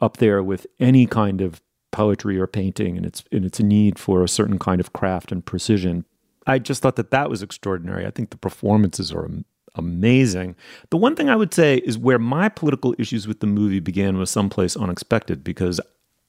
up 0.00 0.18
there 0.18 0.42
with 0.42 0.66
any 0.78 1.06
kind 1.06 1.40
of 1.40 1.60
poetry 1.92 2.38
or 2.38 2.46
painting 2.46 2.96
and 2.96 3.04
its 3.04 3.24
in 3.32 3.44
its 3.44 3.60
need 3.60 3.98
for 3.98 4.22
a 4.22 4.28
certain 4.28 4.58
kind 4.58 4.80
of 4.80 4.92
craft 4.92 5.32
and 5.32 5.44
precision. 5.44 6.04
I 6.46 6.58
just 6.58 6.82
thought 6.82 6.96
that 6.96 7.10
that 7.10 7.28
was 7.28 7.42
extraordinary. 7.42 8.06
I 8.06 8.10
think 8.10 8.30
the 8.30 8.36
performances 8.36 9.12
are 9.12 9.28
amazing. 9.74 10.56
The 10.90 10.96
one 10.96 11.14
thing 11.14 11.28
I 11.28 11.36
would 11.36 11.54
say 11.54 11.76
is 11.78 11.98
where 11.98 12.18
my 12.18 12.48
political 12.48 12.94
issues 12.98 13.28
with 13.28 13.40
the 13.40 13.46
movie 13.46 13.80
began 13.80 14.18
was 14.18 14.30
someplace 14.30 14.76
unexpected 14.76 15.44
because 15.44 15.80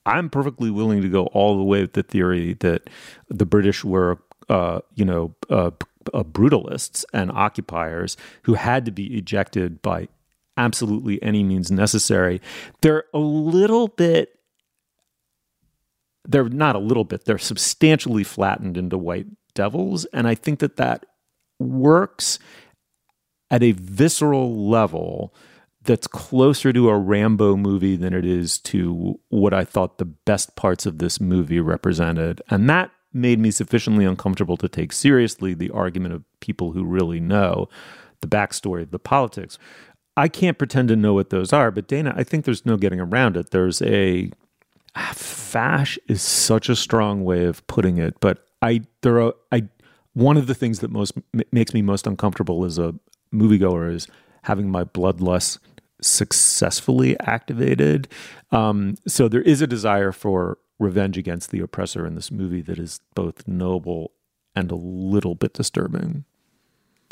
I'm 0.05 0.29
perfectly 0.29 0.69
willing 0.69 1.01
to 1.01 1.09
go 1.09 1.27
all 1.27 1.57
the 1.57 1.63
way 1.63 1.81
with 1.81 1.93
the 1.93 2.03
theory 2.03 2.53
that 2.55 2.89
the 3.29 3.45
British 3.45 3.83
were, 3.83 4.19
uh, 4.49 4.81
you 4.95 5.05
know, 5.05 5.35
uh, 5.49 5.71
uh, 6.13 6.23
brutalists 6.23 7.05
and 7.13 7.31
occupiers 7.31 8.17
who 8.43 8.55
had 8.55 8.85
to 8.85 8.91
be 8.91 9.15
ejected 9.17 9.81
by 9.81 10.07
absolutely 10.61 11.21
any 11.23 11.43
means 11.43 11.71
necessary. 11.71 12.39
They're 12.81 13.05
a 13.13 13.19
little 13.19 13.87
bit 13.87 14.37
they're 16.27 16.49
not 16.49 16.75
a 16.75 16.79
little 16.79 17.03
bit 17.03 17.25
they're 17.25 17.39
substantially 17.39 18.23
flattened 18.23 18.77
into 18.77 18.97
white 18.97 19.25
devils. 19.55 20.05
And 20.13 20.27
i 20.27 20.35
think 20.35 20.59
that 20.59 20.77
that 20.77 21.05
works 21.59 22.37
at 23.49 23.63
a 23.63 23.71
visceral 23.71 24.69
level 24.69 25.33
that's 25.83 26.05
closer 26.05 26.71
to 26.71 26.89
a 26.89 26.97
rambo 26.97 27.55
movie 27.55 27.95
than 27.95 28.13
it 28.13 28.23
is 28.23 28.59
to 28.59 29.19
what 29.29 29.51
i 29.51 29.65
thought 29.65 29.97
the 29.97 30.05
best 30.05 30.55
parts 30.55 30.85
of 30.85 30.99
this 30.99 31.19
movie 31.19 31.59
represented. 31.59 32.39
And 32.51 32.69
that 32.69 32.91
made 33.13 33.39
me 33.39 33.49
sufficiently 33.49 34.05
uncomfortable 34.05 34.57
to 34.57 34.69
take 34.69 34.93
seriously 34.93 35.55
the 35.55 35.71
argument 35.71 36.13
of 36.13 36.23
people 36.39 36.71
who 36.71 36.85
really 36.85 37.19
know 37.19 37.67
the 38.21 38.27
backstory 38.27 38.83
of 38.83 38.91
the 38.91 38.99
politics 38.99 39.57
I 40.17 40.27
can't 40.27 40.57
pretend 40.57 40.89
to 40.89 40.95
know 40.95 41.13
what 41.13 41.29
those 41.29 41.53
are, 41.53 41.71
but 41.71 41.87
Dana, 41.87 42.13
I 42.15 42.23
think 42.23 42.45
there's 42.45 42.65
no 42.65 42.77
getting 42.77 42.99
around 42.99 43.37
it. 43.37 43.51
There's 43.51 43.81
a 43.81 44.31
fash 45.13 45.97
is 46.07 46.21
such 46.21 46.67
a 46.67 46.75
strong 46.75 47.23
way 47.23 47.45
of 47.45 47.65
putting 47.67 47.97
it, 47.97 48.19
but 48.19 48.45
I 48.61 48.81
there 49.01 49.21
are 49.21 49.33
I 49.51 49.69
one 50.13 50.37
of 50.37 50.47
the 50.47 50.55
things 50.55 50.79
that 50.79 50.91
most 50.91 51.13
m- 51.33 51.41
makes 51.51 51.73
me 51.73 51.81
most 51.81 52.05
uncomfortable 52.05 52.65
as 52.65 52.77
a 52.77 52.93
moviegoer 53.33 53.93
is 53.93 54.07
having 54.43 54.69
my 54.69 54.83
bloodlust 54.83 55.59
successfully 56.01 57.17
activated. 57.21 58.07
Um, 58.51 58.95
so 59.07 59.27
there 59.27 59.41
is 59.41 59.61
a 59.61 59.67
desire 59.67 60.11
for 60.11 60.57
revenge 60.79 61.17
against 61.17 61.51
the 61.51 61.61
oppressor 61.61 62.05
in 62.05 62.15
this 62.15 62.31
movie 62.31 62.61
that 62.61 62.79
is 62.79 62.99
both 63.13 63.47
noble 63.47 64.11
and 64.55 64.71
a 64.71 64.75
little 64.75 65.35
bit 65.35 65.53
disturbing 65.53 66.25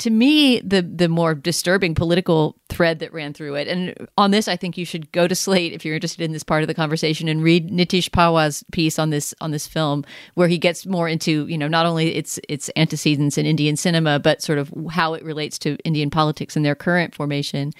to 0.00 0.10
me 0.10 0.60
the 0.60 0.82
the 0.82 1.08
more 1.08 1.34
disturbing 1.34 1.94
political 1.94 2.56
thread 2.68 2.98
that 2.98 3.12
ran 3.12 3.32
through 3.32 3.54
it. 3.54 3.68
And 3.68 3.94
on 4.16 4.30
this 4.30 4.48
i 4.48 4.56
think 4.56 4.76
you 4.76 4.84
should 4.84 5.10
go 5.12 5.26
to 5.28 5.34
slate 5.34 5.72
if 5.72 5.84
you're 5.84 5.94
interested 5.94 6.22
in 6.22 6.32
this 6.32 6.42
part 6.42 6.62
of 6.62 6.68
the 6.68 6.74
conversation 6.74 7.28
and 7.28 7.42
read 7.42 7.70
nitish 7.70 8.10
pahwa's 8.10 8.64
piece 8.72 8.98
on 8.98 9.10
this 9.10 9.34
on 9.40 9.50
this 9.50 9.66
film 9.66 10.04
where 10.34 10.48
he 10.48 10.58
gets 10.58 10.86
more 10.86 11.08
into 11.08 11.46
you 11.46 11.58
know 11.58 11.68
not 11.68 11.86
only 11.86 12.14
its 12.14 12.38
its 12.48 12.70
antecedents 12.76 13.38
in 13.38 13.46
indian 13.46 13.76
cinema 13.76 14.18
but 14.18 14.42
sort 14.42 14.58
of 14.58 14.72
how 14.90 15.14
it 15.14 15.24
relates 15.24 15.58
to 15.58 15.76
indian 15.84 16.10
politics 16.10 16.56
and 16.56 16.64
their 16.64 16.74
current 16.74 17.14
formation 17.14 17.72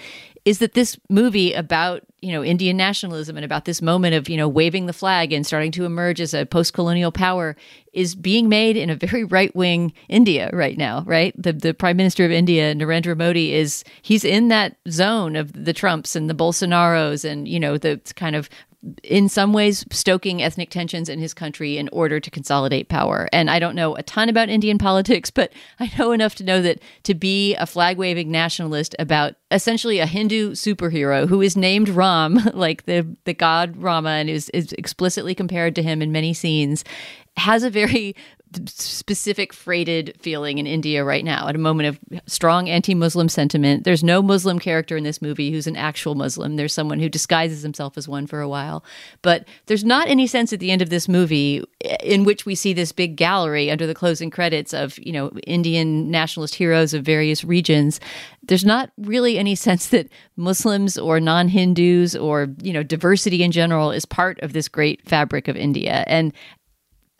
is 0.44 0.58
that 0.58 0.74
this 0.74 0.98
movie 1.08 1.52
about 1.52 2.02
you 2.20 2.32
know 2.32 2.44
Indian 2.44 2.76
nationalism 2.76 3.36
and 3.36 3.44
about 3.44 3.64
this 3.64 3.82
moment 3.82 4.14
of 4.14 4.28
you 4.28 4.36
know 4.36 4.48
waving 4.48 4.86
the 4.86 4.92
flag 4.92 5.32
and 5.32 5.46
starting 5.46 5.72
to 5.72 5.84
emerge 5.84 6.20
as 6.20 6.34
a 6.34 6.46
post-colonial 6.46 7.12
power 7.12 7.56
is 7.92 8.14
being 8.14 8.48
made 8.48 8.76
in 8.76 8.90
a 8.90 8.96
very 8.96 9.24
right-wing 9.24 9.92
India 10.08 10.50
right 10.52 10.78
now, 10.78 11.02
right? 11.06 11.34
The 11.40 11.52
the 11.52 11.74
Prime 11.74 11.96
Minister 11.96 12.24
of 12.24 12.30
India, 12.30 12.74
Narendra 12.74 13.16
Modi, 13.16 13.52
is 13.52 13.84
he's 14.02 14.24
in 14.24 14.48
that 14.48 14.76
zone 14.88 15.36
of 15.36 15.52
the 15.52 15.72
Trumps 15.72 16.16
and 16.16 16.28
the 16.28 16.34
Bolsonaros 16.34 17.24
and 17.24 17.46
you 17.48 17.60
know 17.60 17.78
the 17.78 18.00
kind 18.16 18.36
of 18.36 18.48
in 19.02 19.28
some 19.28 19.52
ways 19.52 19.84
stoking 19.90 20.42
ethnic 20.42 20.70
tensions 20.70 21.08
in 21.08 21.18
his 21.18 21.34
country 21.34 21.76
in 21.76 21.88
order 21.92 22.18
to 22.18 22.30
consolidate 22.30 22.88
power. 22.88 23.28
And 23.32 23.50
I 23.50 23.58
don't 23.58 23.74
know 23.74 23.94
a 23.96 24.02
ton 24.02 24.28
about 24.28 24.48
Indian 24.48 24.78
politics, 24.88 25.30
but 25.30 25.52
I 25.78 25.90
know 25.98 26.12
enough 26.12 26.34
to 26.36 26.44
know 26.44 26.62
that 26.62 26.80
to 27.04 27.14
be 27.14 27.54
a 27.56 27.66
flag 27.66 27.98
waving 27.98 28.30
nationalist 28.30 28.96
about 28.98 29.34
essentially 29.50 29.98
a 29.98 30.06
Hindu 30.06 30.52
superhero 30.52 31.28
who 31.28 31.42
is 31.42 31.56
named 31.56 31.90
Ram, 31.90 32.40
like 32.54 32.84
the, 32.86 33.06
the 33.24 33.34
god 33.34 33.76
Rama, 33.76 34.10
and 34.10 34.30
is, 34.30 34.48
is 34.50 34.72
explicitly 34.72 35.34
compared 35.34 35.74
to 35.74 35.82
him 35.82 36.00
in 36.00 36.12
many 36.12 36.32
scenes, 36.32 36.84
has 37.36 37.62
a 37.62 37.70
very 37.70 38.14
specific 38.66 39.52
freighted 39.52 40.16
feeling 40.20 40.58
in 40.58 40.66
India 40.66 41.04
right 41.04 41.24
now 41.24 41.48
at 41.48 41.54
a 41.54 41.58
moment 41.58 41.88
of 41.88 42.20
strong 42.26 42.68
anti 42.68 42.94
Muslim 42.94 43.28
sentiment. 43.28 43.84
There's 43.84 44.02
no 44.02 44.22
Muslim 44.22 44.58
character 44.58 44.96
in 44.96 45.04
this 45.04 45.22
movie 45.22 45.52
who's 45.52 45.66
an 45.66 45.76
actual 45.76 46.14
Muslim. 46.14 46.56
There's 46.56 46.72
someone 46.72 46.98
who 46.98 47.08
disguises 47.08 47.62
himself 47.62 47.96
as 47.96 48.08
one 48.08 48.26
for 48.26 48.40
a 48.40 48.48
while. 48.48 48.84
But 49.22 49.46
there's 49.66 49.84
not 49.84 50.08
any 50.08 50.26
sense 50.26 50.52
at 50.52 50.58
the 50.58 50.70
end 50.70 50.82
of 50.82 50.90
this 50.90 51.08
movie 51.08 51.62
in 52.02 52.24
which 52.24 52.44
we 52.44 52.54
see 52.54 52.72
this 52.72 52.92
big 52.92 53.16
gallery 53.16 53.70
under 53.70 53.86
the 53.86 53.94
closing 53.94 54.30
credits 54.30 54.74
of, 54.74 54.98
you 54.98 55.12
know, 55.12 55.30
Indian 55.46 56.10
nationalist 56.10 56.56
heroes 56.56 56.92
of 56.92 57.04
various 57.04 57.44
regions. 57.44 58.00
There's 58.42 58.64
not 58.64 58.90
really 58.98 59.38
any 59.38 59.54
sense 59.54 59.88
that 59.88 60.08
Muslims 60.36 60.98
or 60.98 61.20
non 61.20 61.48
Hindus 61.48 62.16
or, 62.16 62.48
you 62.62 62.72
know, 62.72 62.82
diversity 62.82 63.42
in 63.42 63.52
general 63.52 63.92
is 63.92 64.04
part 64.04 64.40
of 64.40 64.52
this 64.52 64.66
great 64.66 65.08
fabric 65.08 65.46
of 65.46 65.56
India. 65.56 66.04
And 66.08 66.32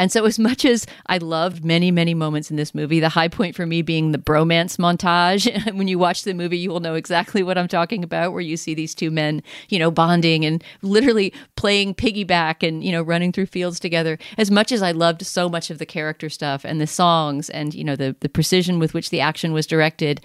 and 0.01 0.11
so, 0.11 0.25
as 0.25 0.39
much 0.39 0.65
as 0.65 0.87
I 1.09 1.19
loved 1.19 1.63
many, 1.63 1.91
many 1.91 2.15
moments 2.15 2.51
in 2.51 2.57
this 2.57 2.75
movie, 2.75 3.01
the 3.01 3.11
high 3.11 3.29
point 3.29 3.55
for 3.55 3.67
me 3.67 3.83
being 3.83 4.13
the 4.13 4.19
bromance 4.19 4.79
montage. 4.79 5.75
when 5.75 5.89
you 5.89 5.99
watch 5.99 6.23
the 6.23 6.33
movie, 6.33 6.57
you 6.57 6.71
will 6.71 6.81
know 6.81 6.95
exactly 6.95 7.43
what 7.43 7.59
I'm 7.59 7.69
talking 7.69 8.03
about, 8.03 8.33
where 8.33 8.41
you 8.41 8.57
see 8.57 8.73
these 8.73 8.95
two 8.95 9.11
men, 9.11 9.43
you 9.69 9.79
know, 9.79 9.91
bonding 9.91 10.47
and 10.47 10.65
literally 10.81 11.35
playing 11.57 11.97
piggyback 11.97 12.67
and, 12.67 12.83
you 12.83 12.93
know, 12.93 13.03
running 13.03 13.31
through 13.31 13.45
fields 13.45 13.79
together. 13.79 14.19
As 14.39 14.51
much 14.51 14.73
as 14.73 14.81
I 14.81 14.93
loved 14.93 15.27
so 15.27 15.51
much 15.51 15.69
of 15.69 15.77
the 15.77 15.85
character 15.85 16.31
stuff 16.31 16.65
and 16.65 16.81
the 16.81 16.87
songs 16.87 17.51
and, 17.51 17.75
you 17.75 17.85
know, 17.85 17.95
the, 17.95 18.17
the 18.21 18.31
precision 18.31 18.79
with 18.79 18.95
which 18.95 19.11
the 19.11 19.21
action 19.21 19.53
was 19.53 19.67
directed, 19.67 20.23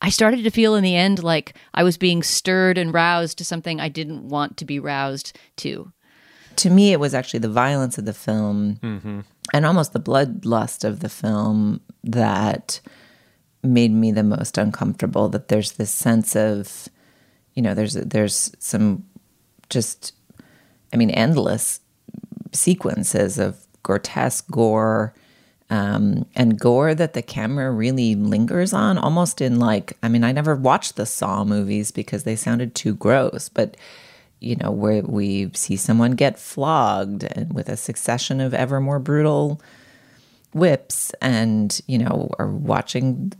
I 0.00 0.10
started 0.10 0.44
to 0.44 0.50
feel 0.50 0.76
in 0.76 0.84
the 0.84 0.94
end 0.94 1.24
like 1.24 1.56
I 1.74 1.82
was 1.82 1.98
being 1.98 2.22
stirred 2.22 2.78
and 2.78 2.94
roused 2.94 3.38
to 3.38 3.44
something 3.44 3.80
I 3.80 3.88
didn't 3.88 4.28
want 4.28 4.56
to 4.58 4.64
be 4.64 4.78
roused 4.78 5.36
to 5.56 5.92
to 6.56 6.70
me, 6.70 6.92
it 6.92 7.00
was 7.00 7.14
actually 7.14 7.40
the 7.40 7.48
violence 7.48 7.98
of 7.98 8.04
the 8.04 8.12
film 8.12 8.78
mm-hmm. 8.82 9.20
and 9.52 9.66
almost 9.66 9.92
the 9.92 10.00
bloodlust 10.00 10.84
of 10.84 11.00
the 11.00 11.08
film 11.08 11.80
that 12.04 12.80
made 13.62 13.92
me 13.92 14.12
the 14.12 14.22
most 14.22 14.58
uncomfortable. 14.58 15.28
That 15.28 15.48
there's 15.48 15.72
this 15.72 15.90
sense 15.90 16.36
of, 16.36 16.88
you 17.54 17.62
know, 17.62 17.74
there's 17.74 17.94
there's 17.94 18.52
some 18.58 19.04
just, 19.70 20.14
I 20.92 20.96
mean, 20.96 21.10
endless 21.10 21.80
sequences 22.52 23.38
of 23.38 23.66
grotesque 23.82 24.50
gore. 24.50 25.14
Um, 25.68 26.26
and 26.36 26.60
gore 26.60 26.94
that 26.94 27.14
the 27.14 27.22
camera 27.22 27.72
really 27.72 28.14
lingers 28.14 28.72
on, 28.72 28.98
almost 28.98 29.40
in 29.40 29.58
like, 29.58 29.98
I 30.00 30.08
mean, 30.08 30.22
I 30.22 30.30
never 30.30 30.54
watched 30.54 30.94
the 30.94 31.06
Saw 31.06 31.42
movies 31.44 31.90
because 31.90 32.22
they 32.22 32.36
sounded 32.36 32.76
too 32.76 32.94
gross, 32.94 33.48
but 33.48 33.76
you 34.40 34.56
know, 34.56 34.70
where 34.70 35.02
we 35.02 35.50
see 35.54 35.76
someone 35.76 36.12
get 36.12 36.38
flogged 36.38 37.24
and 37.24 37.52
with 37.52 37.68
a 37.68 37.76
succession 37.76 38.40
of 38.40 38.54
ever 38.54 38.80
more 38.80 38.98
brutal 38.98 39.60
whips 40.52 41.12
and, 41.20 41.80
you 41.86 41.98
know, 41.98 42.30
are 42.38 42.50
watching 42.50 43.32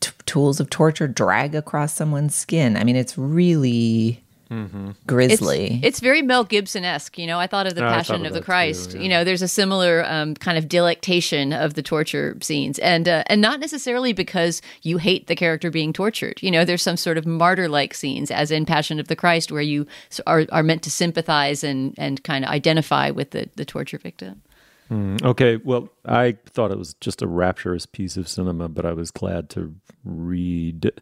t- 0.00 0.10
tools 0.24 0.60
of 0.60 0.70
torture 0.70 1.08
drag 1.08 1.54
across 1.54 1.94
someone's 1.94 2.34
skin. 2.34 2.76
I 2.76 2.84
mean, 2.84 2.96
it's 2.96 3.18
really 3.18 4.22
Mm-hmm. 4.50 4.90
Grisly. 5.06 5.74
It's, 5.74 5.86
it's, 5.86 6.00
very 6.00 6.22
Mel 6.22 6.44
Gibson 6.44 6.84
esque. 6.84 7.18
You 7.18 7.26
know, 7.26 7.40
I 7.40 7.48
thought 7.48 7.66
of 7.66 7.74
the 7.74 7.84
oh, 7.84 7.88
Passion 7.88 8.20
of, 8.20 8.26
of 8.26 8.32
the 8.34 8.40
Christ. 8.40 8.92
Too, 8.92 8.98
yeah. 8.98 9.02
You 9.02 9.08
know, 9.08 9.24
there's 9.24 9.42
a 9.42 9.48
similar 9.48 10.04
um, 10.06 10.34
kind 10.34 10.56
of 10.56 10.68
delectation 10.68 11.52
of 11.52 11.74
the 11.74 11.82
torture 11.82 12.36
scenes, 12.40 12.78
and 12.78 13.08
uh, 13.08 13.24
and 13.26 13.40
not 13.40 13.58
necessarily 13.58 14.12
because 14.12 14.62
you 14.82 14.98
hate 14.98 15.26
the 15.26 15.34
character 15.34 15.70
being 15.70 15.92
tortured. 15.92 16.40
You 16.42 16.52
know, 16.52 16.64
there's 16.64 16.82
some 16.82 16.96
sort 16.96 17.18
of 17.18 17.26
martyr 17.26 17.68
like 17.68 17.92
scenes, 17.92 18.30
as 18.30 18.52
in 18.52 18.66
Passion 18.66 19.00
of 19.00 19.08
the 19.08 19.16
Christ, 19.16 19.50
where 19.50 19.62
you 19.62 19.86
are 20.28 20.46
are 20.52 20.62
meant 20.62 20.82
to 20.82 20.90
sympathize 20.90 21.64
and 21.64 21.94
and 21.98 22.22
kind 22.22 22.44
of 22.44 22.50
identify 22.50 23.10
with 23.10 23.32
the 23.32 23.48
the 23.56 23.64
torture 23.64 23.98
victim. 23.98 24.42
Mm, 24.90 25.24
okay, 25.24 25.56
well, 25.56 25.88
I 26.04 26.36
thought 26.46 26.70
it 26.70 26.78
was 26.78 26.94
just 26.94 27.20
a 27.20 27.26
rapturous 27.26 27.86
piece 27.86 28.16
of 28.16 28.28
cinema, 28.28 28.68
but 28.68 28.86
I 28.86 28.92
was 28.92 29.10
glad 29.10 29.50
to 29.50 29.74
read 30.04 30.92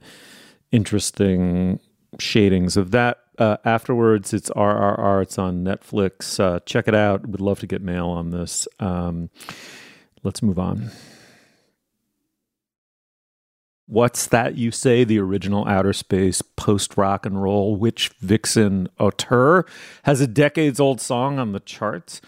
interesting 0.72 1.80
shadings 2.18 2.76
of 2.76 2.90
that 2.92 3.23
uh, 3.38 3.56
afterwards. 3.64 4.32
It's 4.32 4.50
RRR. 4.50 5.22
It's 5.22 5.38
on 5.38 5.64
Netflix. 5.64 6.38
Uh, 6.40 6.60
check 6.60 6.88
it 6.88 6.94
out. 6.94 7.26
Would 7.26 7.40
love 7.40 7.60
to 7.60 7.66
get 7.66 7.82
mail 7.82 8.08
on 8.08 8.30
this. 8.30 8.68
Um, 8.80 9.30
let's 10.22 10.42
move 10.42 10.58
on. 10.58 10.90
What's 13.86 14.26
that 14.28 14.56
you 14.56 14.70
say? 14.70 15.04
The 15.04 15.18
original 15.18 15.68
outer 15.68 15.92
space 15.92 16.40
post 16.40 16.96
rock 16.96 17.26
and 17.26 17.42
roll 17.42 17.76
witch 17.76 18.10
vixen 18.18 18.88
auteur 18.98 19.66
has 20.04 20.22
a 20.22 20.26
decades 20.26 20.80
old 20.80 21.02
song 21.02 21.38
on 21.38 21.52
the 21.52 21.60
charts 21.60 22.22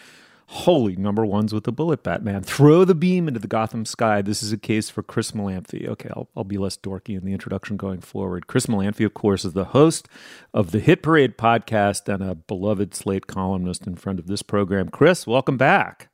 holy 0.48 0.94
number 0.96 1.26
ones 1.26 1.52
with 1.52 1.64
the 1.64 1.72
bullet 1.72 2.02
Batman. 2.02 2.42
Throw 2.42 2.84
the 2.84 2.94
beam 2.94 3.26
into 3.28 3.40
the 3.40 3.48
Gotham 3.48 3.84
sky. 3.84 4.22
This 4.22 4.42
is 4.42 4.52
a 4.52 4.56
case 4.58 4.88
for 4.88 5.02
Chris 5.02 5.32
Molanphy. 5.32 5.88
Okay, 5.88 6.08
I'll, 6.14 6.28
I'll 6.36 6.44
be 6.44 6.58
less 6.58 6.76
dorky 6.76 7.16
in 7.16 7.24
the 7.24 7.32
introduction 7.32 7.76
going 7.76 8.00
forward. 8.00 8.46
Chris 8.46 8.66
Molanphy, 8.66 9.04
of 9.04 9.14
course, 9.14 9.44
is 9.44 9.54
the 9.54 9.66
host 9.66 10.08
of 10.54 10.70
the 10.70 10.78
Hit 10.78 11.02
Parade 11.02 11.36
podcast 11.36 12.12
and 12.12 12.22
a 12.22 12.34
beloved 12.34 12.94
Slate 12.94 13.26
columnist 13.26 13.86
and 13.86 13.98
friend 13.98 14.18
of 14.18 14.28
this 14.28 14.42
program. 14.42 14.88
Chris, 14.88 15.26
welcome 15.26 15.56
back. 15.56 16.08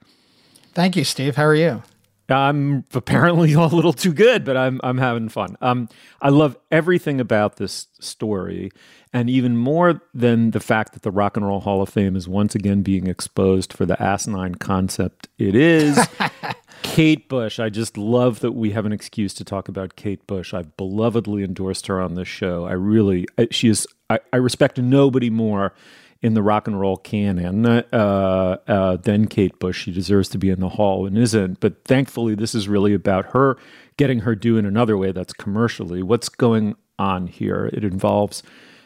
Thank 0.75 0.97
you, 0.97 1.05
Steve. 1.05 1.37
How 1.37 1.45
are 1.45 1.55
you? 1.55 1.83
I'm 2.29 2.85
apparently 2.95 3.53
a 3.55 3.67
little 3.67 3.93
too 3.93 4.13
good, 4.13 4.45
but 4.45 4.57
I'm 4.57 4.81
I'm 4.83 4.99
having 4.99 5.29
fun. 5.29 5.57
Um, 5.61 5.89
I 6.21 6.31
love 6.31 6.57
everything 6.71 7.21
about 7.21 7.57
this 7.57 7.89
story, 8.01 8.71
and 9.13 9.29
even 9.29 9.57
more 9.57 10.01
than 10.15 10.53
the 10.53 10.61
fact 10.61 10.95
that 10.95 11.03
the 11.03 11.11
Rock 11.11 11.37
and 11.37 11.47
Roll 11.47 11.61
Hall 11.61 11.83
of 11.83 11.89
Fame 11.89 12.17
is 12.17 12.27
once 12.27 12.55
again 12.55 12.83
being 12.83 13.07
exposed 13.07 13.73
for 13.73 13.85
the 13.85 14.01
asinine 14.03 14.55
concept 14.55 15.29
it 15.39 15.55
is. 15.55 15.99
Kate 16.83 17.29
Bush. 17.29 17.61
I 17.61 17.69
just 17.69 17.97
love 17.97 18.41
that 18.41 18.53
we 18.53 18.73
have 18.73 18.87
an 18.87 18.93
excuse 18.93 19.35
to 19.35 19.45
talk 19.45 19.69
about 19.69 19.97
Kate 19.97 20.27
Bush. 20.27 20.53
I've 20.53 20.77
belovedly 20.77 21.45
endorsed 21.45 21.87
her 21.87 22.01
on 22.01 22.15
this 22.15 22.29
show. 22.29 22.65
I 22.67 22.73
really, 22.73 23.27
she 23.51 23.69
is. 23.69 23.87
I, 24.11 24.19
I 24.33 24.37
respect 24.39 24.79
nobody 24.79 25.31
more 25.31 25.75
in 26.23 26.35
the 26.35 26.43
rock 26.43 26.67
and 26.67 26.79
roll 26.79 26.97
canon 26.97 27.67
uh, 27.67 28.57
uh, 28.67 28.97
than 28.97 29.27
Kate 29.27 29.59
Bush. 29.59 29.83
She 29.83 29.93
deserves 29.93 30.29
to 30.31 30.39
be 30.39 30.51
in 30.51 30.61
the 30.61 30.69
hall 30.69 31.07
and 31.07 31.19
isn't. 31.19 31.61
But 31.61 31.85
thankfully, 31.85 32.35
this 32.35 32.55
is 32.55 32.69
really 32.69 32.95
about 32.95 33.27
her 33.27 33.57
getting 33.97 34.21
her 34.21 34.35
due 34.35 34.57
in 34.57 34.65
another 34.65 34.97
way 34.97 35.13
that's 35.13 35.33
commercially. 35.33 36.03
What's 36.03 36.29
going 36.29 36.77
on 36.99 37.27
here? 37.27 37.71
It 37.73 37.85
involves 37.85 38.43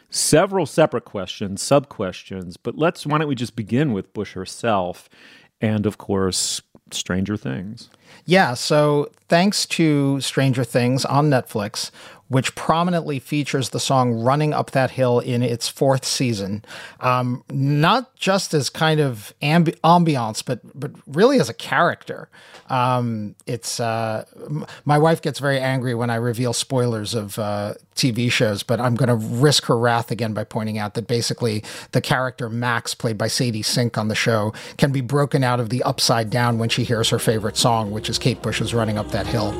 several 0.09 0.65
separate 0.65 1.05
questions, 1.05 1.61
sub 1.61 1.89
questions. 1.89 2.57
But 2.57 2.77
let's, 2.77 3.05
why 3.05 3.17
don't 3.17 3.27
we 3.27 3.35
just 3.35 3.55
begin 3.55 3.93
with 3.93 4.13
Bush 4.13 4.33
herself? 4.33 5.09
And 5.61 5.85
of 5.85 5.97
course, 5.97 6.61
Stranger 6.91 7.37
Things. 7.37 7.89
Yeah, 8.25 8.53
so 8.53 9.09
thanks 9.27 9.65
to 9.67 10.19
Stranger 10.21 10.63
Things 10.63 11.05
on 11.05 11.29
Netflix, 11.29 11.91
which 12.29 12.55
prominently 12.55 13.19
features 13.19 13.69
the 13.69 13.79
song 13.79 14.13
Running 14.13 14.53
Up 14.53 14.71
That 14.71 14.91
Hill 14.91 15.19
in 15.19 15.41
its 15.41 15.67
fourth 15.67 16.05
season. 16.05 16.63
Um, 16.99 17.43
not 17.49 18.15
just 18.15 18.53
as 18.53 18.69
kind 18.69 18.99
of 18.99 19.33
ambi- 19.41 19.79
ambiance, 19.81 20.43
but, 20.45 20.59
but 20.77 20.91
really 21.07 21.39
as 21.39 21.49
a 21.49 21.53
character. 21.53 22.29
Um, 22.69 23.35
it's 23.45 23.79
uh, 23.79 24.25
m- 24.45 24.65
my 24.83 24.97
wife 24.97 25.21
gets 25.21 25.39
very 25.39 25.59
angry 25.59 25.95
when 25.95 26.09
I 26.09 26.15
reveal 26.15 26.51
spoilers 26.51 27.13
of 27.13 27.39
uh, 27.39 27.75
TV 27.95 28.29
shows, 28.29 28.61
but 28.61 28.81
I'm 28.81 28.95
going 28.95 29.07
to 29.09 29.15
risk 29.15 29.65
her 29.65 29.77
wrath 29.77 30.11
again 30.11 30.33
by 30.33 30.43
pointing 30.43 30.77
out 30.77 30.93
that 30.95 31.07
basically 31.07 31.63
the 31.93 32.01
character 32.01 32.49
Max, 32.49 32.93
played 32.93 33.17
by 33.17 33.27
Sadie 33.27 33.63
Sink 33.63 33.97
on 33.97 34.09
the 34.09 34.15
show, 34.15 34.53
can 34.77 34.91
be 34.91 35.01
broken 35.01 35.43
out 35.43 35.59
of 35.61 35.69
the 35.69 35.81
upside 35.83 36.29
down 36.29 36.57
when 36.57 36.67
she 36.67 36.83
hears 36.83 37.09
her 37.09 37.19
favorite 37.19 37.55
song, 37.55 37.91
which 37.91 38.09
is 38.09 38.19
Kate 38.19 38.41
Bush's 38.41 38.73
Running 38.73 38.97
Up 38.97 39.09
That 39.11 39.27
Hill. 39.27 39.53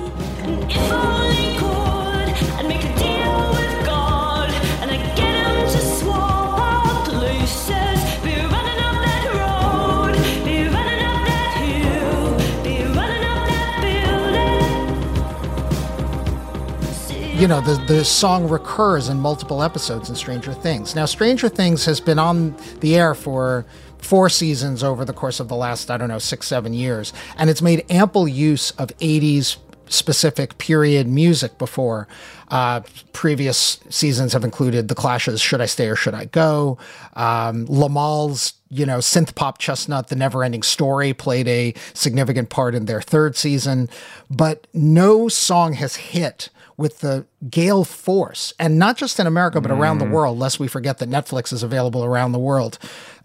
You 17.47 17.47
know, 17.47 17.61
the, 17.61 17.75
the 17.85 18.03
song 18.03 18.49
recurs 18.49 19.09
in 19.09 19.19
multiple 19.19 19.61
episodes 19.61 20.09
in 20.09 20.15
Stranger 20.15 20.53
Things. 20.53 20.95
Now, 20.95 21.05
Stranger 21.05 21.47
Things 21.47 21.85
has 21.85 21.99
been 21.99 22.17
on 22.17 22.57
the 22.79 22.95
air 22.95 23.13
for 23.13 23.63
four 23.99 24.27
seasons 24.27 24.83
over 24.83 25.05
the 25.05 25.13
course 25.13 25.39
of 25.39 25.47
the 25.47 25.55
last, 25.55 25.91
I 25.91 25.97
don't 25.97 26.09
know, 26.09 26.17
six, 26.17 26.47
seven 26.47 26.73
years. 26.73 27.13
And 27.37 27.49
it's 27.49 27.61
made 27.61 27.85
ample 27.89 28.27
use 28.27 28.71
of 28.71 28.89
80s 28.97 29.57
specific 29.89 30.57
period 30.57 31.07
music 31.07 31.57
before. 31.57 32.07
Uh, 32.49 32.81
previous 33.11 33.79
seasons 33.89 34.33
have 34.33 34.43
included 34.43 34.87
The 34.87 34.95
Clash's 34.95 35.41
Should 35.41 35.61
I 35.61 35.65
Stay 35.65 35.89
or 35.89 35.95
Should 35.95 36.13
I 36.13 36.25
Go? 36.25 36.77
Um, 37.13 37.65
Limahl's, 37.67 38.53
you 38.69 38.85
know, 38.85 38.99
synth 38.99 39.35
pop 39.35 39.57
chestnut, 39.57 40.07
The 40.07 40.15
Never 40.15 40.43
Ending 40.43 40.63
Story 40.63 41.13
played 41.13 41.47
a 41.47 41.73
significant 41.93 42.49
part 42.49 42.73
in 42.75 42.85
their 42.85 43.01
third 43.01 43.35
season. 43.35 43.89
But 44.29 44.67
no 44.73 45.27
song 45.27 45.73
has 45.73 45.97
hit 45.97 46.49
with 46.77 46.99
the 46.99 47.25
gale 47.49 47.83
force, 47.83 48.53
and 48.59 48.77
not 48.77 48.97
just 48.97 49.19
in 49.19 49.25
America, 49.25 49.59
but 49.59 49.71
mm. 49.71 49.77
around 49.77 49.97
the 49.97 50.05
mm. 50.05 50.11
world, 50.11 50.37
lest 50.37 50.59
we 50.59 50.67
forget 50.67 50.99
that 50.99 51.09
Netflix 51.09 51.51
is 51.51 51.63
available 51.63 52.05
around 52.05 52.31
the 52.31 52.39
world. 52.39 52.77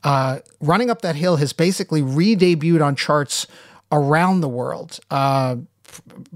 Uh, 0.03 0.39
Running 0.61 0.91
Up 0.91 1.03
That 1.03 1.17
Hill 1.17 1.37
has 1.37 1.53
basically 1.53 2.01
re 2.01 2.35
debuted 2.35 2.83
on 2.85 2.97
charts 2.97 3.47
around 3.93 4.41
the 4.41 4.49
world. 4.49 4.99
Uh, 5.11 5.57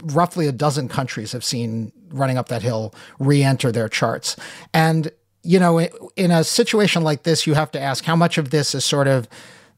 roughly 0.05 0.47
a 0.47 0.53
dozen 0.53 0.89
countries 0.89 1.33
have 1.33 1.45
seen 1.45 1.93
Running 2.11 2.39
Up 2.39 2.49
That 2.49 2.63
Hill 2.63 2.95
re 3.19 3.43
enter 3.43 3.73
their 3.73 3.89
charts. 3.89 4.37
And, 4.73 5.11
you 5.43 5.59
know, 5.59 5.79
in 6.17 6.31
a 6.31 6.45
situation 6.45 7.03
like 7.03 7.23
this, 7.23 7.47
you 7.47 7.55
have 7.55 7.71
to 7.73 7.81
ask 7.81 8.05
how 8.05 8.17
much 8.17 8.39
of 8.39 8.51
this 8.51 8.75
is 8.75 8.85
sort 8.85 9.09
of 9.09 9.29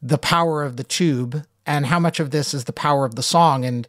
the 0.03 0.18
power 0.18 0.62
of 0.62 0.76
the 0.76 0.85
tube 0.85 1.45
and 1.66 1.87
how 1.87 1.99
much 1.99 2.20
of 2.20 2.31
this 2.31 2.55
is 2.55 2.64
the 2.64 2.72
power 2.72 3.05
of 3.05 3.14
the 3.14 3.22
song. 3.22 3.64
And, 3.64 3.87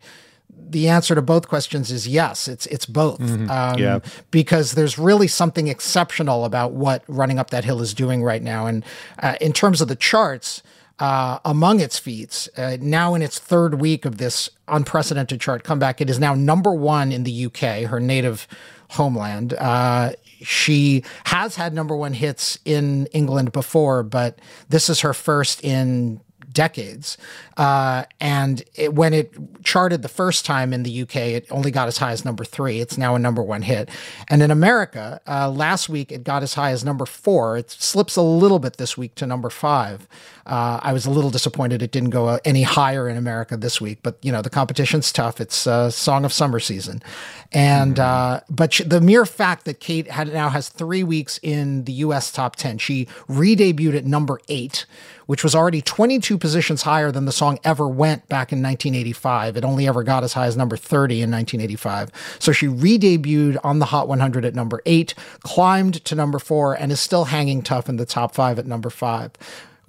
the 0.69 0.87
answer 0.87 1.15
to 1.15 1.21
both 1.21 1.47
questions 1.47 1.91
is 1.91 2.07
yes. 2.07 2.47
It's 2.47 2.65
it's 2.67 2.85
both. 2.85 3.19
Mm-hmm. 3.19 3.49
Um, 3.49 3.79
yeah. 3.79 3.99
Because 4.29 4.73
there's 4.73 4.99
really 4.99 5.27
something 5.27 5.67
exceptional 5.67 6.45
about 6.45 6.73
what 6.73 7.03
Running 7.07 7.39
Up 7.39 7.49
That 7.49 7.65
Hill 7.65 7.81
is 7.81 7.93
doing 7.93 8.23
right 8.23 8.41
now. 8.41 8.67
And 8.67 8.85
uh, 9.19 9.35
in 9.41 9.53
terms 9.53 9.81
of 9.81 9.87
the 9.87 9.95
charts, 9.95 10.61
uh, 10.99 11.39
among 11.45 11.79
its 11.79 11.97
feats, 11.97 12.49
uh, 12.57 12.77
now 12.81 13.13
in 13.13 13.21
its 13.21 13.39
third 13.39 13.79
week 13.79 14.05
of 14.05 14.17
this 14.17 14.49
unprecedented 14.67 15.39
chart 15.39 15.63
comeback, 15.63 16.01
it 16.01 16.09
is 16.09 16.19
now 16.19 16.35
number 16.35 16.73
one 16.73 17.11
in 17.11 17.23
the 17.23 17.45
UK, 17.45 17.89
her 17.89 17.99
native 17.99 18.47
homeland. 18.89 19.53
Uh, 19.53 20.11
she 20.41 21.03
has 21.25 21.55
had 21.55 21.73
number 21.73 21.95
one 21.95 22.13
hits 22.13 22.59
in 22.65 23.05
England 23.07 23.51
before, 23.51 24.03
but 24.03 24.39
this 24.69 24.89
is 24.89 25.01
her 25.01 25.13
first 25.13 25.63
in 25.63 26.21
decades. 26.51 27.17
Uh, 27.57 28.03
and 28.19 28.63
it, 28.75 28.93
when 28.93 29.13
it 29.13 29.33
charted 29.63 30.01
the 30.01 30.09
first 30.09 30.45
time 30.45 30.73
in 30.73 30.83
the 30.83 31.01
UK, 31.03 31.15
it 31.15 31.47
only 31.51 31.71
got 31.71 31.87
as 31.87 31.97
high 31.97 32.11
as 32.11 32.25
number 32.25 32.43
three. 32.43 32.79
It's 32.79 32.97
now 32.97 33.15
a 33.15 33.19
number 33.19 33.43
one 33.43 33.61
hit. 33.61 33.89
And 34.29 34.41
in 34.41 34.51
America, 34.51 35.21
uh, 35.27 35.49
last 35.49 35.89
week 35.89 36.11
it 36.11 36.23
got 36.23 36.43
as 36.43 36.55
high 36.55 36.71
as 36.71 36.83
number 36.83 37.05
four. 37.05 37.57
It 37.57 37.69
slips 37.69 38.15
a 38.15 38.21
little 38.21 38.59
bit 38.59 38.77
this 38.77 38.97
week 38.97 39.15
to 39.15 39.27
number 39.27 39.49
five. 39.49 40.07
Uh, 40.49 40.79
I 40.81 40.93
was 40.93 41.05
a 41.05 41.11
little 41.11 41.29
disappointed 41.29 41.83
it 41.83 41.91
didn't 41.91 42.09
go 42.09 42.27
uh, 42.27 42.39
any 42.43 42.63
higher 42.63 43.07
in 43.07 43.17
America 43.17 43.55
this 43.55 43.79
week, 43.79 43.99
but 44.01 44.17
you 44.23 44.31
know 44.31 44.41
the 44.41 44.49
competition's 44.49 45.11
tough. 45.11 45.39
It's 45.39 45.67
a 45.67 45.91
song 45.91 46.25
of 46.25 46.33
summer 46.33 46.59
season, 46.59 47.03
and 47.51 47.97
mm-hmm. 47.97 48.37
uh, 48.37 48.39
but 48.49 48.81
the 48.83 48.99
mere 48.99 49.27
fact 49.27 49.65
that 49.65 49.79
Kate 49.79 50.09
had 50.09 50.33
now 50.33 50.49
has 50.49 50.67
three 50.69 51.03
weeks 51.03 51.39
in 51.43 51.83
the 51.83 51.91
U.S. 51.93 52.31
top 52.31 52.55
ten, 52.55 52.79
she 52.79 53.07
re-debuted 53.27 53.95
at 53.95 54.05
number 54.05 54.39
eight, 54.47 54.87
which 55.27 55.43
was 55.43 55.53
already 55.53 55.83
22 55.83 56.39
positions 56.39 56.81
higher 56.81 57.11
than 57.11 57.25
the 57.25 57.31
song 57.31 57.59
ever 57.63 57.87
went 57.87 58.27
back 58.27 58.51
in 58.51 58.63
1985. 58.63 59.55
It 59.55 59.63
only 59.63 59.87
ever 59.87 60.01
got 60.01 60.23
as 60.23 60.33
high 60.33 60.47
as 60.47 60.57
number 60.57 60.75
30 60.75 61.21
in 61.21 61.29
1985. 61.29 62.09
So 62.39 62.51
she 62.51 62.67
re-debuted 62.67 63.57
on 63.63 63.77
the 63.77 63.85
Hot 63.85 64.07
100 64.07 64.45
at 64.45 64.55
number 64.55 64.81
eight, 64.87 65.13
climbed 65.41 66.03
to 66.05 66.15
number 66.15 66.39
four, 66.39 66.73
and 66.73 66.91
is 66.91 66.99
still 66.99 67.25
hanging 67.25 67.61
tough 67.61 67.87
in 67.87 67.97
the 67.97 68.05
top 68.07 68.33
five 68.33 68.57
at 68.57 68.65
number 68.65 68.89
five 68.89 69.33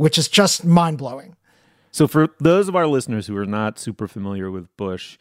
which 0.00 0.16
is 0.16 0.28
just 0.28 0.64
mind 0.64 0.96
blowing. 0.96 1.36
So, 1.92 2.08
for 2.08 2.28
those 2.38 2.68
of 2.68 2.74
our 2.74 2.86
listeners 2.86 3.26
who 3.26 3.36
are 3.36 3.44
not 3.44 3.78
super 3.78 4.08
familiar 4.08 4.50
with 4.50 4.74
Bush, 4.78 5.18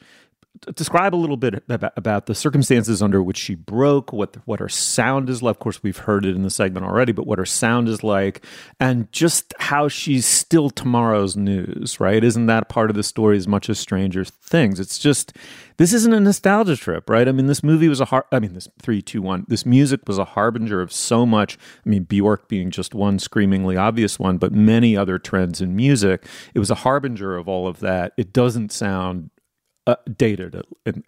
describe 0.76 1.16
a 1.16 1.18
little 1.18 1.38
bit 1.38 1.64
about, 1.70 2.26
the 2.26 2.36
circumstances 2.36 3.02
under 3.02 3.24
which 3.24 3.38
she 3.38 3.56
broke, 3.56 4.12
what 4.12 4.38
what 4.46 4.60
her 4.60 4.70
sound 4.70 5.30
is 5.30 5.42
like. 5.42 5.56
Of 5.56 5.60
course, 5.60 5.82
we've 5.82 5.98
heard 5.98 6.26
it 6.26 6.36
in 6.36 6.44
the 6.44 6.50
segment 6.50 6.86
already, 6.86 7.12
but 7.12 7.26
what 7.26 7.40
her 7.40 7.46
sound 7.46 7.88
is 7.88 8.04
like, 8.04 8.46
and 8.80 9.12
just 9.12 9.54
how 9.60 9.88
she's 9.88 10.26
still 10.26 10.70
tomorrow's 10.70 11.38
news. 11.38 12.00
Right? 12.00 12.24
Isn't 12.24 12.48
that 12.48 12.70
part 12.70 12.90
of 12.90 12.96
the 12.96 13.04
story 13.04 13.38
as 13.38 13.48
much 13.48 13.70
as 13.70 13.80
Stranger 13.80 14.26
Things? 14.26 14.80
It's 14.80 15.00
just 15.00 15.34
this 15.78 15.94
isn't 15.94 16.14
a 16.14 16.20
nostalgia 16.20 16.76
trip, 16.76 17.10
right? 17.10 17.28
I 17.28 17.32
mean, 17.32 17.48
this 17.48 17.64
movie 17.64 17.88
was 17.88 18.02
a 18.02 18.06
har- 18.06 18.28
I 18.32 18.40
mean, 18.40 18.54
this 18.54 18.68
three, 18.82 19.02
two, 19.02 19.22
one. 19.22 19.46
This 19.48 19.66
music 19.66 20.02
was 20.08 20.18
a 20.18 20.26
harbinger 20.26 20.82
of 20.82 20.92
so 20.92 21.26
much. 21.26 21.58
I 21.86 21.90
mean, 21.90 22.04
Bjork 22.04 22.50
being 22.50 22.70
just 22.70 22.94
one 22.94 23.18
screamingly 23.18 23.78
obvious 23.78 24.20
one, 24.20 24.38
but 24.38 24.52
many 24.52 24.98
other 24.98 25.18
trends 25.18 25.62
in 25.62 25.76
music. 25.76 26.26
It 26.54 26.60
was 26.60 26.70
a 26.70 26.76
harbinger 26.76 27.38
of 27.38 27.48
all 27.48 27.66
of 27.66 27.80
that. 27.80 28.12
It 28.18 28.34
doesn't 28.34 28.74
sound 28.74 29.30
uh, 29.90 29.96
dated 30.18 30.62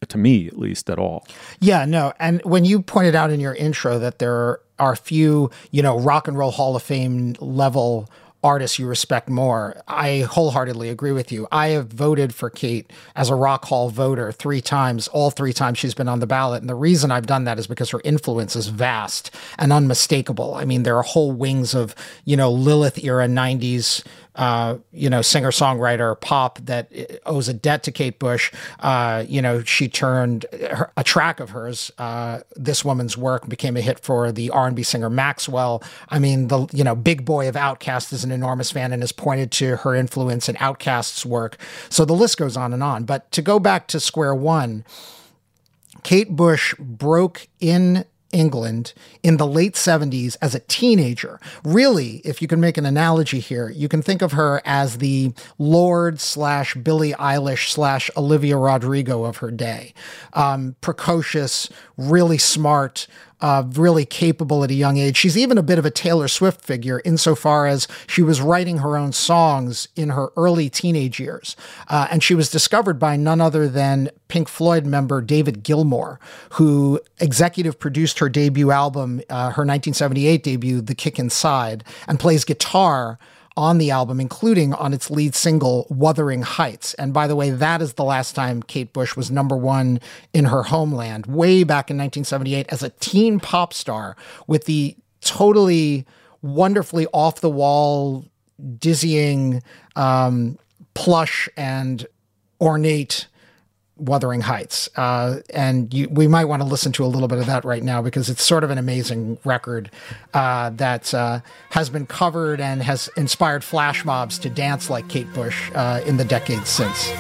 to 0.08 0.18
me 0.18 0.48
at 0.48 0.58
least 0.58 0.90
at 0.90 0.98
all. 0.98 1.26
Yeah, 1.60 1.86
no. 1.86 2.14
And 2.20 2.42
when 2.44 2.66
you 2.66 2.82
pointed 2.82 3.16
out 3.16 3.30
in 3.30 3.40
your 3.40 3.54
intro 3.54 4.00
that 4.00 4.20
there 4.20 4.60
are 4.80 4.96
few, 4.96 5.52
you 5.70 5.84
know, 5.84 6.00
rock 6.00 6.28
and 6.28 6.38
roll 6.38 6.52
Hall 6.52 6.76
of 6.76 6.82
Fame 6.82 7.36
level 7.40 8.10
artists 8.44 8.80
you 8.80 8.88
respect 8.88 9.30
more. 9.30 9.82
I 9.88 10.22
wholeheartedly 10.22 10.90
agree 10.90 11.12
with 11.12 11.32
you. 11.32 11.48
I 11.52 11.70
have 11.70 11.88
voted 11.88 12.34
for 12.34 12.50
Kate 12.50 12.92
as 13.16 13.30
a 13.30 13.36
Rock 13.36 13.66
Hall 13.66 13.90
voter 13.90 14.32
three 14.32 14.62
times, 14.62 15.08
all 15.10 15.30
three 15.30 15.54
times 15.54 15.78
she's 15.78 15.94
been 15.94 16.08
on 16.08 16.20
the 16.20 16.28
ballot. 16.28 16.62
And 16.62 16.70
the 16.70 16.76
reason 16.76 17.12
I've 17.12 17.28
done 17.28 17.44
that 17.44 17.60
is 17.60 17.68
because 17.68 17.92
her 17.92 18.02
influence 18.04 18.56
is 18.56 18.68
vast 18.68 19.30
and 19.60 19.72
unmistakable. 19.72 20.56
I 20.56 20.66
mean, 20.66 20.84
there 20.84 20.98
are 20.98 21.04
whole 21.04 21.32
wings 21.32 21.76
of, 21.76 21.94
you 22.26 22.36
know, 22.36 22.52
Lilith 22.52 23.04
era 23.04 23.28
90s 23.28 24.04
uh, 24.36 24.78
you 24.92 25.10
know, 25.10 25.22
singer 25.22 25.52
songwriter 25.52 26.20
pop 26.20 26.60
that 26.60 26.92
owes 27.26 27.50
a 27.50 27.54
debt 27.54 27.84
to 27.84 27.92
Kate 27.92 28.18
Bush. 28.18 28.52
Uh, 28.80 29.26
you 29.28 29.42
know, 29.42 29.64
she 29.64 29.88
turned 29.88 30.46
her, 30.54 30.92
a 30.96 31.04
track 31.04 31.40
of 31.40 31.50
hers, 31.50 31.92
uh, 31.98 32.40
"This 32.56 32.86
Woman's 32.86 33.18
Work," 33.18 33.50
became 33.50 33.76
a 33.76 33.82
hit 33.82 34.00
for 34.00 34.32
the 34.32 34.50
R 34.50 34.68
and 34.68 34.76
B 34.76 34.84
singer 34.84 35.10
Maxwell. 35.10 35.84
I 36.10 36.20
mean, 36.20 36.48
the 36.48 36.68
you 36.72 36.84
know, 36.84 36.96
Big 36.96 37.26
Boi 37.26 37.50
of 37.50 37.56
OutKast 37.56 38.14
is 38.14 38.24
an 38.24 38.32
enormous 38.32 38.72
fan 38.72 38.94
and 38.94 39.02
has 39.04 39.12
pointed 39.12 39.52
to 39.54 39.78
her 39.78 39.96
influence 39.96 40.48
in 40.48 40.56
OutKast's 40.56 41.26
work. 41.26 41.58
So 41.90 42.06
the 42.06 42.14
list 42.14 42.38
goes 42.38 42.56
on 42.56 42.74
and 42.74 42.84
on. 42.84 43.04
But 43.04 43.32
to 43.34 43.42
go 43.42 43.60
back 43.60 43.88
to 43.88 44.00
square 44.00 44.36
one. 44.36 44.86
Kate 46.04 46.36
Bush 46.36 46.74
broke 46.80 47.48
in 47.60 48.06
England 48.32 48.94
in 49.24 49.38
the 49.38 49.48
late 49.48 49.76
70s 49.76 50.38
as 50.42 50.56
a 50.56 50.60
teenager. 50.60 51.40
Really, 51.64 52.18
if 52.24 52.42
you 52.42 52.48
can 52.48 52.60
make 52.60 52.78
an 52.78 52.86
analogy 52.86 53.40
here, 53.40 53.70
you 53.70 53.88
can 53.88 54.02
think 54.02 54.22
of 54.22 54.34
her 54.34 54.62
as 54.66 54.98
the 54.98 55.34
Lorde 55.58 56.20
slash 56.20 56.76
Billie 56.76 57.14
Eilish 57.14 57.70
slash 57.70 58.10
Olivia 58.16 58.58
Rodrigo 58.58 59.24
of 59.24 59.38
her 59.38 59.52
day. 59.52 59.94
Um, 60.34 60.76
precocious, 60.82 61.70
really 61.98 62.38
smart, 62.38 63.08
uh, 63.42 63.64
really 63.74 64.06
capable 64.06 64.64
at 64.64 64.72
a 64.72 64.76
young 64.76 64.98
age. 64.98 65.18
She's 65.18 65.38
even 65.38 65.58
a 65.58 65.64
bit 65.64 65.80
of 65.80 65.86
a 65.86 65.92
Taylor 65.92 66.28
Swift 66.28 66.62
figure 66.62 67.02
insofar 67.04 67.68
as 67.68 67.88
she 68.08 68.22
was 68.22 68.42
writing 68.42 68.80
her 68.80 68.98
own 68.98 69.12
songs 69.12 69.88
in 69.96 70.10
her 70.10 70.32
early 70.38 70.70
teenage 70.70 71.20
years. 71.20 71.56
Uh, 71.88 72.08
and 72.12 72.24
she 72.24 72.36
was 72.36 72.50
discovered 72.50 73.00
by 73.00 73.16
none 73.16 73.42
other 73.42 73.68
than 73.68 74.10
Pink 74.28 74.48
Floyd 74.48 74.86
member 74.86 75.22
David 75.22 75.64
Gilmour, 75.64 76.20
who 76.54 77.00
executive 77.20 77.80
produced 77.80 78.20
her 78.20 78.30
debut 78.30 78.72
album, 78.72 79.22
uh, 79.30 79.52
her 79.52 79.66
1978 79.66 80.44
debut, 80.44 80.82
The 80.82 80.96
Kick 80.96 81.20
Inside, 81.20 81.84
and 82.08 82.20
plays 82.20 82.46
guitar 82.46 83.18
on 83.58 83.78
the 83.78 83.92
album, 83.92 84.20
including 84.20 84.74
on 84.74 84.94
its 84.94 85.12
lead 85.12 85.36
single, 85.36 85.86
Wuthering 85.90 86.42
Heights. 86.42 86.94
And 86.96 87.14
by 87.14 87.28
the 87.28 87.36
way, 87.36 87.50
that 87.50 87.82
is 87.82 87.94
the 87.94 88.04
last 88.04 88.34
time 88.34 88.64
Kate 88.64 88.94
Bush 88.94 89.16
was 89.16 89.30
number 89.30 89.58
one 89.58 90.00
in 90.34 90.46
her 90.46 90.64
homeland, 90.64 91.26
way 91.26 91.64
back 91.64 91.90
in 91.90 91.98
1978 91.98 92.68
as 92.70 92.82
a 92.82 92.90
teen 92.90 93.40
pop 93.40 93.74
star 93.74 94.16
with 94.48 94.66
the 94.66 94.96
totally 95.22 96.06
wonderfully 96.42 97.08
off 97.14 97.42
the 97.42 97.50
wall, 97.50 98.26
dizzying, 98.78 99.62
um, 99.96 100.58
plush, 100.94 101.50
and 101.58 102.08
ornate 102.60 103.28
Wuthering 104.02 104.42
Heights. 104.42 104.90
Uh, 104.96 105.40
and 105.54 105.94
you, 105.94 106.10
we 106.10 106.28
might 106.28 106.46
want 106.46 106.62
to 106.62 106.68
listen 106.68 106.92
to 106.94 107.06
a 107.06 107.08
little 107.08 107.28
bit 107.28 107.38
of 107.40 107.46
that 107.46 107.64
right 107.64 107.84
now 107.84 108.02
because 108.02 108.30
it's 108.30 108.44
sort 108.44 108.64
of 108.64 108.70
an 108.72 108.78
amazing 108.78 109.38
record 109.46 109.92
uh, 110.34 110.72
that 110.72 111.14
uh, 111.14 111.40
has 111.70 111.90
been 111.90 112.06
covered 112.06 112.60
and 112.60 112.82
has 112.82 113.10
inspired 113.16 113.64
flash 113.64 114.04
mobs 114.04 114.40
to 114.40 114.50
dance 114.50 114.90
like 114.90 115.08
Kate 115.08 115.32
Bush 115.34 115.72
uh, 115.76 116.02
in 116.06 116.18
the 116.18 116.26
decades 116.26 116.70
since. 116.70 117.12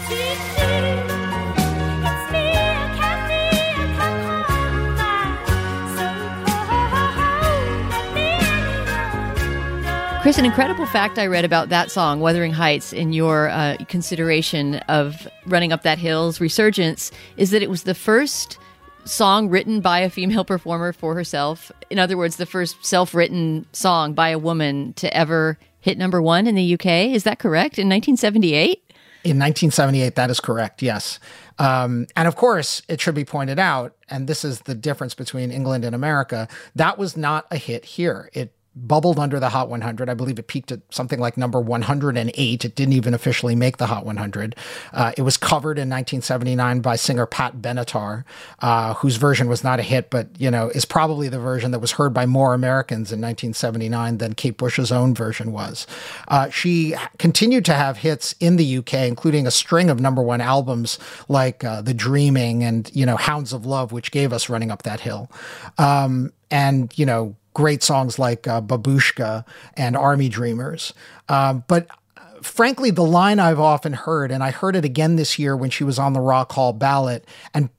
Chris, 10.22 10.38
an 10.38 10.46
incredible 10.46 10.86
fact 10.86 11.18
I 11.18 11.26
read 11.26 11.46
about 11.46 11.70
that 11.70 11.90
song, 11.90 12.20
Wuthering 12.20 12.54
Heights, 12.54 12.94
in 12.94 13.12
your 13.12 13.50
uh, 13.50 13.76
consideration 13.88 14.76
of 14.88 15.28
Running 15.48 15.74
Up 15.74 15.82
That 15.82 15.98
Hill's 15.98 16.40
resurgence, 16.40 17.12
is 17.38 17.50
that 17.50 17.64
it 17.64 17.72
was 17.72 17.84
the 17.84 17.96
first 17.96 18.60
song 19.04 19.50
written 19.50 19.82
by 19.82 20.02
a 20.02 20.12
female 20.12 20.46
performer 20.46 20.94
for 20.94 21.16
herself. 21.16 21.72
In 21.90 21.98
other 21.98 22.18
words, 22.18 22.36
the 22.36 22.46
first 22.46 22.86
self 22.86 23.16
written 23.16 23.66
song 23.74 24.14
by 24.14 24.30
a 24.30 24.38
woman 24.38 24.94
to 24.94 25.12
ever 25.12 25.58
hit 25.80 25.98
number 25.98 26.22
one 26.22 26.46
in 26.46 26.54
the 26.54 26.76
UK. 26.76 26.86
Is 26.86 27.24
that 27.24 27.40
correct? 27.40 27.80
In 27.80 27.90
1978? 27.90 28.94
In 29.24 29.40
1978, 29.40 30.14
that 30.14 30.30
is 30.30 30.40
correct, 30.40 30.84
yes. 30.84 31.20
Um, 31.58 32.06
and 32.16 32.28
of 32.28 32.36
course, 32.36 32.84
it 32.88 33.02
should 33.02 33.16
be 33.16 33.26
pointed 33.26 33.58
out, 33.58 33.96
and 34.08 34.28
this 34.28 34.46
is 34.46 34.62
the 34.62 34.76
difference 34.76 35.16
between 35.16 35.50
England 35.50 35.84
and 35.84 35.96
America, 35.96 36.48
that 36.76 37.00
was 37.00 37.18
not 37.18 37.48
a 37.50 37.58
hit 37.58 37.86
here. 37.86 38.30
It 38.34 38.54
bubbled 38.74 39.20
under 39.20 39.40
the 39.40 39.50
Hot 39.50 39.68
100. 39.70 40.10
I 40.10 40.14
believe 40.14 40.40
it 40.40 40.48
peaked 40.48 40.72
at 40.72 40.80
something 40.90 41.20
like 41.20 41.36
number 41.36 41.60
108. 41.60 42.66
It 42.66 42.76
didn't 42.76 42.94
even 42.94 43.14
officially 43.14 43.54
make 43.56 43.78
the 43.78 43.88
Hot 43.88 44.06
100. 44.06 44.56
Uh, 44.94 45.12
it 45.18 45.24
was 45.24 45.36
covered 45.36 45.78
in 45.78 45.90
1979 45.90 46.80
by 46.80 46.96
singer 46.96 47.26
Pat 47.26 47.58
Benatar, 47.58 48.24
uh, 48.60 48.94
whose 48.96 49.18
version 49.18 49.50
was 49.50 49.64
not 49.64 49.80
a 49.80 49.84
hit, 49.84 50.10
but 50.10 50.30
you 50.40 50.50
know 50.50 50.70
is 50.70 50.86
probably 50.86 51.28
the 51.28 51.40
version 51.40 51.72
that 51.72 51.80
was 51.80 51.94
heard 51.94 52.14
by 52.14 52.26
more 52.26 52.54
Americans 52.54 53.12
in 53.12 53.20
1979 53.20 54.20
than 54.20 54.34
Kate 54.34 54.58
Bush's 54.58 54.92
own 54.92 55.14
version 55.14 55.52
was. 55.52 55.86
Uh, 56.30 56.50
she 56.50 56.96
continued 57.18 57.66
to 57.66 57.74
have 57.74 57.98
hits 57.98 58.36
in 58.40 58.56
the 58.56 58.78
UK, 58.78 58.94
including 58.94 59.46
a 59.46 59.52
string 59.52 59.90
of 59.90 60.00
number 60.00 60.22
one 60.22 60.40
albums 60.40 60.98
like 61.28 61.64
uh, 61.64 61.82
The 61.82 61.94
Dreaming 61.94 62.64
and 62.64 62.90
you 62.94 63.06
know 63.06 63.18
Hounds 63.18 63.52
of 63.52 63.66
Love, 63.66 63.92
which 63.92 64.12
gave 64.12 64.32
us 64.32 64.48
Running 64.48 64.72
Up 64.72 64.84
That 64.84 65.02
Hill. 65.02 65.30
Um, 65.78 66.32
and 66.50 66.98
you 66.98 67.06
know 67.06 67.36
great 67.54 67.84
songs 67.84 68.18
like 68.18 68.47
uh, 68.47 68.62
Babushka 68.62 69.45
and 69.76 69.95
Army 69.97 70.30
Dreamers. 70.30 70.93
Um, 71.30 71.64
but 71.68 71.88
uh, 72.18 72.22
frankly, 72.41 72.91
the 72.91 73.04
line 73.04 73.39
I've 73.39 73.60
often 73.60 73.93
heard, 73.93 74.32
and 74.32 74.43
I 74.43 74.52
heard 74.52 74.76
it 74.76 74.86
again 74.86 75.16
this 75.16 75.38
year 75.38 75.56
when 75.56 75.70
she 75.70 75.84
was 75.84 75.99
on 75.99 76.14
the 76.14 76.22
Rock 76.22 76.52
Hall 76.54 76.74
ballot, 76.74 77.26
and 77.54 77.70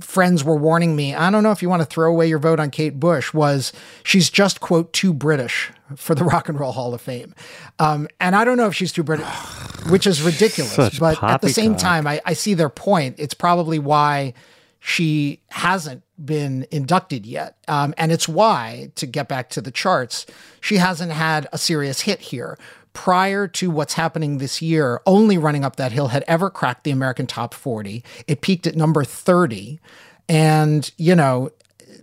friends 0.00 0.42
were 0.44 0.56
warning 0.56 0.96
me, 0.96 1.14
I 1.14 1.30
don't 1.30 1.42
know 1.42 1.52
if 1.52 1.62
you 1.62 1.68
want 1.68 1.82
to 1.82 1.86
throw 1.86 2.10
away 2.10 2.28
your 2.28 2.38
vote 2.38 2.60
on 2.60 2.70
Kate 2.70 2.98
Bush, 2.98 3.32
was 3.32 3.72
she's 4.02 4.30
just, 4.30 4.60
quote, 4.60 4.92
too 4.92 5.12
British 5.12 5.70
for 5.96 6.14
the 6.14 6.24
Rock 6.24 6.48
and 6.48 6.58
Roll 6.58 6.72
Hall 6.72 6.94
of 6.94 7.00
Fame. 7.00 7.34
Um, 7.78 8.08
and 8.20 8.34
I 8.34 8.44
don't 8.44 8.56
know 8.56 8.66
if 8.66 8.74
she's 8.74 8.92
too 8.92 9.02
British, 9.02 9.26
which 9.88 10.06
is 10.06 10.22
ridiculous. 10.22 10.72
Such 10.72 10.98
but 10.98 11.22
at 11.22 11.40
the 11.40 11.50
same 11.50 11.76
time, 11.76 12.06
I, 12.06 12.20
I 12.24 12.32
see 12.32 12.54
their 12.54 12.68
point. 12.68 13.16
It's 13.18 13.34
probably 13.34 13.78
why 13.78 14.34
she 14.80 15.40
hasn't 15.48 16.02
been 16.22 16.66
inducted 16.70 17.26
yet. 17.26 17.56
Um, 17.68 17.94
and 17.96 18.12
it's 18.12 18.28
why, 18.28 18.90
to 18.96 19.06
get 19.06 19.28
back 19.28 19.50
to 19.50 19.60
the 19.60 19.70
charts, 19.70 20.26
she 20.60 20.76
hasn't 20.76 21.12
had 21.12 21.48
a 21.52 21.58
serious 21.58 22.02
hit 22.02 22.20
here. 22.20 22.58
Prior 22.92 23.48
to 23.48 23.70
what's 23.70 23.94
happening 23.94 24.38
this 24.38 24.62
year, 24.62 25.00
only 25.04 25.36
Running 25.36 25.64
Up 25.64 25.76
That 25.76 25.92
Hill 25.92 26.08
had 26.08 26.24
ever 26.28 26.48
cracked 26.48 26.84
the 26.84 26.92
American 26.92 27.26
top 27.26 27.52
40. 27.52 28.04
It 28.28 28.40
peaked 28.40 28.66
at 28.66 28.76
number 28.76 29.02
30. 29.02 29.80
And, 30.28 30.90
you 30.96 31.16
know, 31.16 31.50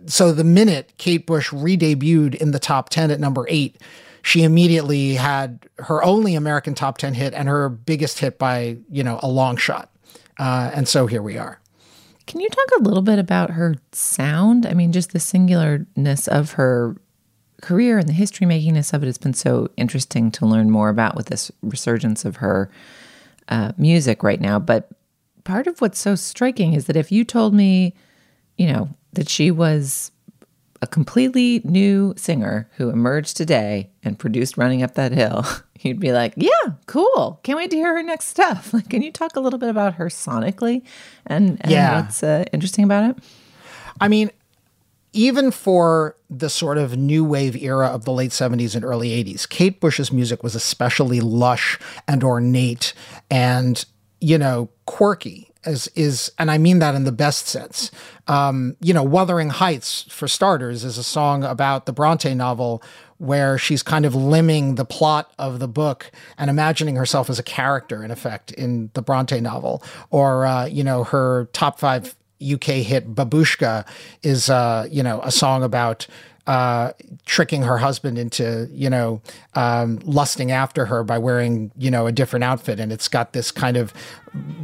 so 0.05 0.33
the 0.33 0.43
minute 0.43 0.91
Kate 0.97 1.25
Bush 1.25 1.53
re 1.53 1.77
debuted 1.77 2.35
in 2.35 2.51
the 2.51 2.59
top 2.59 2.89
10 2.89 3.11
at 3.11 3.19
number 3.19 3.45
eight, 3.49 3.77
she 4.21 4.43
immediately 4.43 5.15
had 5.15 5.65
her 5.79 6.03
only 6.03 6.35
American 6.35 6.75
top 6.75 6.97
10 6.97 7.13
hit 7.13 7.33
and 7.33 7.47
her 7.47 7.69
biggest 7.69 8.19
hit 8.19 8.37
by, 8.37 8.77
you 8.89 9.03
know, 9.03 9.19
a 9.23 9.29
long 9.29 9.57
shot. 9.57 9.89
Uh, 10.37 10.71
and 10.73 10.87
so 10.87 11.07
here 11.07 11.21
we 11.21 11.37
are. 11.37 11.60
Can 12.31 12.39
you 12.39 12.47
talk 12.47 12.79
a 12.79 12.83
little 12.83 13.01
bit 13.01 13.19
about 13.19 13.49
her 13.49 13.75
sound? 13.91 14.65
I 14.65 14.73
mean, 14.73 14.93
just 14.93 15.11
the 15.11 15.19
singularness 15.19 16.29
of 16.29 16.53
her 16.53 16.95
career 17.61 17.97
and 17.97 18.07
the 18.07 18.13
history 18.13 18.47
makingness 18.47 18.93
of 18.93 19.03
it 19.03 19.07
has 19.07 19.17
been 19.17 19.33
so 19.33 19.67
interesting 19.75 20.31
to 20.31 20.45
learn 20.45 20.71
more 20.71 20.87
about 20.87 21.17
with 21.17 21.25
this 21.25 21.51
resurgence 21.61 22.23
of 22.23 22.37
her 22.37 22.71
uh, 23.49 23.73
music 23.77 24.23
right 24.23 24.39
now. 24.39 24.59
But 24.59 24.87
part 25.43 25.67
of 25.67 25.81
what's 25.81 25.99
so 25.99 26.15
striking 26.15 26.71
is 26.71 26.85
that 26.85 26.95
if 26.95 27.11
you 27.11 27.25
told 27.25 27.53
me, 27.53 27.95
you 28.57 28.67
know, 28.67 28.87
that 29.11 29.27
she 29.27 29.51
was 29.51 30.13
a 30.81 30.87
completely 30.87 31.61
new 31.63 32.13
singer 32.17 32.69
who 32.77 32.89
emerged 32.89 33.37
today 33.37 33.89
and 34.03 34.17
produced 34.17 34.57
Running 34.57 34.81
Up 34.83 34.95
That 34.95 35.11
Hill, 35.11 35.45
you'd 35.81 35.99
be 35.99 36.11
like, 36.11 36.33
yeah, 36.37 36.49
cool. 36.87 37.39
Can't 37.43 37.57
wait 37.57 37.69
to 37.71 37.77
hear 37.77 37.95
her 37.95 38.03
next 38.03 38.27
stuff. 38.27 38.73
Like, 38.73 38.89
can 38.89 39.01
you 39.01 39.11
talk 39.11 39.35
a 39.35 39.39
little 39.39 39.59
bit 39.59 39.69
about 39.69 39.95
her 39.95 40.07
sonically 40.07 40.83
and, 41.27 41.57
and 41.61 41.71
Yeah. 41.71 42.01
what's 42.01 42.23
uh, 42.23 42.45
interesting 42.51 42.83
about 42.85 43.11
it? 43.11 43.23
I 43.99 44.07
mean, 44.07 44.31
even 45.13 45.51
for 45.51 46.15
the 46.29 46.49
sort 46.49 46.77
of 46.77 46.97
new 46.97 47.23
wave 47.25 47.55
era 47.57 47.87
of 47.87 48.05
the 48.05 48.11
late 48.13 48.31
70s 48.31 48.75
and 48.75 48.83
early 48.85 49.09
80s, 49.23 49.47
Kate 49.47 49.79
Bush's 49.81 50.11
music 50.11 50.41
was 50.41 50.55
especially 50.55 51.19
lush 51.19 51.77
and 52.07 52.23
ornate 52.23 52.93
and, 53.29 53.83
you 54.21 54.37
know, 54.37 54.69
quirky. 54.85 55.50
As 55.63 55.87
is, 55.89 56.31
and 56.39 56.49
I 56.49 56.57
mean 56.57 56.79
that 56.79 56.95
in 56.95 57.03
the 57.03 57.11
best 57.11 57.47
sense. 57.47 57.91
Um, 58.27 58.75
you 58.81 58.93
know, 58.93 59.03
Wuthering 59.03 59.49
Heights, 59.49 60.05
for 60.09 60.27
starters, 60.27 60.83
is 60.83 60.97
a 60.97 61.03
song 61.03 61.43
about 61.43 61.85
the 61.85 61.93
Bronte 61.93 62.33
novel 62.33 62.81
where 63.19 63.59
she's 63.59 63.83
kind 63.83 64.03
of 64.03 64.13
limbing 64.13 64.77
the 64.77 64.85
plot 64.85 65.31
of 65.37 65.59
the 65.59 65.67
book 65.67 66.11
and 66.39 66.49
imagining 66.49 66.95
herself 66.95 67.29
as 67.29 67.37
a 67.37 67.43
character, 67.43 68.03
in 68.03 68.09
effect, 68.09 68.51
in 68.53 68.89
the 68.93 69.03
Bronte 69.03 69.39
novel. 69.39 69.83
Or, 70.09 70.47
uh, 70.47 70.65
you 70.65 70.83
know, 70.83 71.03
her 71.03 71.45
top 71.53 71.79
five 71.79 72.15
UK 72.41 72.81
hit 72.81 73.13
Babushka 73.13 73.85
is 74.23 74.49
uh, 74.49 74.87
you 74.89 75.03
know 75.03 75.21
a 75.23 75.31
song 75.31 75.63
about 75.63 76.07
uh, 76.47 76.91
tricking 77.25 77.63
her 77.63 77.77
husband 77.77 78.17
into 78.17 78.69
you 78.71 78.89
know 78.89 79.21
um, 79.55 79.99
lusting 80.03 80.51
after 80.51 80.85
her 80.85 81.03
by 81.03 81.17
wearing 81.17 81.71
you 81.77 81.91
know 81.91 82.07
a 82.07 82.11
different 82.11 82.43
outfit, 82.43 82.79
and 82.79 82.91
it's 82.91 83.07
got 83.07 83.33
this 83.33 83.51
kind 83.51 83.77
of 83.77 83.93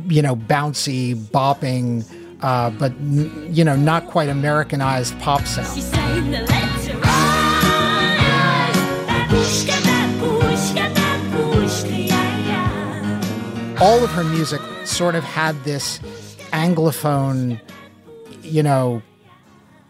you 0.08 0.22
know 0.22 0.36
bouncy 0.36 1.16
bopping. 1.16 2.06
Uh, 2.40 2.70
but 2.70 2.96
you 3.00 3.64
know, 3.64 3.76
not 3.76 4.06
quite 4.06 4.30
Americanized 4.30 5.18
pop 5.20 5.42
sound. 5.48 5.66
all 13.80 14.04
of 14.04 14.10
her 14.12 14.24
music 14.24 14.60
sort 14.86 15.14
of 15.14 15.24
had 15.24 15.64
this 15.64 16.00
anglophone, 16.52 17.60
you 18.42 18.64
know, 18.64 19.02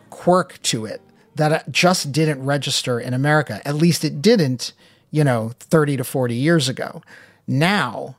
quirk 0.10 0.62
to 0.62 0.86
it 0.86 1.02
that 1.38 1.72
just 1.72 2.12
didn't 2.12 2.44
register 2.44 3.00
in 3.00 3.14
America. 3.14 3.62
At 3.66 3.76
least 3.76 4.04
it 4.04 4.22
didn't, 4.22 4.74
you 5.12 5.24
know, 5.24 5.54
30 5.60 5.98
to 5.98 6.04
40 6.04 6.36
years 6.36 6.68
ago. 6.70 7.02
Now, 7.48 8.18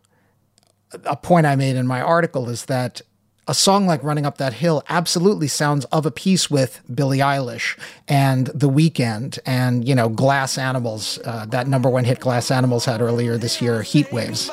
a 1.05 1.17
point 1.17 1.47
I 1.47 1.55
made 1.57 1.77
in 1.77 1.87
my 1.87 2.01
article 2.01 2.49
is 2.49 2.65
that 2.67 3.03
a 3.47 3.55
song 3.55 3.87
like 3.87 4.03
Running 4.03 4.27
Up 4.27 4.37
That 4.39 4.55
Hill 4.55 4.83
absolutely 4.89 5.49
sounds 5.49 5.87
of 5.87 6.05
a 6.05 6.11
piece 6.11 6.51
with 6.51 6.83
Billie 6.95 7.19
Eilish 7.19 7.79
and 8.07 8.49
The 8.49 8.69
Weeknd 8.69 9.39
and, 9.47 9.89
you 9.89 9.95
know, 9.95 10.11
Glass 10.11 10.59
Animals, 10.59 11.19
uh, 11.25 11.47
that 11.47 11.67
number 11.67 11.89
one 11.89 12.05
hit 12.05 12.21
Glass 12.21 12.51
Animals 12.51 12.85
had 12.85 13.01
earlier 13.01 13.39
this 13.39 13.63
year, 13.63 13.83
Heat 13.83 14.13
Waves. 14.13 14.51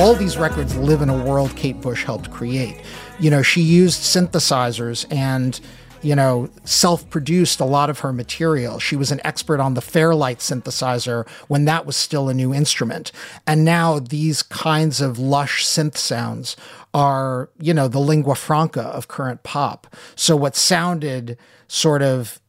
All 0.00 0.14
these 0.14 0.38
records 0.38 0.74
live 0.76 1.02
in 1.02 1.10
a 1.10 1.24
world 1.24 1.54
Kate 1.56 1.78
Bush 1.78 2.04
helped 2.04 2.30
create. 2.30 2.74
You 3.18 3.28
know, 3.28 3.42
she 3.42 3.60
used 3.60 4.00
synthesizers 4.00 5.04
and 5.12 5.60
you 6.00 6.16
know, 6.16 6.48
self 6.64 7.08
produced 7.10 7.60
a 7.60 7.66
lot 7.66 7.90
of 7.90 7.98
her 7.98 8.10
material. 8.10 8.78
She 8.78 8.96
was 8.96 9.12
an 9.12 9.20
expert 9.22 9.60
on 9.60 9.74
the 9.74 9.82
Fairlight 9.82 10.38
synthesizer 10.38 11.28
when 11.48 11.66
that 11.66 11.84
was 11.84 11.96
still 11.96 12.30
a 12.30 12.34
new 12.34 12.54
instrument. 12.54 13.12
And 13.46 13.62
now 13.62 13.98
these 13.98 14.42
kinds 14.42 15.02
of 15.02 15.18
lush 15.18 15.66
synth 15.66 15.98
sounds 15.98 16.56
are, 16.94 17.50
you 17.58 17.74
know, 17.74 17.86
the 17.86 18.00
lingua 18.00 18.36
franca 18.36 18.84
of 18.84 19.08
current 19.08 19.42
pop. 19.42 19.94
So 20.16 20.34
what 20.34 20.56
sounded 20.56 21.36
sort 21.68 22.00
of 22.00 22.40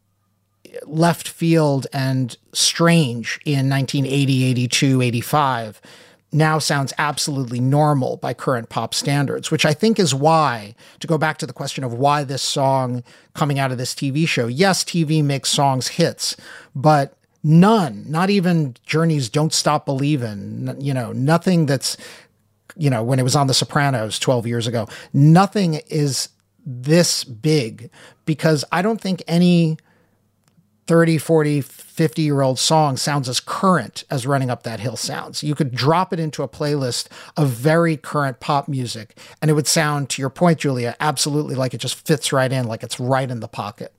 left 0.83 1.27
field 1.27 1.87
and 1.91 2.37
strange 2.53 3.41
in 3.43 3.69
1980, 3.69 4.45
82, 4.45 5.01
85 5.01 5.81
now 6.31 6.59
sounds 6.59 6.93
absolutely 6.97 7.59
normal 7.59 8.17
by 8.17 8.33
current 8.33 8.69
pop 8.69 8.93
standards, 8.93 9.51
which 9.51 9.65
I 9.65 9.73
think 9.73 9.99
is 9.99 10.15
why, 10.15 10.75
to 10.99 11.07
go 11.07 11.17
back 11.17 11.37
to 11.39 11.45
the 11.45 11.53
question 11.53 11.83
of 11.83 11.93
why 11.93 12.23
this 12.23 12.41
song 12.41 13.03
coming 13.33 13.59
out 13.59 13.71
of 13.71 13.77
this 13.77 13.93
TV 13.93 14.27
show, 14.27 14.47
yes, 14.47 14.83
TV 14.83 15.23
makes 15.23 15.49
songs 15.49 15.89
hits, 15.89 16.37
but 16.75 17.17
none, 17.43 18.05
not 18.09 18.29
even 18.29 18.75
Journey's 18.85 19.29
Don't 19.29 19.53
Stop 19.53 19.85
Believin', 19.85 20.75
you 20.79 20.93
know, 20.93 21.11
nothing 21.11 21.65
that's, 21.65 21.97
you 22.77 22.89
know, 22.89 23.03
when 23.03 23.19
it 23.19 23.23
was 23.23 23.35
on 23.35 23.47
The 23.47 23.53
Sopranos 23.53 24.17
12 24.19 24.47
years 24.47 24.67
ago, 24.67 24.87
nothing 25.13 25.81
is 25.87 26.29
this 26.65 27.23
big 27.23 27.89
because 28.25 28.63
I 28.71 28.81
don't 28.81 29.01
think 29.01 29.23
any 29.27 29.77
30, 30.87 31.17
40, 31.17 31.61
50 31.91 32.21
year 32.21 32.41
old 32.41 32.57
song 32.57 32.95
sounds 32.95 33.27
as 33.27 33.39
current 33.41 34.05
as 34.09 34.25
Running 34.25 34.49
Up 34.49 34.63
That 34.63 34.79
Hill 34.79 34.95
sounds. 34.95 35.43
You 35.43 35.55
could 35.55 35.75
drop 35.75 36.13
it 36.13 36.19
into 36.19 36.41
a 36.41 36.47
playlist 36.47 37.07
of 37.35 37.49
very 37.49 37.97
current 37.97 38.39
pop 38.39 38.69
music, 38.69 39.17
and 39.41 39.51
it 39.51 39.53
would 39.55 39.67
sound, 39.67 40.09
to 40.11 40.21
your 40.21 40.29
point, 40.29 40.59
Julia, 40.59 40.95
absolutely 40.99 41.55
like 41.55 41.73
it 41.73 41.79
just 41.79 42.07
fits 42.07 42.31
right 42.31 42.51
in, 42.51 42.65
like 42.65 42.81
it's 42.81 42.99
right 42.99 43.29
in 43.29 43.41
the 43.41 43.47
pocket. 43.49 43.93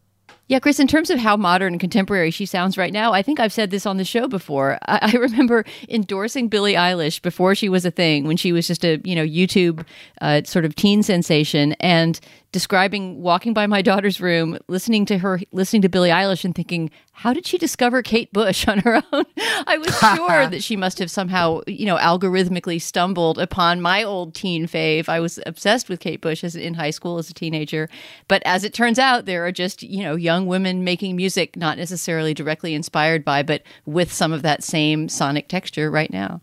Yeah, 0.53 0.59
Chris, 0.59 0.78
in 0.78 0.86
terms 0.86 1.09
of 1.09 1.18
how 1.18 1.38
modern 1.38 1.72
and 1.72 1.80
contemporary 1.80 2.30
she 2.30 2.44
sounds 2.44 2.76
right 2.76 2.92
now, 2.92 3.14
I 3.14 3.22
think 3.22 3.40
I've 3.40 3.55
said 3.55 3.70
this 3.70 3.86
on 3.86 3.96
the 3.96 4.05
show 4.05 4.28
before. 4.28 4.78
I, 4.86 4.98
I, 5.14 5.16
remember 5.16 5.64
endorsing 5.88 6.48
Billie 6.48 6.74
Eilish 6.74 7.22
before 7.22 7.55
she 7.55 7.70
was 7.70 7.86
a 7.86 7.90
thing, 7.90 8.26
when 8.26 8.36
she 8.36 8.53
was 8.53 8.66
just 8.66 8.84
a, 8.84 9.00
you 9.03 9.14
know, 9.14 9.24
YouTube 9.24 9.86
uh, 10.20 10.42
sort 10.44 10.66
of 10.66 10.74
teen 10.74 11.03
sensation. 11.03 11.72
And 11.80 12.20
describing 12.53 13.22
walking 13.22 13.55
by 13.55 13.66
my 13.66 13.80
daughter's 13.80 14.20
room, 14.20 14.59
listening 14.68 15.07
to 15.07 15.18
her, 15.18 15.40
listening 15.53 15.80
to 15.82 15.88
Billie 15.88 16.11
Eilish, 16.11 16.44
and 16.44 16.55
thinking, 16.55 16.90
how 17.12 17.32
did 17.32 17.46
she 17.46 17.57
discover 17.57 18.03
Kate 18.03 18.30
Bush 18.32 18.68
on 18.68 18.80
her 18.80 19.03
own? 19.12 19.24
I 19.66 19.78
was 19.78 19.98
sure 19.98 20.46
that 20.50 20.62
she 20.62 20.76
must 20.76 20.98
have 20.98 21.11
somehow, 21.11 21.62
you 21.66 21.86
know, 21.86 21.96
algorithmically 21.96 22.80
stumbled 22.80 23.38
upon 23.38 23.80
my 23.80 24.03
old 24.03 24.34
teen 24.34 24.66
fave. 24.66 25.09
I 25.09 25.18
was 25.20 25.40
obsessed 25.46 25.88
with 25.88 26.00
Kate 26.00 26.20
Bush 26.20 26.44
as 26.44 26.55
in 26.55 26.74
high 26.74 26.90
school 26.90 27.18
as 27.18 27.30
a 27.30 27.34
teenager, 27.34 27.88
but 28.28 28.42
as 28.44 28.64
it 28.64 28.74
turns 28.74 28.98
out, 28.98 29.24
there 29.24 29.46
are 29.46 29.53
just 29.53 29.82
you 29.82 30.03
know 30.05 30.14
young 30.14 30.41
women 30.47 30.84
making 30.84 31.16
music 31.16 31.57
not 31.57 31.78
necessarily 31.78 32.34
directly 32.34 32.74
inspired 32.74 33.24
by, 33.24 33.43
but 33.43 33.62
with 33.86 34.12
some 34.12 34.32
of 34.32 34.43
that 34.43 34.62
same 34.62 35.09
sonic 35.09 35.49
texture 35.49 35.90
right 35.90 36.12
now. 36.12 36.40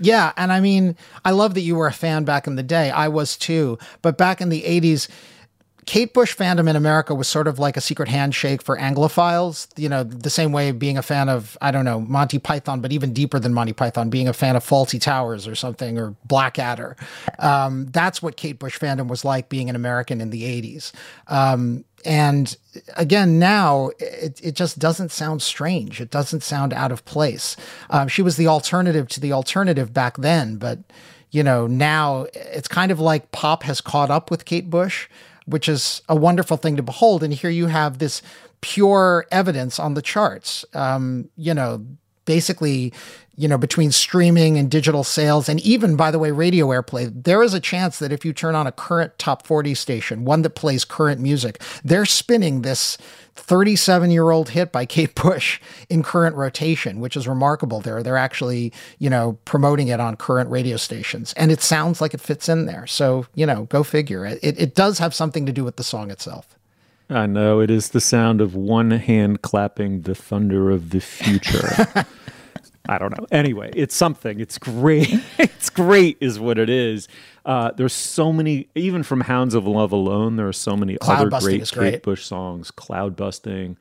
Yeah, 0.00 0.32
and 0.36 0.52
I 0.52 0.60
mean, 0.60 0.96
I 1.24 1.32
love 1.32 1.54
that 1.54 1.62
you 1.62 1.74
were 1.74 1.88
a 1.88 1.92
fan 1.92 2.24
back 2.24 2.46
in 2.46 2.54
the 2.54 2.62
day. 2.62 2.90
I 2.90 3.08
was 3.08 3.36
too, 3.36 3.78
but 4.02 4.16
back 4.16 4.40
in 4.40 4.48
the 4.48 4.62
'80s 4.62 5.08
Kate 5.90 6.12
Bush 6.12 6.36
fandom 6.36 6.68
in 6.68 6.76
America 6.76 7.14
was 7.14 7.26
sort 7.26 7.48
of 7.48 7.58
like 7.58 7.76
a 7.76 7.80
secret 7.80 8.08
handshake 8.08 8.62
for 8.62 8.76
Anglophiles, 8.76 9.66
you 9.76 9.88
know, 9.88 10.04
the 10.04 10.30
same 10.30 10.52
way 10.52 10.70
being 10.70 10.98
a 10.98 11.02
fan 11.02 11.28
of, 11.28 11.56
I 11.60 11.70
don't 11.70 11.84
know, 11.84 12.00
Monty 12.00 12.38
Python, 12.38 12.80
but 12.80 12.92
even 12.92 13.12
deeper 13.12 13.40
than 13.40 13.54
Monty 13.54 13.72
Python, 13.72 14.10
being 14.10 14.28
a 14.28 14.32
fan 14.32 14.54
of 14.54 14.64
Fawlty 14.64 15.00
Towers 15.00 15.48
or 15.48 15.56
something, 15.56 15.98
or 15.98 16.14
Blackadder. 16.24 16.96
Um, 17.38 17.86
that's 17.86 18.22
what 18.22 18.36
Kate 18.36 18.58
Bush 18.58 18.78
fandom 18.78 19.08
was 19.08 19.24
like 19.24 19.48
being 19.48 19.68
an 19.68 19.74
American 19.74 20.20
in 20.20 20.30
the 20.30 20.44
80s. 20.44 20.92
Um, 21.26 21.84
and 22.04 22.56
again, 22.96 23.38
now 23.38 23.90
it, 23.98 24.40
it 24.42 24.54
just 24.54 24.78
doesn't 24.78 25.10
sound 25.10 25.42
strange. 25.42 26.00
It 26.00 26.10
doesn't 26.10 26.42
sound 26.42 26.72
out 26.72 26.92
of 26.92 27.04
place. 27.04 27.56
Um, 27.90 28.08
she 28.08 28.22
was 28.22 28.36
the 28.36 28.46
alternative 28.46 29.08
to 29.08 29.20
the 29.20 29.32
alternative 29.32 29.92
back 29.92 30.16
then, 30.16 30.56
but 30.56 30.78
you 31.30 31.42
know, 31.42 31.66
now 31.66 32.26
it's 32.34 32.68
kind 32.68 32.90
of 32.90 32.98
like 32.98 33.30
pop 33.32 33.62
has 33.64 33.80
caught 33.80 34.10
up 34.10 34.30
with 34.30 34.44
Kate 34.44 34.68
Bush 34.68 35.08
which 35.50 35.68
is 35.68 36.02
a 36.08 36.14
wonderful 36.14 36.56
thing 36.56 36.76
to 36.76 36.82
behold. 36.82 37.22
And 37.22 37.34
here 37.34 37.50
you 37.50 37.66
have 37.66 37.98
this 37.98 38.22
pure 38.60 39.26
evidence 39.30 39.78
on 39.78 39.94
the 39.94 40.02
charts. 40.02 40.64
Um, 40.74 41.28
you 41.36 41.52
know, 41.52 41.84
basically, 42.24 42.92
you 43.40 43.48
know, 43.48 43.56
between 43.56 43.90
streaming 43.90 44.58
and 44.58 44.70
digital 44.70 45.02
sales, 45.02 45.48
and 45.48 45.60
even, 45.60 45.96
by 45.96 46.10
the 46.10 46.18
way, 46.18 46.30
radio 46.30 46.66
airplay, 46.66 47.10
there 47.24 47.42
is 47.42 47.54
a 47.54 47.60
chance 47.60 47.98
that 47.98 48.12
if 48.12 48.22
you 48.22 48.34
turn 48.34 48.54
on 48.54 48.66
a 48.66 48.72
current 48.72 49.18
top 49.18 49.46
40 49.46 49.74
station, 49.74 50.26
one 50.26 50.42
that 50.42 50.50
plays 50.50 50.84
current 50.84 51.22
music, 51.22 51.62
they're 51.82 52.04
spinning 52.04 52.60
this 52.60 52.98
37 53.36 54.10
year 54.10 54.30
old 54.30 54.50
hit 54.50 54.72
by 54.72 54.84
Kate 54.84 55.14
Bush 55.14 55.58
in 55.88 56.02
current 56.02 56.36
rotation, 56.36 57.00
which 57.00 57.16
is 57.16 57.26
remarkable. 57.26 57.80
They're, 57.80 58.02
they're 58.02 58.18
actually, 58.18 58.74
you 58.98 59.08
know, 59.08 59.38
promoting 59.46 59.88
it 59.88 60.00
on 60.00 60.16
current 60.16 60.50
radio 60.50 60.76
stations. 60.76 61.32
And 61.32 61.50
it 61.50 61.62
sounds 61.62 62.02
like 62.02 62.12
it 62.12 62.20
fits 62.20 62.46
in 62.46 62.66
there. 62.66 62.86
So, 62.86 63.24
you 63.34 63.46
know, 63.46 63.64
go 63.64 63.82
figure. 63.82 64.26
It, 64.26 64.38
it 64.42 64.74
does 64.74 64.98
have 64.98 65.14
something 65.14 65.46
to 65.46 65.52
do 65.52 65.64
with 65.64 65.76
the 65.76 65.84
song 65.84 66.10
itself. 66.10 66.58
I 67.08 67.24
know. 67.24 67.60
It 67.60 67.70
is 67.70 67.88
the 67.88 68.02
sound 68.02 68.42
of 68.42 68.54
one 68.54 68.90
hand 68.90 69.40
clapping 69.40 70.02
the 70.02 70.14
thunder 70.14 70.70
of 70.70 70.90
the 70.90 71.00
future. 71.00 71.86
I 72.90 72.98
don't 72.98 73.16
know. 73.16 73.24
Anyway, 73.30 73.70
it's 73.76 73.94
something. 73.94 74.40
It's 74.40 74.58
great. 74.58 75.14
it's 75.38 75.70
great, 75.70 76.18
is 76.20 76.40
what 76.40 76.58
it 76.58 76.68
is. 76.68 77.06
Uh, 77.46 77.70
there's 77.70 77.92
so 77.92 78.32
many, 78.32 78.68
even 78.74 79.04
from 79.04 79.20
Hounds 79.20 79.54
of 79.54 79.64
Love 79.64 79.92
alone, 79.92 80.34
there 80.34 80.48
are 80.48 80.52
so 80.52 80.76
many 80.76 80.96
Cloud 80.96 81.32
other 81.32 81.40
great, 81.40 81.70
great 81.70 81.92
Kate 81.92 82.02
Bush 82.02 82.24
songs. 82.24 82.72
Cloud 82.72 83.14
busting. 83.14 83.76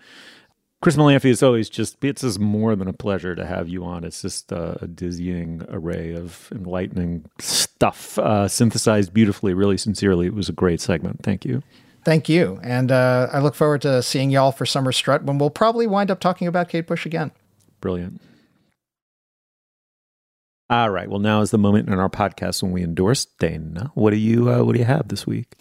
Chris 0.82 0.96
Molanphy 0.96 1.32
is 1.32 1.42
always 1.42 1.72
just, 1.72 2.02
it's 2.04 2.22
just 2.22 2.40
more 2.40 2.76
than 2.76 2.88
a 2.88 2.94
pleasure 2.94 3.36
to 3.36 3.48
have 3.48 3.68
you 3.68 3.84
on. 3.84 4.04
It's 4.04 4.22
just 4.22 4.54
uh, 4.54 4.76
a 4.80 4.86
dizzying 4.86 5.66
array 5.70 6.14
of 6.14 6.48
enlightening 6.52 7.26
stuff, 7.40 8.20
uh, 8.20 8.48
synthesized 8.48 9.12
beautifully, 9.12 9.56
really 9.56 9.78
sincerely. 9.78 10.28
It 10.28 10.36
was 10.36 10.50
a 10.50 10.54
great 10.54 10.82
segment. 10.82 11.24
Thank 11.24 11.46
you. 11.46 11.64
Thank 12.06 12.30
you. 12.30 12.60
And 12.62 12.92
uh, 12.92 13.28
I 13.34 13.40
look 13.40 13.56
forward 13.56 13.82
to 13.82 14.04
seeing 14.04 14.30
y'all 14.30 14.52
for 14.52 14.68
Summer 14.68 14.92
Strut 14.92 15.24
when 15.24 15.40
we'll 15.40 15.50
probably 15.50 15.88
wind 15.88 16.12
up 16.12 16.20
talking 16.20 16.48
about 16.48 16.70
Kate 16.70 16.86
Bush 16.86 17.08
again. 17.08 17.32
Brilliant. 17.82 18.22
All 20.70 20.92
right. 20.92 21.10
Well, 21.10 21.20
now 21.20 21.42
is 21.42 21.50
the 21.50 21.58
moment 21.58 21.90
in 21.90 21.98
our 21.98 22.10
podcast 22.10 22.62
when 22.62 22.72
we 22.72 22.84
endorse 22.84 23.26
Dana. 23.26 23.92
What 23.96 24.12
do 24.12 24.18
you 24.18 24.52
uh, 24.52 24.64
What 24.64 24.74
do 24.74 24.80
you 24.80 24.86
have 24.86 25.08
this 25.08 25.26
week? 25.26 25.56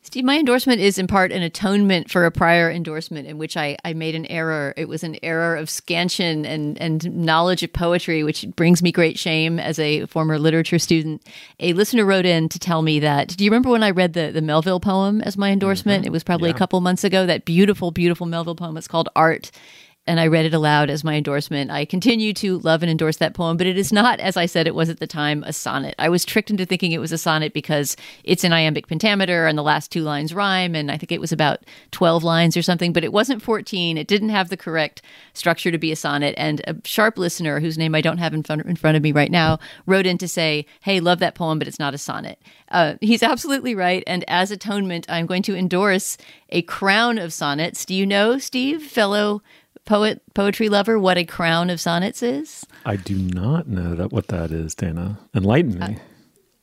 Steve, 0.00 0.24
my 0.24 0.38
endorsement 0.38 0.82
is 0.82 0.98
in 0.98 1.06
part 1.06 1.32
an 1.32 1.42
atonement 1.42 2.10
for 2.10 2.26
a 2.26 2.30
prior 2.30 2.70
endorsement 2.70 3.26
in 3.26 3.38
which 3.38 3.56
I, 3.56 3.78
I 3.86 3.94
made 3.94 4.14
an 4.14 4.26
error. 4.26 4.74
It 4.76 4.86
was 4.86 5.02
an 5.02 5.16
error 5.22 5.56
of 5.56 5.70
scansion 5.70 6.44
and, 6.44 6.78
and 6.78 7.10
knowledge 7.24 7.62
of 7.62 7.72
poetry, 7.72 8.22
which 8.22 8.44
brings 8.54 8.82
me 8.82 8.92
great 8.92 9.18
shame 9.18 9.58
as 9.58 9.78
a 9.78 10.04
former 10.04 10.38
literature 10.38 10.78
student. 10.78 11.26
A 11.58 11.72
listener 11.72 12.04
wrote 12.04 12.26
in 12.26 12.50
to 12.50 12.58
tell 12.58 12.82
me 12.82 13.00
that. 13.00 13.28
Do 13.28 13.44
you 13.44 13.50
remember 13.50 13.70
when 13.70 13.82
I 13.82 13.92
read 13.92 14.12
the, 14.12 14.30
the 14.30 14.42
Melville 14.42 14.78
poem 14.78 15.22
as 15.22 15.38
my 15.38 15.50
endorsement? 15.50 16.02
Mm-hmm. 16.02 16.08
It 16.08 16.12
was 16.12 16.22
probably 16.22 16.50
yeah. 16.50 16.56
a 16.56 16.58
couple 16.58 16.82
months 16.82 17.04
ago. 17.04 17.24
That 17.24 17.46
beautiful, 17.46 17.90
beautiful 17.90 18.26
Melville 18.26 18.56
poem. 18.56 18.76
It's 18.76 18.86
called 18.86 19.08
Art 19.16 19.50
and 20.06 20.20
I 20.20 20.26
read 20.26 20.44
it 20.44 20.52
aloud 20.52 20.90
as 20.90 21.02
my 21.02 21.14
endorsement. 21.14 21.70
I 21.70 21.86
continue 21.86 22.34
to 22.34 22.58
love 22.58 22.82
and 22.82 22.90
endorse 22.90 23.16
that 23.16 23.32
poem, 23.32 23.56
but 23.56 23.66
it 23.66 23.78
is 23.78 23.92
not, 23.92 24.20
as 24.20 24.36
I 24.36 24.44
said 24.44 24.66
it 24.66 24.74
was 24.74 24.90
at 24.90 25.00
the 25.00 25.06
time, 25.06 25.42
a 25.44 25.52
sonnet. 25.52 25.94
I 25.98 26.10
was 26.10 26.26
tricked 26.26 26.50
into 26.50 26.66
thinking 26.66 26.92
it 26.92 27.00
was 27.00 27.12
a 27.12 27.18
sonnet 27.18 27.54
because 27.54 27.96
it's 28.22 28.44
an 28.44 28.52
iambic 28.52 28.86
pentameter 28.86 29.46
and 29.46 29.56
the 29.56 29.62
last 29.62 29.90
two 29.90 30.02
lines 30.02 30.34
rhyme, 30.34 30.74
and 30.74 30.90
I 30.90 30.98
think 30.98 31.10
it 31.10 31.20
was 31.20 31.32
about 31.32 31.60
12 31.92 32.22
lines 32.22 32.54
or 32.54 32.62
something, 32.62 32.92
but 32.92 33.04
it 33.04 33.12
wasn't 33.12 33.42
14. 33.42 33.96
It 33.96 34.06
didn't 34.06 34.28
have 34.28 34.50
the 34.50 34.58
correct 34.58 35.00
structure 35.32 35.70
to 35.70 35.78
be 35.78 35.90
a 35.90 35.96
sonnet. 35.96 36.34
And 36.36 36.60
a 36.66 36.76
sharp 36.84 37.16
listener, 37.16 37.60
whose 37.60 37.78
name 37.78 37.94
I 37.94 38.02
don't 38.02 38.18
have 38.18 38.34
in 38.34 38.42
front, 38.42 38.66
in 38.66 38.76
front 38.76 38.98
of 38.98 39.02
me 39.02 39.12
right 39.12 39.30
now, 39.30 39.58
wrote 39.86 40.06
in 40.06 40.18
to 40.18 40.28
say, 40.28 40.66
Hey, 40.82 41.00
love 41.00 41.18
that 41.20 41.34
poem, 41.34 41.58
but 41.58 41.68
it's 41.68 41.78
not 41.78 41.94
a 41.94 41.98
sonnet. 41.98 42.38
Uh, 42.70 42.94
he's 43.00 43.22
absolutely 43.22 43.74
right. 43.74 44.02
And 44.06 44.24
as 44.28 44.50
atonement, 44.50 45.06
I'm 45.08 45.26
going 45.26 45.42
to 45.44 45.56
endorse 45.56 46.18
a 46.50 46.62
crown 46.62 47.18
of 47.18 47.32
sonnets. 47.32 47.84
Do 47.84 47.94
you 47.94 48.04
know, 48.04 48.38
Steve, 48.38 48.82
fellow 48.82 49.42
poet 49.84 50.22
poetry 50.34 50.68
lover 50.68 50.98
what 50.98 51.18
a 51.18 51.24
crown 51.24 51.70
of 51.70 51.80
sonnets 51.80 52.22
is? 52.22 52.66
I 52.84 52.96
do 52.96 53.16
not 53.16 53.68
know 53.68 53.94
that 53.94 54.12
what 54.12 54.28
that 54.28 54.50
is, 54.50 54.74
Dana. 54.74 55.18
Enlighten 55.34 55.78
me. 55.78 55.98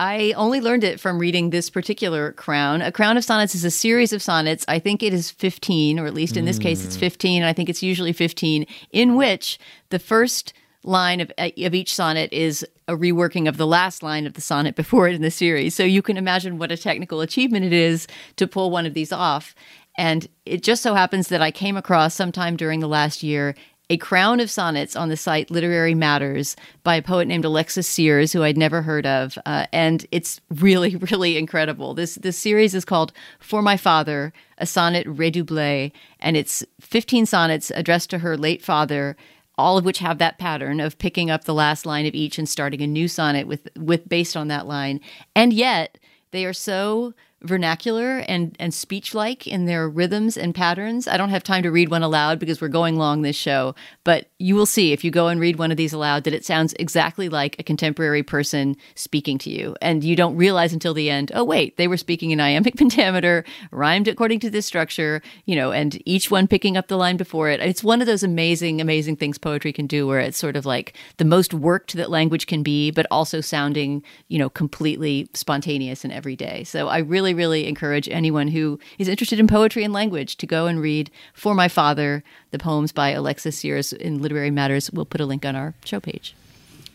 I 0.01 0.33
only 0.35 0.61
learned 0.61 0.83
it 0.83 0.99
from 0.99 1.19
reading 1.19 1.51
this 1.51 1.69
particular 1.69 2.31
crown. 2.31 2.81
A 2.81 2.91
crown 2.91 3.17
of 3.17 3.23
sonnets 3.23 3.53
is 3.53 3.63
a 3.63 3.69
series 3.69 4.11
of 4.11 4.23
sonnets. 4.23 4.65
I 4.67 4.79
think 4.79 5.03
it 5.03 5.13
is 5.13 5.29
15, 5.29 5.99
or 5.99 6.07
at 6.07 6.15
least 6.15 6.37
in 6.37 6.45
this 6.45 6.57
mm. 6.57 6.63
case, 6.63 6.83
it's 6.83 6.95
hmm. 6.95 7.01
15. 7.01 7.43
And 7.43 7.47
I 7.47 7.53
think 7.53 7.69
it's 7.69 7.83
usually 7.83 8.11
15, 8.11 8.65
in 8.91 9.15
which 9.15 9.59
the 9.89 9.99
first 9.99 10.53
line 10.83 11.21
of, 11.21 11.31
of 11.37 11.75
each 11.75 11.93
sonnet 11.93 12.33
is 12.33 12.65
a 12.87 12.97
reworking 12.97 13.47
of 13.47 13.57
the 13.57 13.67
last 13.67 14.01
line 14.01 14.25
of 14.25 14.33
the 14.33 14.41
sonnet 14.41 14.75
before 14.83 15.07
it 15.07 15.13
in 15.13 15.21
the 15.21 15.29
series. 15.29 15.75
So 15.75 15.83
you 15.83 16.01
can 16.01 16.17
imagine 16.17 16.57
what 16.57 16.71
a 16.71 16.77
technical 16.77 17.21
achievement 17.21 17.65
it 17.65 17.73
is 17.73 18.07
to 18.37 18.47
pull 18.47 18.71
one 18.71 18.87
of 18.87 18.95
these 18.95 19.11
off. 19.11 19.53
And 19.97 20.27
it 20.45 20.63
just 20.63 20.81
so 20.81 20.93
happens 20.93 21.27
that 21.27 21.41
I 21.41 21.51
came 21.51 21.77
across 21.77 22.15
sometime 22.15 22.55
during 22.55 22.79
the 22.79 22.87
last 22.87 23.23
year 23.23 23.55
a 23.91 23.97
crown 23.97 24.39
of 24.39 24.49
sonnets 24.49 24.95
on 24.95 25.09
the 25.09 25.17
site 25.17 25.51
Literary 25.51 25.93
Matters 25.93 26.55
by 26.81 26.95
a 26.95 27.01
poet 27.01 27.27
named 27.27 27.43
Alexis 27.43 27.89
Sears, 27.89 28.31
who 28.31 28.41
I'd 28.41 28.57
never 28.57 28.81
heard 28.81 29.05
of, 29.05 29.37
uh, 29.45 29.65
and 29.73 30.05
it's 30.11 30.39
really, 30.49 30.95
really 31.11 31.35
incredible. 31.35 31.93
This 31.93 32.15
this 32.15 32.37
series 32.37 32.73
is 32.73 32.85
called 32.85 33.11
For 33.39 33.61
My 33.61 33.75
Father, 33.75 34.31
a 34.57 34.65
sonnet 34.65 35.05
redoublé, 35.07 35.91
and 36.21 36.37
it's 36.37 36.63
15 36.79 37.25
sonnets 37.25 37.69
addressed 37.75 38.09
to 38.11 38.19
her 38.19 38.37
late 38.37 38.63
father 38.63 39.17
all 39.57 39.77
of 39.77 39.85
which 39.85 39.99
have 39.99 40.17
that 40.17 40.39
pattern 40.39 40.79
of 40.79 40.97
picking 40.97 41.29
up 41.29 41.43
the 41.43 41.53
last 41.53 41.85
line 41.85 42.05
of 42.05 42.15
each 42.15 42.39
and 42.39 42.49
starting 42.49 42.81
a 42.81 42.87
new 42.87 43.07
sonnet 43.07 43.45
with 43.45 43.67
with 43.77 44.07
based 44.07 44.37
on 44.37 44.47
that 44.47 44.65
line. 44.65 44.99
And 45.35 45.53
yet 45.53 45.97
they 46.31 46.45
are 46.45 46.53
so 46.53 47.13
vernacular 47.43 48.19
and 48.19 48.55
and 48.59 48.73
speech 48.73 49.15
like 49.15 49.47
in 49.47 49.65
their 49.65 49.89
rhythms 49.89 50.37
and 50.37 50.53
patterns. 50.53 51.07
I 51.07 51.17
don't 51.17 51.29
have 51.29 51.43
time 51.43 51.63
to 51.63 51.71
read 51.71 51.89
one 51.89 52.03
aloud 52.03 52.39
because 52.39 52.61
we're 52.61 52.67
going 52.67 52.97
long 52.97 53.21
this 53.21 53.35
show, 53.35 53.75
but 54.03 54.29
you 54.37 54.55
will 54.55 54.65
see 54.65 54.91
if 54.93 55.03
you 55.03 55.11
go 55.11 55.27
and 55.27 55.39
read 55.39 55.57
one 55.57 55.71
of 55.71 55.77
these 55.77 55.93
aloud 55.93 56.23
that 56.23 56.33
it 56.33 56.45
sounds 56.45 56.73
exactly 56.79 57.29
like 57.29 57.55
a 57.59 57.63
contemporary 57.63 58.23
person 58.23 58.75
speaking 58.95 59.37
to 59.39 59.49
you. 59.49 59.75
And 59.81 60.03
you 60.03 60.15
don't 60.15 60.35
realize 60.35 60.73
until 60.73 60.93
the 60.93 61.09
end, 61.09 61.31
oh 61.33 61.43
wait, 61.43 61.77
they 61.77 61.87
were 61.87 61.97
speaking 61.97 62.31
in 62.31 62.39
iambic 62.39 62.75
pentameter, 62.77 63.43
rhymed 63.71 64.07
according 64.07 64.39
to 64.41 64.49
this 64.49 64.65
structure, 64.65 65.21
you 65.45 65.55
know, 65.55 65.71
and 65.71 66.01
each 66.05 66.29
one 66.29 66.47
picking 66.47 66.77
up 66.77 66.87
the 66.87 66.97
line 66.97 67.17
before 67.17 67.49
it. 67.49 67.59
It's 67.59 67.83
one 67.83 68.01
of 68.01 68.07
those 68.07 68.23
amazing 68.23 68.81
amazing 68.81 69.15
things 69.15 69.37
poetry 69.37 69.73
can 69.73 69.87
do 69.87 70.07
where 70.07 70.19
it's 70.19 70.37
sort 70.37 70.55
of 70.55 70.65
like 70.65 70.95
the 71.17 71.25
most 71.25 71.53
worked 71.53 71.93
that 71.93 72.09
language 72.09 72.47
can 72.47 72.63
be, 72.63 72.91
but 72.91 73.05
also 73.11 73.41
sounding, 73.41 74.03
you 74.27 74.37
know, 74.37 74.49
completely 74.49 75.29
spontaneous 75.33 76.03
and 76.03 76.13
everyday. 76.13 76.63
So 76.63 76.87
I 76.87 76.99
really 76.99 77.30
really, 77.33 77.51
really 77.51 77.67
encourage 77.67 78.07
anyone 78.09 78.47
who 78.47 78.79
is 78.97 79.07
interested 79.07 79.39
in 79.39 79.47
poetry 79.47 79.83
and 79.83 79.93
language 79.93 80.37
to 80.37 80.47
go 80.47 80.67
and 80.67 80.81
read 80.81 81.09
For 81.33 81.53
My 81.53 81.67
Father, 81.67 82.23
the 82.51 82.59
poems 82.59 82.91
by 82.91 83.09
Alexis 83.09 83.57
Sears 83.59 83.93
in 83.93 84.21
Literary 84.21 84.51
Matters. 84.51 84.91
We'll 84.91 85.05
put 85.05 85.21
a 85.21 85.25
link 85.25 85.45
on 85.45 85.55
our 85.55 85.73
show 85.83 85.99
page. 85.99 86.35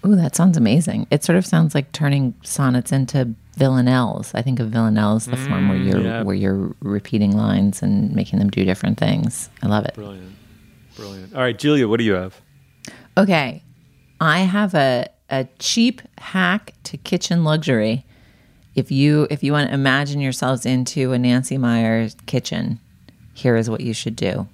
Ooh, 0.07 0.15
that 0.15 0.37
sounds 0.37 0.57
amazing. 0.57 1.07
It 1.11 1.25
sort 1.25 1.37
of 1.37 1.45
sounds 1.45 1.75
like 1.75 1.91
turning 1.93 2.33
sonnets 2.43 2.93
into 2.93 3.35
villanelles. 3.57 4.33
I 4.35 4.43
think 4.43 4.61
of 4.61 4.69
villanelles, 4.71 5.27
the 5.27 5.37
form 5.37 5.69
where 5.69 5.79
mm, 5.79 5.91
you're 5.91 6.01
yeah. 6.01 6.23
where 6.23 6.35
you're 6.35 6.75
repeating 6.81 7.37
lines 7.37 7.83
and 7.83 8.15
making 8.15 8.39
them 8.39 8.49
do 8.49 8.65
different 8.65 8.99
things. 8.99 9.51
I 9.63 9.67
love 9.67 9.85
it. 9.85 9.95
Brilliant. 9.95 10.37
Brilliant. 10.95 11.35
All 11.35 11.41
right, 11.41 11.59
Julia, 11.59 11.89
what 11.89 11.99
do 11.99 12.05
you 12.05 12.13
have? 12.13 12.41
Okay. 13.19 13.63
I 14.21 14.41
have 14.41 14.75
a 14.75 15.09
a 15.29 15.49
cheap 15.59 16.03
hack 16.19 16.73
to 16.85 16.97
kitchen 16.97 17.43
luxury. 17.43 18.06
If 18.77 18.93
you 18.93 19.27
if 19.31 19.43
you 19.43 19.53
want 19.53 19.69
to 19.69 19.75
imagine 19.75 20.21
yourselves 20.21 20.67
into 20.67 21.13
a 21.13 21.19
Nancy 21.19 21.57
Meyer 21.59 22.09
kitchen, 22.27 22.79
here 23.35 23.57
is 23.57 23.69
what 23.69 23.81
you 23.81 23.95
should 23.95 24.15
do. 24.15 24.47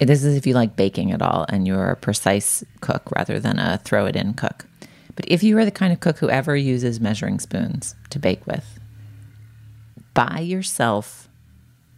This 0.00 0.24
is 0.24 0.36
if 0.36 0.46
you 0.46 0.54
like 0.54 0.74
baking 0.74 1.12
at 1.12 1.22
all 1.22 1.44
and 1.48 1.66
you're 1.66 1.90
a 1.90 1.96
precise 1.96 2.64
cook 2.80 3.10
rather 3.14 3.38
than 3.38 3.58
a 3.58 3.78
throw 3.78 4.06
it 4.06 4.16
in 4.16 4.32
cook. 4.34 4.66
But 5.14 5.26
if 5.28 5.42
you 5.42 5.58
are 5.58 5.64
the 5.64 5.70
kind 5.70 5.92
of 5.92 6.00
cook 6.00 6.18
who 6.18 6.30
ever 6.30 6.56
uses 6.56 7.00
measuring 7.00 7.38
spoons 7.40 7.94
to 8.10 8.18
bake 8.18 8.46
with, 8.46 8.78
buy 10.14 10.38
yourself 10.38 11.28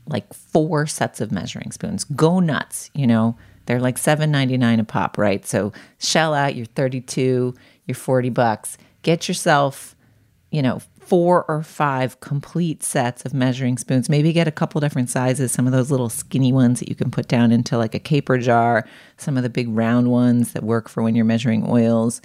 like 0.06 0.32
four 0.32 0.86
sets 0.86 1.20
of 1.20 1.30
measuring 1.30 1.70
spoons. 1.70 2.04
Go 2.04 2.40
nuts, 2.40 2.90
you 2.94 3.06
know. 3.06 3.36
They're 3.66 3.80
like 3.80 3.96
$7.99 3.96 4.80
a 4.80 4.84
pop, 4.84 5.16
right? 5.16 5.46
So 5.46 5.72
shell 5.98 6.34
out 6.34 6.56
your 6.56 6.66
32, 6.66 7.54
your 7.86 7.94
40 7.94 8.30
bucks. 8.30 8.78
Get 9.02 9.28
yourself, 9.28 9.94
you 10.50 10.62
know, 10.62 10.80
four 10.98 11.44
or 11.48 11.62
five 11.62 12.20
complete 12.20 12.82
sets 12.82 13.24
of 13.24 13.34
measuring 13.34 13.78
spoons. 13.78 14.08
Maybe 14.08 14.32
get 14.32 14.46
a 14.46 14.52
couple 14.52 14.80
different 14.80 15.10
sizes, 15.10 15.52
some 15.52 15.66
of 15.66 15.72
those 15.72 15.90
little 15.90 16.08
skinny 16.08 16.52
ones 16.52 16.80
that 16.80 16.88
you 16.88 16.94
can 16.94 17.10
put 17.10 17.28
down 17.28 17.52
into 17.52 17.76
like 17.76 17.94
a 17.94 17.98
caper 17.98 18.38
jar, 18.38 18.86
some 19.16 19.36
of 19.36 19.42
the 19.42 19.50
big 19.50 19.68
round 19.68 20.10
ones 20.10 20.52
that 20.52 20.62
work 20.62 20.88
for 20.88 21.02
when 21.02 21.14
you're 21.14 21.24
measuring 21.24 21.68
oils. 21.68 22.20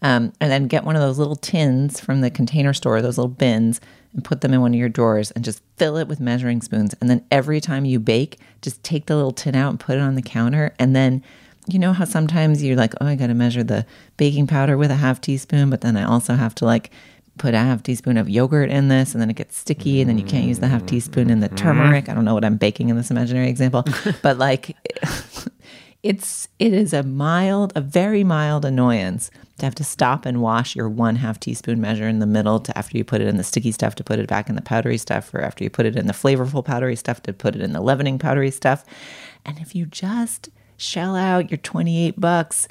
Um, 0.00 0.32
and 0.40 0.50
then 0.50 0.66
get 0.66 0.84
one 0.84 0.96
of 0.96 1.02
those 1.02 1.18
little 1.18 1.36
tins 1.36 2.00
from 2.00 2.22
the 2.22 2.30
container 2.30 2.72
store, 2.72 3.00
those 3.00 3.18
little 3.18 3.28
bins, 3.28 3.80
and 4.12 4.24
put 4.24 4.40
them 4.40 4.52
in 4.52 4.60
one 4.60 4.74
of 4.74 4.80
your 4.80 4.88
drawers 4.88 5.30
and 5.30 5.44
just 5.44 5.62
fill 5.76 5.96
it 5.96 6.08
with 6.08 6.18
measuring 6.18 6.60
spoons. 6.60 6.94
And 7.00 7.08
then 7.08 7.24
every 7.30 7.60
time 7.60 7.84
you 7.84 8.00
bake, 8.00 8.38
just 8.62 8.82
take 8.82 9.06
the 9.06 9.14
little 9.14 9.32
tin 9.32 9.54
out 9.54 9.70
and 9.70 9.80
put 9.80 9.96
it 9.96 10.00
on 10.00 10.16
the 10.16 10.22
counter. 10.22 10.74
And 10.78 10.96
then 10.96 11.22
you 11.68 11.78
know 11.78 11.92
how 11.92 12.04
sometimes 12.04 12.62
you're 12.62 12.76
like, 12.76 12.94
oh, 13.00 13.06
I 13.06 13.14
got 13.14 13.28
to 13.28 13.34
measure 13.34 13.62
the 13.62 13.86
baking 14.16 14.48
powder 14.48 14.76
with 14.76 14.90
a 14.90 14.96
half 14.96 15.20
teaspoon, 15.20 15.70
but 15.70 15.80
then 15.80 15.96
I 15.96 16.04
also 16.04 16.34
have 16.34 16.54
to 16.56 16.64
like 16.64 16.90
put 17.38 17.54
a 17.54 17.58
half 17.58 17.82
teaspoon 17.82 18.16
of 18.16 18.28
yogurt 18.28 18.70
in 18.70 18.88
this 18.88 19.12
and 19.12 19.20
then 19.20 19.30
it 19.30 19.36
gets 19.36 19.56
sticky 19.56 20.00
and 20.00 20.08
then 20.08 20.18
you 20.18 20.24
can't 20.24 20.44
use 20.44 20.58
the 20.58 20.68
half 20.68 20.84
teaspoon 20.86 21.30
in 21.30 21.40
the 21.40 21.46
mm-hmm. 21.46 21.56
turmeric. 21.56 22.08
I 22.08 22.14
don't 22.14 22.24
know 22.24 22.34
what 22.34 22.44
I'm 22.44 22.56
baking 22.56 22.88
in 22.88 22.96
this 22.96 23.10
imaginary 23.10 23.48
example, 23.48 23.84
but 24.22 24.38
like 24.38 24.76
it's 26.02 26.48
it 26.58 26.72
is 26.72 26.92
a 26.92 27.02
mild, 27.02 27.72
a 27.76 27.80
very 27.80 28.24
mild 28.24 28.64
annoyance 28.64 29.30
to 29.58 29.66
have 29.66 29.74
to 29.76 29.84
stop 29.84 30.26
and 30.26 30.42
wash 30.42 30.74
your 30.74 30.88
one 30.88 31.16
half 31.16 31.38
teaspoon 31.38 31.80
measure 31.80 32.08
in 32.08 32.18
the 32.18 32.26
middle 32.26 32.58
to 32.60 32.76
after 32.76 32.98
you 32.98 33.04
put 33.04 33.20
it 33.20 33.28
in 33.28 33.36
the 33.36 33.44
sticky 33.44 33.72
stuff 33.72 33.94
to 33.94 34.04
put 34.04 34.18
it 34.18 34.28
back 34.28 34.48
in 34.48 34.56
the 34.56 34.62
powdery 34.62 34.98
stuff 34.98 35.32
or 35.32 35.40
after 35.40 35.62
you 35.62 35.70
put 35.70 35.86
it 35.86 35.96
in 35.96 36.06
the 36.06 36.12
flavorful 36.12 36.64
powdery 36.64 36.96
stuff 36.96 37.22
to 37.22 37.32
put 37.32 37.54
it 37.54 37.62
in 37.62 37.72
the 37.72 37.80
leavening 37.80 38.18
powdery 38.18 38.50
stuff. 38.50 38.84
And 39.44 39.58
if 39.58 39.74
you 39.74 39.86
just 39.86 40.48
shell 40.76 41.14
out 41.14 41.50
your 41.50 41.58
28 41.58 42.20
bucks, 42.20 42.66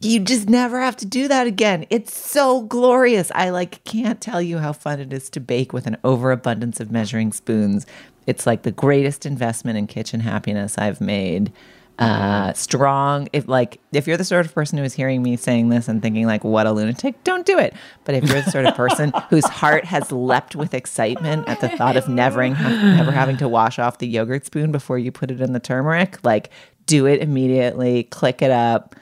you 0.00 0.20
just 0.20 0.48
never 0.48 0.80
have 0.80 0.96
to 0.96 1.06
do 1.06 1.28
that 1.28 1.46
again. 1.46 1.86
It's 1.90 2.16
so 2.16 2.62
glorious. 2.62 3.32
I 3.34 3.50
like 3.50 3.82
can't 3.84 4.20
tell 4.20 4.40
you 4.40 4.58
how 4.58 4.72
fun 4.72 5.00
it 5.00 5.12
is 5.12 5.28
to 5.30 5.40
bake 5.40 5.72
with 5.72 5.86
an 5.86 5.96
overabundance 6.04 6.80
of 6.80 6.90
measuring 6.92 7.32
spoons. 7.32 7.86
It's 8.26 8.46
like 8.46 8.62
the 8.62 8.70
greatest 8.70 9.26
investment 9.26 9.78
in 9.78 9.86
kitchen 9.86 10.20
happiness 10.20 10.78
I've 10.78 11.00
made 11.00 11.52
uh, 11.98 12.52
strong. 12.52 13.28
If 13.32 13.48
like 13.48 13.80
if 13.92 14.06
you're 14.06 14.16
the 14.16 14.24
sort 14.24 14.46
of 14.46 14.54
person 14.54 14.78
who 14.78 14.84
is 14.84 14.94
hearing 14.94 15.22
me 15.22 15.36
saying 15.36 15.68
this 15.70 15.88
and 15.88 16.00
thinking 16.00 16.26
like 16.26 16.44
what 16.44 16.66
a 16.66 16.72
lunatic, 16.72 17.22
don't 17.24 17.44
do 17.44 17.58
it. 17.58 17.74
But 18.04 18.14
if 18.14 18.24
you're 18.24 18.40
the 18.40 18.50
sort 18.50 18.66
of 18.66 18.76
person 18.76 19.12
whose 19.30 19.46
heart 19.46 19.84
has 19.84 20.12
leapt 20.12 20.54
with 20.54 20.74
excitement 20.74 21.48
at 21.48 21.60
the 21.60 21.68
thought 21.70 21.96
of 21.96 22.08
never 22.08 22.48
never 22.48 23.10
having 23.10 23.36
to 23.38 23.48
wash 23.48 23.80
off 23.80 23.98
the 23.98 24.06
yogurt 24.06 24.46
spoon 24.46 24.70
before 24.70 24.98
you 24.98 25.10
put 25.10 25.32
it 25.32 25.40
in 25.40 25.52
the 25.52 25.60
turmeric, 25.60 26.24
like 26.24 26.50
do 26.86 27.06
it 27.06 27.20
immediately. 27.20 28.04
Click 28.04 28.42
it 28.42 28.52
up. 28.52 28.94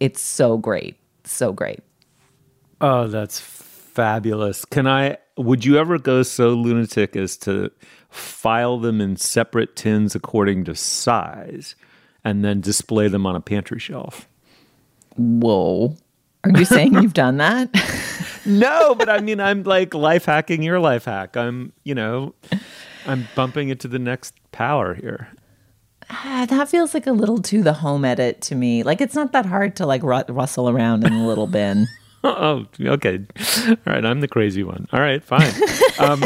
It's 0.00 0.20
so 0.20 0.56
great, 0.56 0.96
so 1.24 1.52
great. 1.52 1.80
Oh, 2.80 3.06
that's 3.06 3.38
fabulous. 3.38 4.64
Can 4.64 4.86
I 4.86 5.18
would 5.36 5.64
you 5.64 5.78
ever 5.78 5.98
go 5.98 6.22
so 6.22 6.50
lunatic 6.50 7.16
as 7.16 7.36
to 7.38 7.70
file 8.10 8.78
them 8.78 9.00
in 9.00 9.16
separate 9.16 9.76
tins 9.76 10.14
according 10.14 10.64
to 10.64 10.74
size 10.74 11.74
and 12.24 12.44
then 12.44 12.60
display 12.60 13.08
them 13.08 13.26
on 13.26 13.36
a 13.36 13.40
pantry 13.40 13.78
shelf? 13.78 14.28
Whoa. 15.16 15.96
Are 16.44 16.50
you 16.58 16.64
saying 16.64 16.94
you've 16.94 17.14
done 17.14 17.36
that? 17.38 17.70
no, 18.46 18.94
but 18.94 19.08
I 19.08 19.20
mean, 19.20 19.40
I'm 19.40 19.62
like 19.62 19.94
life 19.94 20.24
hacking 20.24 20.62
your 20.62 20.80
life 20.80 21.04
hack. 21.04 21.36
I'm, 21.36 21.72
you 21.84 21.94
know, 21.94 22.34
I'm 23.06 23.28
bumping 23.34 23.68
it 23.68 23.80
to 23.80 23.88
the 23.88 23.98
next 23.98 24.34
power 24.52 24.94
here. 24.94 25.28
Ah, 26.10 26.44
that 26.48 26.68
feels 26.68 26.92
like 26.92 27.06
a 27.06 27.12
little 27.12 27.38
too 27.38 27.62
the 27.62 27.72
home 27.72 28.04
edit 28.04 28.40
to 28.42 28.54
me. 28.54 28.82
Like 28.82 29.00
it's 29.00 29.14
not 29.14 29.32
that 29.32 29.46
hard 29.46 29.76
to 29.76 29.86
like 29.86 30.02
ru- 30.02 30.24
rustle 30.28 30.68
around 30.68 31.06
in 31.06 31.12
a 31.12 31.26
little 31.26 31.46
bin. 31.46 31.86
oh, 32.24 32.66
okay. 32.80 33.20
All 33.68 33.76
right, 33.86 34.04
I'm 34.04 34.20
the 34.20 34.28
crazy 34.28 34.62
one. 34.62 34.86
All 34.92 35.00
right, 35.00 35.22
fine. 35.24 35.52
Um, 35.98 36.24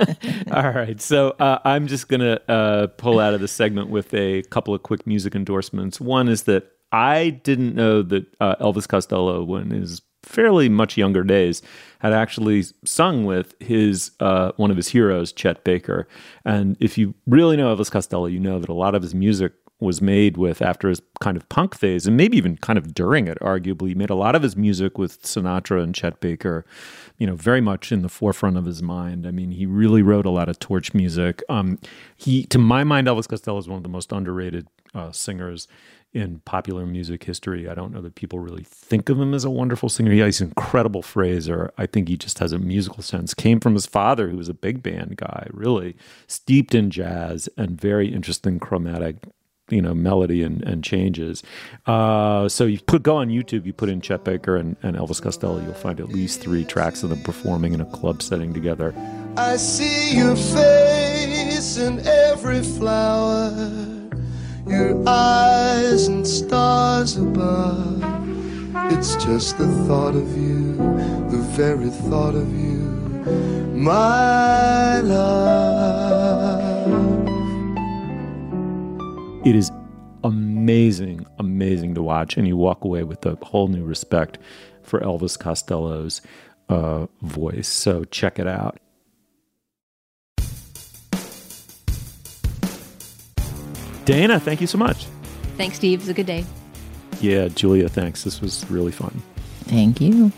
all 0.52 0.70
right, 0.70 1.00
so 1.00 1.30
uh, 1.38 1.60
I'm 1.64 1.86
just 1.86 2.08
gonna 2.08 2.40
uh, 2.48 2.88
pull 2.98 3.20
out 3.20 3.32
of 3.32 3.40
the 3.40 3.48
segment 3.48 3.88
with 3.90 4.12
a 4.12 4.42
couple 4.42 4.74
of 4.74 4.82
quick 4.82 5.06
music 5.06 5.34
endorsements. 5.34 6.00
One 6.00 6.28
is 6.28 6.42
that 6.44 6.72
I 6.92 7.30
didn't 7.30 7.74
know 7.74 8.02
that 8.02 8.26
uh, 8.40 8.56
Elvis 8.56 8.88
Costello, 8.88 9.44
when 9.44 9.70
his 9.70 10.02
fairly 10.26 10.68
much 10.68 10.96
younger 10.96 11.24
days, 11.24 11.62
had 12.00 12.12
actually 12.12 12.64
sung 12.84 13.24
with 13.24 13.54
his 13.60 14.10
uh, 14.20 14.52
one 14.56 14.70
of 14.70 14.76
his 14.76 14.88
heroes, 14.88 15.32
Chet 15.32 15.64
Baker. 15.64 16.06
And 16.44 16.76
if 16.80 16.98
you 16.98 17.14
really 17.26 17.56
know 17.56 17.74
Elvis 17.74 17.90
Costello, 17.90 18.26
you 18.26 18.40
know 18.40 18.58
that 18.58 18.68
a 18.68 18.74
lot 18.74 18.94
of 18.94 19.02
his 19.02 19.14
music 19.14 19.52
was 19.78 20.00
made 20.00 20.38
with 20.38 20.62
after 20.62 20.88
his 20.88 21.02
kind 21.20 21.36
of 21.36 21.46
punk 21.50 21.74
phase, 21.74 22.06
and 22.06 22.16
maybe 22.16 22.36
even 22.36 22.56
kind 22.56 22.78
of 22.78 22.94
during 22.94 23.28
it. 23.28 23.38
Arguably, 23.40 23.88
he 23.88 23.94
made 23.94 24.10
a 24.10 24.14
lot 24.14 24.34
of 24.34 24.42
his 24.42 24.56
music 24.56 24.96
with 24.96 25.22
Sinatra 25.22 25.82
and 25.82 25.94
Chet 25.94 26.20
Baker. 26.20 26.64
You 27.18 27.26
know, 27.26 27.36
very 27.36 27.60
much 27.60 27.92
in 27.92 28.02
the 28.02 28.08
forefront 28.08 28.56
of 28.56 28.64
his 28.64 28.82
mind. 28.82 29.26
I 29.26 29.30
mean, 29.30 29.50
he 29.50 29.66
really 29.66 30.02
wrote 30.02 30.26
a 30.26 30.30
lot 30.30 30.48
of 30.48 30.58
torch 30.58 30.94
music. 30.94 31.42
Um, 31.48 31.78
he, 32.16 32.44
to 32.46 32.58
my 32.58 32.84
mind, 32.84 33.06
Elvis 33.06 33.28
Costello 33.28 33.58
is 33.58 33.68
one 33.68 33.76
of 33.76 33.82
the 33.82 33.88
most 33.88 34.12
underrated 34.12 34.66
uh, 34.94 35.12
singers 35.12 35.68
in 36.16 36.40
popular 36.40 36.86
music 36.86 37.24
history. 37.24 37.68
I 37.68 37.74
don't 37.74 37.92
know 37.92 38.00
that 38.02 38.14
people 38.14 38.38
really 38.38 38.64
think 38.64 39.08
of 39.08 39.20
him 39.20 39.34
as 39.34 39.44
a 39.44 39.50
wonderful 39.50 39.88
singer. 39.88 40.12
Yeah, 40.12 40.24
he's 40.24 40.40
an 40.40 40.48
incredible 40.48 41.02
phraser. 41.02 41.70
I 41.78 41.86
think 41.86 42.08
he 42.08 42.16
just 42.16 42.38
has 42.38 42.52
a 42.52 42.58
musical 42.58 43.02
sense. 43.02 43.34
Came 43.34 43.60
from 43.60 43.74
his 43.74 43.86
father, 43.86 44.28
who 44.28 44.36
was 44.36 44.48
a 44.48 44.54
big 44.54 44.82
band 44.82 45.16
guy, 45.16 45.48
really 45.52 45.96
steeped 46.26 46.74
in 46.74 46.90
jazz 46.90 47.48
and 47.56 47.80
very 47.80 48.08
interesting 48.08 48.58
chromatic 48.58 49.16
you 49.68 49.82
know 49.82 49.92
melody 49.92 50.44
and, 50.44 50.62
and 50.62 50.84
changes 50.84 51.42
uh, 51.86 52.48
so 52.48 52.66
you 52.66 52.78
put 52.78 53.02
go 53.02 53.16
on 53.16 53.30
youtube 53.30 53.66
you 53.66 53.72
put 53.72 53.88
in 53.88 54.00
chet 54.00 54.22
baker 54.22 54.54
and, 54.54 54.76
and 54.84 54.96
elvis 54.96 55.20
costello 55.20 55.60
you'll 55.60 55.74
find 55.74 55.98
at 55.98 56.08
least 56.08 56.40
three 56.40 56.64
tracks 56.64 57.02
of 57.02 57.10
them 57.10 57.20
performing 57.24 57.74
in 57.74 57.80
a 57.80 57.84
club 57.86 58.22
setting 58.22 58.54
together 58.54 58.94
I 59.38 59.56
see 59.56 60.16
your 60.16 60.34
face 60.34 61.76
in 61.76 62.00
every 62.06 62.62
flower. 62.62 64.05
Your 64.68 65.08
eyes 65.08 66.06
and 66.08 66.26
stars 66.26 67.16
above. 67.16 68.02
It's 68.92 69.14
just 69.24 69.58
the 69.58 69.68
thought 69.86 70.14
of 70.14 70.36
you, 70.36 70.76
the 71.30 71.38
very 71.52 71.90
thought 71.90 72.34
of 72.34 72.52
you, 72.52 72.80
my 73.74 75.00
love. 75.00 76.56
It 79.46 79.54
is 79.54 79.70
amazing, 80.24 81.24
amazing 81.38 81.94
to 81.94 82.02
watch, 82.02 82.36
and 82.36 82.48
you 82.48 82.56
walk 82.56 82.84
away 82.84 83.04
with 83.04 83.24
a 83.24 83.36
whole 83.42 83.68
new 83.68 83.84
respect 83.84 84.38
for 84.82 85.00
Elvis 85.00 85.38
Costello's 85.38 86.20
uh, 86.68 87.06
voice. 87.22 87.68
So 87.68 88.04
check 88.04 88.40
it 88.40 88.48
out. 88.48 88.78
Dana, 94.06 94.40
thank 94.40 94.60
you 94.60 94.66
so 94.66 94.78
much. 94.78 95.06
Thanks, 95.56 95.76
Steve. 95.76 95.98
It 95.98 96.02
was 96.02 96.08
a 96.08 96.14
good 96.14 96.26
day. 96.26 96.44
Yeah, 97.20 97.48
Julia, 97.48 97.88
thanks. 97.88 98.24
This 98.24 98.40
was 98.40 98.68
really 98.70 98.92
fun. 98.92 99.22
Thank 99.64 100.00
you. 100.00 100.32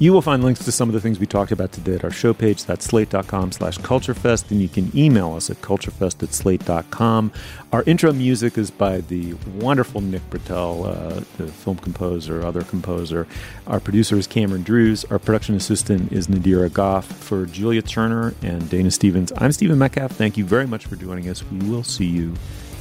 You 0.00 0.12
will 0.12 0.22
find 0.22 0.42
links 0.42 0.64
to 0.64 0.72
some 0.72 0.88
of 0.88 0.92
the 0.92 1.00
things 1.00 1.20
we 1.20 1.26
talked 1.26 1.52
about 1.52 1.70
today 1.70 1.94
at 1.94 2.04
our 2.04 2.10
show 2.10 2.34
page. 2.34 2.64
That's 2.64 2.84
slate.com 2.84 3.52
slash 3.52 3.78
culturefest. 3.78 4.50
And 4.50 4.60
you 4.60 4.68
can 4.68 4.90
email 4.96 5.34
us 5.34 5.50
at 5.50 5.60
culturefest 5.60 6.22
at 6.22 6.32
slate.com. 6.32 7.30
Our 7.72 7.84
intro 7.84 8.12
music 8.12 8.58
is 8.58 8.70
by 8.72 9.02
the 9.02 9.34
wonderful 9.54 10.00
Nick 10.00 10.28
Britell, 10.30 10.86
uh, 10.86 11.20
the 11.36 11.46
film 11.46 11.76
composer, 11.76 12.44
other 12.44 12.62
composer. 12.62 13.28
Our 13.66 13.78
producer 13.78 14.16
is 14.16 14.26
Cameron 14.26 14.62
Drews. 14.62 15.04
Our 15.06 15.20
production 15.20 15.54
assistant 15.54 16.10
is 16.10 16.26
Nadira 16.26 16.70
Goffe. 16.70 17.04
For 17.04 17.46
Julia 17.46 17.82
Turner 17.82 18.34
and 18.42 18.68
Dana 18.68 18.90
Stevens, 18.90 19.32
I'm 19.36 19.52
Stephen 19.52 19.78
Metcalf. 19.78 20.10
Thank 20.10 20.36
you 20.36 20.44
very 20.44 20.66
much 20.66 20.86
for 20.86 20.96
joining 20.96 21.28
us. 21.28 21.44
We 21.44 21.58
will 21.70 21.84
see 21.84 22.06
you 22.06 22.34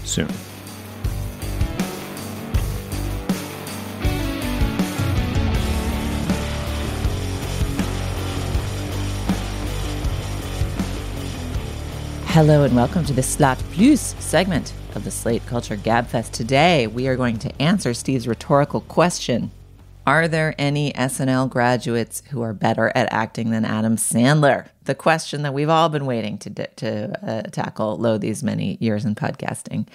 soon. 0.05 0.27
Hello 12.33 12.63
and 12.63 12.75
welcome 12.75 13.05
to 13.05 13.13
the 13.13 13.21
Slate 13.21 13.59
Plus 13.71 14.15
segment 14.17 14.73
of 14.95 15.03
the 15.03 15.11
Slate 15.11 15.45
Culture 15.45 15.77
Gabfest. 15.77 16.31
Today 16.31 16.87
we 16.87 17.07
are 17.07 17.15
going 17.15 17.37
to 17.37 17.61
answer 17.61 17.93
Steve's 17.93 18.27
rhetorical 18.27 18.81
question. 18.81 19.51
Are 20.05 20.27
there 20.27 20.53
any 20.57 20.91
SNL 20.93 21.49
graduates 21.49 22.23
who 22.29 22.41
are 22.41 22.53
better 22.53 22.91
at 22.93 23.11
acting 23.13 23.51
than 23.51 23.63
Adam 23.63 23.95
Sandler? 23.95 24.67
The 24.83 24.95
question 24.95 25.43
that 25.43 25.53
we've 25.53 25.69
all 25.69 25.87
been 25.89 26.05
waiting 26.05 26.37
to 26.39 26.49
to 26.49 27.25
uh, 27.25 27.41
tackle, 27.43 27.97
lo 27.97 28.17
these 28.17 28.43
many 28.43 28.77
years 28.81 29.05
in 29.05 29.15
podcasting. 29.15 29.87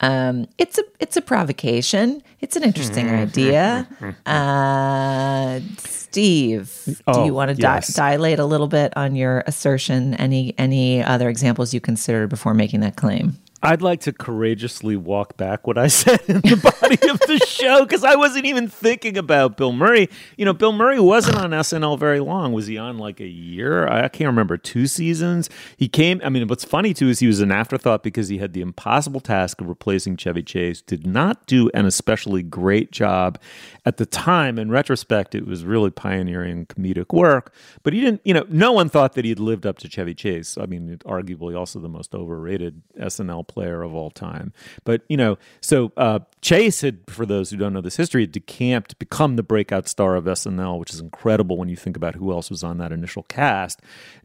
Um, 0.00 0.48
it's 0.58 0.76
a 0.78 0.82
it's 0.98 1.16
a 1.16 1.22
provocation. 1.22 2.20
It's 2.40 2.56
an 2.56 2.64
interesting 2.64 3.08
idea. 3.08 3.86
Uh, 4.26 5.60
Steve, 5.78 6.82
do 6.86 6.94
Oh, 7.06 7.24
you 7.24 7.32
want 7.32 7.50
to 7.50 7.54
di- 7.54 7.80
dilate 7.94 8.40
a 8.40 8.44
little 8.44 8.66
bit 8.66 8.92
on 8.96 9.14
your 9.14 9.44
assertion? 9.46 10.14
Any 10.14 10.52
any 10.58 11.02
other 11.02 11.28
examples 11.28 11.72
you 11.72 11.80
considered 11.80 12.28
before 12.28 12.54
making 12.54 12.80
that 12.80 12.96
claim? 12.96 13.36
I'd 13.64 13.80
like 13.80 14.00
to 14.00 14.12
courageously 14.12 14.94
walk 14.94 15.38
back 15.38 15.66
what 15.66 15.78
I 15.78 15.86
said 15.88 16.20
in 16.28 16.42
the 16.42 16.56
body 16.56 16.98
of 17.08 17.18
the 17.20 17.38
show 17.46 17.82
because 17.82 18.04
I 18.04 18.14
wasn't 18.14 18.44
even 18.44 18.68
thinking 18.68 19.16
about 19.16 19.56
Bill 19.56 19.72
Murray. 19.72 20.10
You 20.36 20.44
know, 20.44 20.52
Bill 20.52 20.72
Murray 20.72 21.00
wasn't 21.00 21.38
on 21.38 21.50
SNL 21.50 21.98
very 21.98 22.20
long. 22.20 22.52
Was 22.52 22.66
he 22.66 22.76
on 22.76 22.98
like 22.98 23.20
a 23.20 23.26
year? 23.26 23.88
I 23.88 24.08
can't 24.08 24.28
remember. 24.28 24.58
Two 24.58 24.86
seasons. 24.86 25.48
He 25.78 25.88
came. 25.88 26.20
I 26.22 26.28
mean, 26.28 26.46
what's 26.46 26.64
funny 26.64 26.92
too 26.92 27.08
is 27.08 27.20
he 27.20 27.26
was 27.26 27.40
an 27.40 27.50
afterthought 27.50 28.02
because 28.02 28.28
he 28.28 28.36
had 28.36 28.52
the 28.52 28.60
impossible 28.60 29.20
task 29.20 29.62
of 29.62 29.68
replacing 29.68 30.18
Chevy 30.18 30.42
Chase. 30.42 30.82
Did 30.82 31.06
not 31.06 31.46
do 31.46 31.70
an 31.72 31.86
especially 31.86 32.42
great 32.42 32.92
job 32.92 33.38
at 33.86 33.96
the 33.96 34.04
time. 34.04 34.58
In 34.58 34.70
retrospect, 34.70 35.34
it 35.34 35.46
was 35.46 35.64
really 35.64 35.90
pioneering 35.90 36.66
comedic 36.66 37.14
work. 37.14 37.54
But 37.82 37.94
he 37.94 38.02
didn't. 38.02 38.20
You 38.24 38.34
know, 38.34 38.44
no 38.50 38.72
one 38.72 38.90
thought 38.90 39.14
that 39.14 39.24
he'd 39.24 39.40
lived 39.40 39.64
up 39.64 39.78
to 39.78 39.88
Chevy 39.88 40.12
Chase. 40.12 40.58
I 40.58 40.66
mean, 40.66 40.98
arguably 41.06 41.56
also 41.58 41.80
the 41.80 41.88
most 41.88 42.14
overrated 42.14 42.82
SNL 43.00 43.53
player 43.54 43.82
of 43.82 43.94
all 43.94 44.10
time. 44.10 44.52
But 44.84 45.02
you 45.08 45.16
know, 45.16 45.38
so 45.60 45.92
uh, 45.96 46.20
Chase 46.42 46.80
had, 46.82 47.00
for 47.08 47.24
those 47.24 47.50
who 47.50 47.56
don't 47.56 47.72
know 47.72 47.80
this 47.80 47.96
history, 47.96 48.22
had 48.22 48.32
decamped 48.32 48.98
become 48.98 49.36
the 49.36 49.42
breakout 49.42 49.88
star 49.88 50.16
of 50.16 50.24
SNL, 50.24 50.78
which 50.78 50.92
is 50.92 51.00
incredible 51.00 51.56
when 51.56 51.68
you 51.68 51.76
think 51.76 51.96
about 51.96 52.16
who 52.16 52.32
else 52.32 52.50
was 52.50 52.62
on 52.62 52.78
that 52.78 52.92
initial 52.92 53.22
cast. 53.24 53.80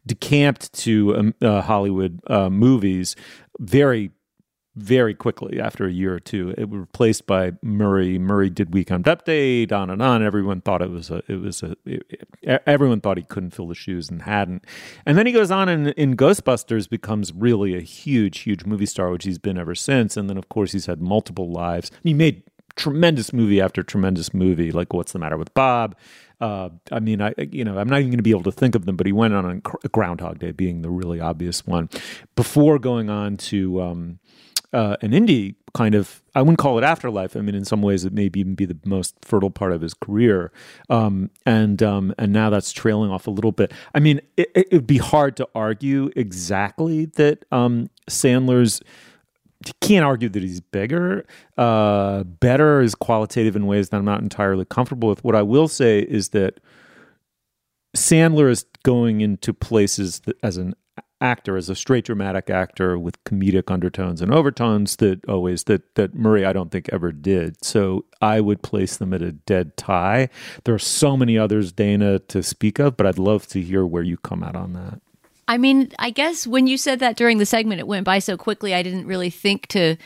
Decamped 0.06 0.72
to 0.74 1.16
um, 1.16 1.34
uh, 1.40 1.62
Hollywood 1.62 2.20
uh, 2.26 2.50
movies 2.50 3.16
very 3.58 4.10
very 4.76 5.14
quickly 5.14 5.60
after 5.60 5.86
a 5.86 5.92
year 5.92 6.14
or 6.14 6.20
two. 6.20 6.54
It 6.56 6.70
was 6.70 6.80
replaced 6.80 7.26
by 7.26 7.52
Murray. 7.62 8.18
Murray 8.18 8.48
did 8.50 8.72
Weekend 8.72 9.04
Update, 9.06 9.72
on 9.72 9.90
and 9.90 10.00
on. 10.00 10.22
Everyone 10.22 10.60
thought 10.60 10.80
it 10.80 10.90
was 10.90 11.10
a, 11.10 11.22
it 11.28 11.40
was 11.40 11.62
a, 11.62 11.76
it- 11.84 12.02
it- 12.42 12.62
everyone 12.66 13.00
thought 13.00 13.16
he 13.18 13.22
couldn't 13.24 13.50
fill 13.50 13.66
the 13.68 13.74
shoes 13.74 14.08
and 14.08 14.22
hadn't. 14.22 14.64
And 15.04 15.18
then 15.18 15.26
he 15.26 15.32
goes 15.32 15.50
on 15.50 15.68
in, 15.68 15.88
in 15.88 16.16
Ghostbusters, 16.16 16.88
becomes 16.88 17.32
really 17.34 17.76
a 17.76 17.80
huge, 17.80 18.40
huge 18.40 18.64
movie 18.64 18.86
star, 18.86 19.10
which 19.10 19.24
he's 19.24 19.38
been 19.38 19.58
ever 19.58 19.74
since. 19.74 20.16
And 20.16 20.30
then, 20.30 20.36
of 20.38 20.48
course, 20.48 20.72
he's 20.72 20.86
had 20.86 21.00
multiple 21.02 21.50
lives. 21.50 21.90
He 22.02 22.14
made 22.14 22.42
tremendous 22.76 23.32
movie 23.32 23.60
after 23.60 23.82
tremendous 23.82 24.32
movie, 24.32 24.70
like 24.72 24.92
What's 24.94 25.12
the 25.12 25.18
Matter 25.18 25.36
with 25.36 25.52
Bob? 25.52 25.96
Uh, 26.40 26.70
I 26.90 27.00
mean, 27.00 27.20
I 27.20 27.34
you 27.50 27.64
know, 27.64 27.76
I'm 27.76 27.88
not 27.88 27.98
even 27.98 28.10
going 28.12 28.18
to 28.18 28.22
be 28.22 28.30
able 28.30 28.44
to 28.44 28.52
think 28.52 28.74
of 28.74 28.86
them, 28.86 28.96
but 28.96 29.04
he 29.06 29.12
went 29.12 29.34
on 29.34 29.60
a 29.84 29.88
Groundhog 29.88 30.38
Day, 30.38 30.52
being 30.52 30.80
the 30.80 30.88
really 30.88 31.20
obvious 31.20 31.66
one, 31.66 31.90
before 32.36 32.78
going 32.78 33.10
on 33.10 33.36
to 33.38 33.82
um, 33.82 34.18
uh, 34.72 34.96
an 35.02 35.10
indie 35.10 35.56
kind 35.74 35.94
of 35.94 36.22
I 36.34 36.42
wouldn't 36.42 36.58
call 36.58 36.78
it 36.78 36.84
afterlife. 36.84 37.36
I 37.36 37.40
mean, 37.40 37.54
in 37.54 37.64
some 37.64 37.82
ways, 37.82 38.04
it 38.04 38.12
may 38.12 38.30
even 38.34 38.54
be 38.54 38.66
the 38.66 38.78
most 38.84 39.16
fertile 39.22 39.50
part 39.50 39.72
of 39.72 39.80
his 39.80 39.94
career, 39.94 40.52
um, 40.88 41.30
and 41.44 41.82
um, 41.82 42.14
and 42.18 42.32
now 42.32 42.50
that's 42.50 42.72
trailing 42.72 43.10
off 43.10 43.26
a 43.26 43.30
little 43.30 43.52
bit. 43.52 43.72
I 43.94 44.00
mean, 44.00 44.20
it, 44.36 44.68
would 44.72 44.86
be 44.86 44.98
hard 44.98 45.36
to 45.38 45.48
argue 45.54 46.10
exactly 46.16 47.06
that 47.06 47.44
um, 47.52 47.90
Sandler's. 48.08 48.80
You 49.66 49.74
can't 49.82 50.06
argue 50.06 50.30
that 50.30 50.42
he's 50.42 50.62
bigger. 50.62 51.26
Uh, 51.58 52.22
better 52.22 52.80
is 52.80 52.94
qualitative 52.94 53.56
in 53.56 53.66
ways 53.66 53.90
that 53.90 53.98
I'm 53.98 54.06
not 54.06 54.22
entirely 54.22 54.64
comfortable 54.64 55.10
with. 55.10 55.22
What 55.22 55.36
I 55.36 55.42
will 55.42 55.68
say 55.68 56.00
is 56.00 56.30
that 56.30 56.60
Sandler 57.94 58.50
is 58.50 58.64
going 58.84 59.20
into 59.20 59.52
places 59.52 60.20
that, 60.20 60.38
as 60.42 60.56
an 60.56 60.74
actor, 61.20 61.56
as 61.56 61.68
a 61.68 61.74
straight 61.74 62.04
dramatic 62.04 62.50
actor 62.50 62.98
with 62.98 63.22
comedic 63.24 63.70
undertones 63.70 64.20
and 64.20 64.32
overtones 64.32 64.96
that 64.96 65.24
always 65.28 65.64
that 65.64 65.94
that 65.94 66.14
Murray 66.14 66.44
I 66.44 66.52
don't 66.52 66.70
think 66.70 66.88
ever 66.92 67.12
did. 67.12 67.64
So 67.64 68.04
I 68.20 68.40
would 68.40 68.62
place 68.62 68.96
them 68.96 69.12
at 69.12 69.22
a 69.22 69.32
dead 69.32 69.76
tie. 69.76 70.28
There 70.64 70.74
are 70.74 70.78
so 70.78 71.16
many 71.16 71.38
others, 71.38 71.72
Dana, 71.72 72.18
to 72.18 72.42
speak 72.42 72.78
of, 72.78 72.96
but 72.96 73.06
I'd 73.06 73.18
love 73.18 73.46
to 73.48 73.60
hear 73.60 73.84
where 73.86 74.02
you 74.02 74.16
come 74.16 74.42
out 74.42 74.56
on 74.56 74.72
that. 74.74 75.00
I 75.48 75.58
mean, 75.58 75.92
I 75.98 76.10
guess 76.10 76.46
when 76.46 76.68
you 76.68 76.76
said 76.76 77.00
that 77.00 77.16
during 77.16 77.38
the 77.38 77.46
segment, 77.46 77.80
it 77.80 77.86
went 77.88 78.04
by 78.04 78.20
so 78.20 78.36
quickly. 78.36 78.72
I 78.72 78.82
didn't 78.82 79.06
really 79.06 79.30
think 79.30 79.66
to 79.68 79.96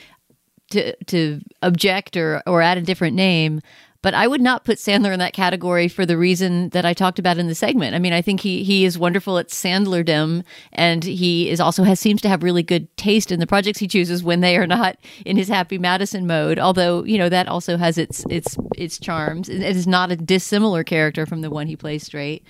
to 0.70 0.96
to 1.04 1.40
object 1.62 2.16
or 2.16 2.42
or 2.46 2.62
add 2.62 2.78
a 2.78 2.82
different 2.82 3.14
name. 3.14 3.60
But 4.04 4.12
I 4.12 4.26
would 4.26 4.42
not 4.42 4.66
put 4.66 4.76
Sandler 4.76 5.14
in 5.14 5.18
that 5.20 5.32
category 5.32 5.88
for 5.88 6.04
the 6.04 6.18
reason 6.18 6.68
that 6.68 6.84
I 6.84 6.92
talked 6.92 7.18
about 7.18 7.38
in 7.38 7.46
the 7.46 7.54
segment. 7.54 7.94
I 7.94 7.98
mean, 7.98 8.12
I 8.12 8.20
think 8.20 8.40
he 8.40 8.62
he 8.62 8.84
is 8.84 8.98
wonderful 8.98 9.38
at 9.38 9.48
Sandlerdom, 9.48 10.44
and 10.74 11.02
he 11.02 11.48
is 11.48 11.58
also 11.58 11.84
has 11.84 12.00
seems 12.00 12.20
to 12.20 12.28
have 12.28 12.42
really 12.42 12.62
good 12.62 12.94
taste 12.98 13.32
in 13.32 13.40
the 13.40 13.46
projects 13.46 13.78
he 13.78 13.88
chooses 13.88 14.22
when 14.22 14.40
they 14.40 14.58
are 14.58 14.66
not 14.66 14.98
in 15.24 15.38
his 15.38 15.48
Happy 15.48 15.78
Madison 15.78 16.26
mode. 16.26 16.58
Although 16.58 17.02
you 17.04 17.16
know 17.16 17.30
that 17.30 17.48
also 17.48 17.78
has 17.78 17.96
its 17.96 18.26
its 18.28 18.58
its 18.76 18.98
charms. 18.98 19.48
It 19.48 19.62
is 19.62 19.86
not 19.86 20.12
a 20.12 20.16
dissimilar 20.16 20.84
character 20.84 21.24
from 21.24 21.40
the 21.40 21.48
one 21.48 21.66
he 21.66 21.74
plays 21.74 22.04
straight. 22.04 22.44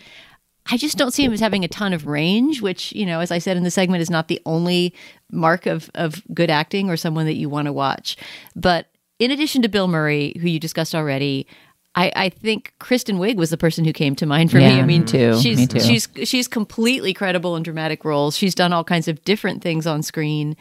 I 0.73 0.77
just 0.77 0.99
don't 0.99 1.13
see 1.13 1.23
him 1.23 1.33
as 1.33 1.39
having 1.39 1.63
a 1.63 1.69
ton 1.69 1.93
of 1.93 2.09
range, 2.09 2.63
which, 2.63 2.91
you 2.93 3.07
know, 3.07 3.21
as 3.21 3.31
I 3.31 3.39
said 3.39 3.57
in 3.57 3.63
the 3.63 3.71
segment, 3.71 4.01
is 4.01 4.11
not 4.11 4.29
the 4.29 4.41
only 4.47 4.95
mark 5.31 5.67
of, 5.67 5.91
of 5.95 6.23
good 6.33 6.49
acting 6.51 6.89
or 6.89 6.97
someone 6.97 7.27
that 7.27 7.35
you 7.35 7.51
want 7.51 7.67
to 7.67 7.73
watch. 7.73 8.17
But 8.57 8.89
in 9.19 9.31
addition 9.31 9.63
to 9.63 9.69
Bill 9.69 9.89
Murray, 9.89 10.37
who 10.41 10.49
you 10.49 10.59
discussed 10.59 10.95
already, 10.95 11.47
I, 11.95 12.13
I 12.17 12.29
think 12.29 12.75
Kristen 12.81 13.19
Wiig 13.19 13.37
was 13.37 13.51
the 13.51 13.57
person 13.57 13.85
who 13.85 13.93
came 13.93 14.17
to 14.17 14.27
mind 14.27 14.51
for 14.51 14.57
me. 14.59 14.67
I 14.67 14.83
mean, 14.83 15.03
me 15.03 15.07
too, 15.07 15.41
she's 15.41 15.59
me 15.59 15.67
too. 15.67 15.81
she's 15.81 16.09
she's 16.25 16.49
completely 16.49 17.15
credible 17.15 17.57
in 17.57 17.63
dramatic 17.63 18.05
roles. 18.05 18.37
She's 18.37 18.55
done 18.55 18.73
all 18.73 18.85
kinds 18.85 19.07
of 19.07 19.23
different 19.25 19.63
things 19.63 19.87
on 19.87 20.03
screen. 20.03 20.57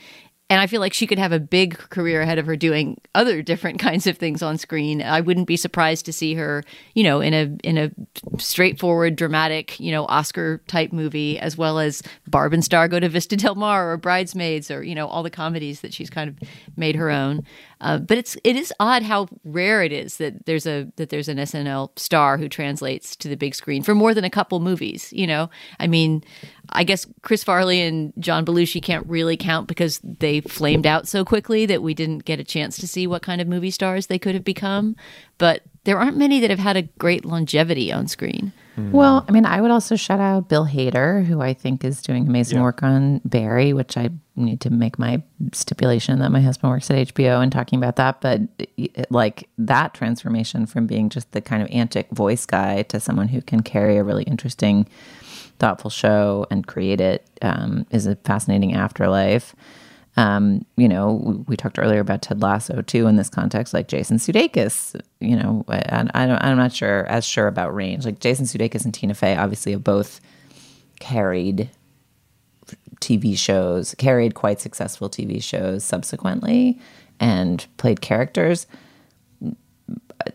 And 0.54 0.62
I 0.62 0.68
feel 0.68 0.82
like 0.82 0.94
she 0.94 1.08
could 1.08 1.18
have 1.18 1.32
a 1.32 1.40
big 1.40 1.80
career 1.90 2.22
ahead 2.22 2.38
of 2.38 2.46
her 2.46 2.56
doing 2.56 3.02
other 3.16 3.42
different 3.42 3.80
kinds 3.88 4.06
of 4.06 4.20
things 4.20 4.44
on 4.44 4.60
screen. 4.60 5.02
I 5.02 5.20
wouldn't 5.20 5.48
be 5.48 5.58
surprised 5.58 6.06
to 6.06 6.14
see 6.14 6.36
her, 6.36 6.64
you 6.94 7.02
know, 7.02 7.22
in 7.22 7.34
a 7.34 7.68
in 7.68 7.80
a 7.80 7.90
straightforward, 8.38 9.16
dramatic, 9.16 9.80
you 9.80 9.92
know, 9.92 10.06
Oscar 10.06 10.62
type 10.68 10.94
movie, 10.94 11.40
as 11.40 11.58
well 11.58 11.80
as 11.80 12.04
Barb 12.28 12.54
and 12.54 12.64
Star 12.64 12.88
go 12.88 13.00
to 13.00 13.10
Vista 13.10 13.36
Del 13.36 13.56
Mar 13.56 13.92
or 13.92 13.98
Bridesmaids 13.98 14.70
or 14.70 14.84
you 14.84 14.94
know 14.94 15.08
all 15.08 15.24
the 15.24 15.32
comedies 15.32 15.82
that 15.82 15.92
she's 15.92 16.12
kind 16.12 16.30
of 16.30 16.38
made 16.78 16.96
her 16.98 17.10
own. 17.10 17.44
Uh, 17.82 17.98
but 17.98 18.20
it's 18.20 18.38
it 18.44 18.56
is 18.56 18.72
odd 18.80 19.02
how 19.02 19.28
rare 19.44 19.82
it 19.82 19.92
is 19.92 20.18
that 20.18 20.46
there's 20.46 20.68
a 20.68 20.88
that 20.98 21.10
there's 21.10 21.28
an 21.28 21.38
SNL 21.38 21.98
star 21.98 22.38
who 22.38 22.48
translates 22.48 23.16
to 23.16 23.28
the 23.28 23.36
big 23.36 23.56
screen 23.56 23.82
for 23.82 23.96
more 23.96 24.14
than 24.14 24.24
a 24.24 24.30
couple 24.30 24.60
movies. 24.60 25.12
You 25.12 25.26
know, 25.26 25.50
I 25.80 25.88
mean, 25.88 26.24
I 26.74 26.84
guess 26.84 27.06
Chris 27.22 27.44
Farley 27.44 27.82
and 27.82 28.12
John 28.20 28.46
Belushi 28.46 28.82
can't 28.82 29.06
really 29.08 29.38
count 29.38 29.68
because 29.68 30.00
they 30.04 30.42
flamed 30.42 30.86
out 30.86 31.08
so 31.08 31.24
quickly 31.24 31.66
that 31.68 31.82
we 31.82 31.94
didn't 31.94 32.26
get 32.26 32.40
a 32.40 32.44
chance 32.44 32.78
to 32.78 32.88
see 32.88 33.08
what 33.08 33.22
kind 33.22 33.42
of 33.42 33.48
movie 33.48 33.72
stars 33.72 34.08
they 34.08 34.20
could 34.20 34.34
have 34.36 34.44
become. 34.44 34.96
But 35.38 35.62
there 35.86 35.98
aren't 35.98 36.18
many 36.18 36.40
that 36.40 36.50
have 36.50 36.60
had 36.60 36.78
a 36.78 36.82
great 36.84 37.26
longevity 37.26 37.92
on 37.92 38.08
screen. 38.08 38.54
Hmm. 38.76 38.92
Well, 38.92 39.24
I 39.28 39.32
mean, 39.32 39.46
I 39.46 39.62
would 39.62 39.70
also 39.70 39.96
shout 39.96 40.20
out 40.20 40.50
Bill 40.50 40.66
Hader, 40.66 41.24
who 41.26 41.42
I 41.42 41.54
think 41.54 41.84
is 41.84 42.02
doing 42.02 42.26
amazing 42.28 42.60
work 42.62 42.82
on 42.82 43.22
Barry, 43.24 43.72
which 43.74 43.98
I 43.98 44.10
need 44.36 44.62
to 44.62 44.72
make 44.72 44.98
my 44.98 45.22
stipulation 45.52 46.18
that 46.20 46.32
my 46.32 46.42
husband 46.42 46.72
works 46.72 46.90
at 46.90 47.14
HBO 47.14 47.42
and 47.44 47.52
talking 47.52 47.78
about 47.78 47.98
that. 47.98 48.20
But 48.22 48.42
it- 48.78 49.12
like 49.12 49.48
that 49.60 49.94
transformation 49.94 50.66
from 50.66 50.88
being 50.88 51.10
just 51.10 51.32
the 51.34 51.42
kind 51.42 51.62
of 51.62 51.70
antic 51.72 52.10
voice 52.12 52.46
guy 52.48 52.82
to 52.84 53.00
someone 53.00 53.28
who 53.28 53.42
can 53.42 53.62
carry 53.62 53.98
a 53.98 54.04
really 54.04 54.24
interesting, 54.24 54.88
thoughtful 55.64 55.90
show 55.90 56.46
and 56.52 56.68
create 56.68 57.00
it 57.00 57.26
um, 57.42 57.86
is 57.90 58.06
a 58.06 58.18
fascinating 58.18 58.74
afterlife. 58.74 59.56
Um, 60.18 60.66
you 60.76 60.90
know, 60.90 61.42
we, 61.48 61.56
talked 61.56 61.80
earlier 61.80 62.02
about 62.02 62.22
Ted 62.22 62.42
Lasso 62.42 62.82
too 62.82 63.08
in 63.08 63.16
this 63.16 63.30
context, 63.30 63.74
like 63.74 63.88
Jason 63.88 64.18
Sudeikis. 64.18 65.00
You 65.22 65.38
know, 65.38 65.64
and 65.70 66.12
I 66.14 66.26
don't, 66.26 66.44
I'm 66.44 66.58
not 66.58 66.74
sure 66.74 67.06
as 67.06 67.24
sure 67.24 67.48
about 67.48 67.74
range. 67.74 68.04
Like 68.04 68.20
Jason 68.20 68.46
Sudeikis 68.46 68.84
and 68.84 68.94
Tina 68.94 69.14
Fey 69.14 69.38
obviously 69.38 69.72
have 69.72 69.86
both 69.86 70.20
carried 71.00 71.70
TV 73.00 73.38
shows, 73.38 73.96
carried 73.98 74.36
quite 74.36 74.60
successful 74.60 75.10
TV 75.10 75.42
shows 75.42 75.86
subsequently, 75.86 76.78
and 77.22 77.66
played 77.78 78.02
characters. 78.02 78.68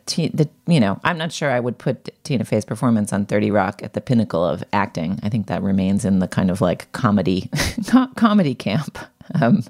T- 0.06 0.28
the, 0.28 0.48
you 0.66 0.80
know, 0.80 1.00
I'm 1.04 1.18
not 1.18 1.32
sure 1.32 1.50
I 1.50 1.60
would 1.60 1.78
put 1.78 2.08
Tina 2.24 2.44
Fey's 2.44 2.64
performance 2.64 3.12
on 3.12 3.26
30 3.26 3.50
Rock 3.50 3.82
at 3.82 3.92
the 3.92 4.00
pinnacle 4.00 4.44
of 4.44 4.64
acting. 4.72 5.18
I 5.22 5.28
think 5.28 5.46
that 5.46 5.62
remains 5.62 6.04
in 6.04 6.18
the 6.18 6.28
kind 6.28 6.50
of 6.50 6.60
like 6.60 6.90
comedy, 6.92 7.50
co- 7.86 8.08
comedy 8.16 8.54
camp, 8.54 8.98
um, 9.40 9.62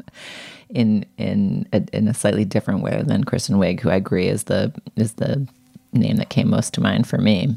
in 0.69 1.07
in 1.16 1.66
a, 1.73 1.83
in 1.93 2.09
a 2.09 2.14
slightly 2.14 2.45
different 2.45 2.83
way 2.83 3.03
than 3.03 3.25
Kristen 3.25 3.57
Wiig, 3.57 3.81
who 3.81 3.91
I 3.91 3.97
agree 3.97 4.29
is 4.29 4.45
the 4.45 4.73
is 4.97 5.14
the 5.14 5.47
name 5.93 6.16
that 6.16 6.29
came 6.29 6.51
most 6.51 6.75
to 6.75 6.81
mind 6.81 7.07
for 7.07 7.19
me. 7.19 7.57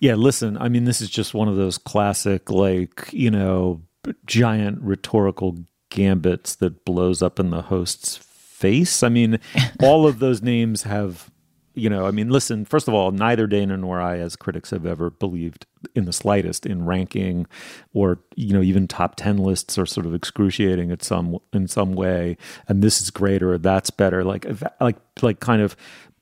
Yeah, 0.00 0.16
listen, 0.16 0.58
I 0.58 0.68
mean, 0.68 0.84
this 0.84 1.00
is 1.00 1.08
just 1.08 1.34
one 1.34 1.48
of 1.48 1.56
those 1.56 1.78
classic, 1.78 2.50
like, 2.50 3.08
you 3.12 3.30
know, 3.30 3.80
giant 4.26 4.82
rhetorical 4.82 5.56
gambits 5.90 6.56
that 6.56 6.84
blows 6.84 7.22
up 7.22 7.38
in 7.38 7.50
the 7.50 7.62
host's 7.62 8.16
face. 8.16 9.02
I 9.02 9.08
mean, 9.08 9.38
all 9.82 10.06
of 10.06 10.18
those 10.18 10.42
names 10.42 10.82
have, 10.82 11.30
you 11.74 11.90
know, 11.90 12.06
I 12.06 12.10
mean, 12.10 12.30
listen, 12.30 12.64
first 12.64 12.88
of 12.88 12.94
all, 12.94 13.10
neither 13.10 13.46
Dana 13.46 13.76
nor 13.76 14.00
I, 14.00 14.18
as 14.18 14.36
critics, 14.36 14.70
have 14.70 14.86
ever 14.86 15.10
believed 15.10 15.66
in 15.94 16.04
the 16.04 16.12
slightest 16.12 16.66
in 16.66 16.86
ranking 16.86 17.46
or, 17.92 18.20
you 18.36 18.54
know, 18.54 18.62
even 18.62 18.88
top 18.88 19.16
10 19.16 19.38
lists 19.38 19.76
are 19.76 19.86
sort 19.86 20.06
of 20.06 20.14
excruciating 20.14 20.90
at 20.90 21.02
some, 21.02 21.38
in 21.52 21.68
some 21.68 21.92
way. 21.92 22.36
And 22.68 22.82
this 22.82 23.02
is 23.02 23.10
greater, 23.10 23.58
that's 23.58 23.90
better. 23.90 24.24
Like, 24.24 24.46
like, 24.80 24.96
like 25.20 25.40
kind 25.40 25.62
of, 25.62 25.76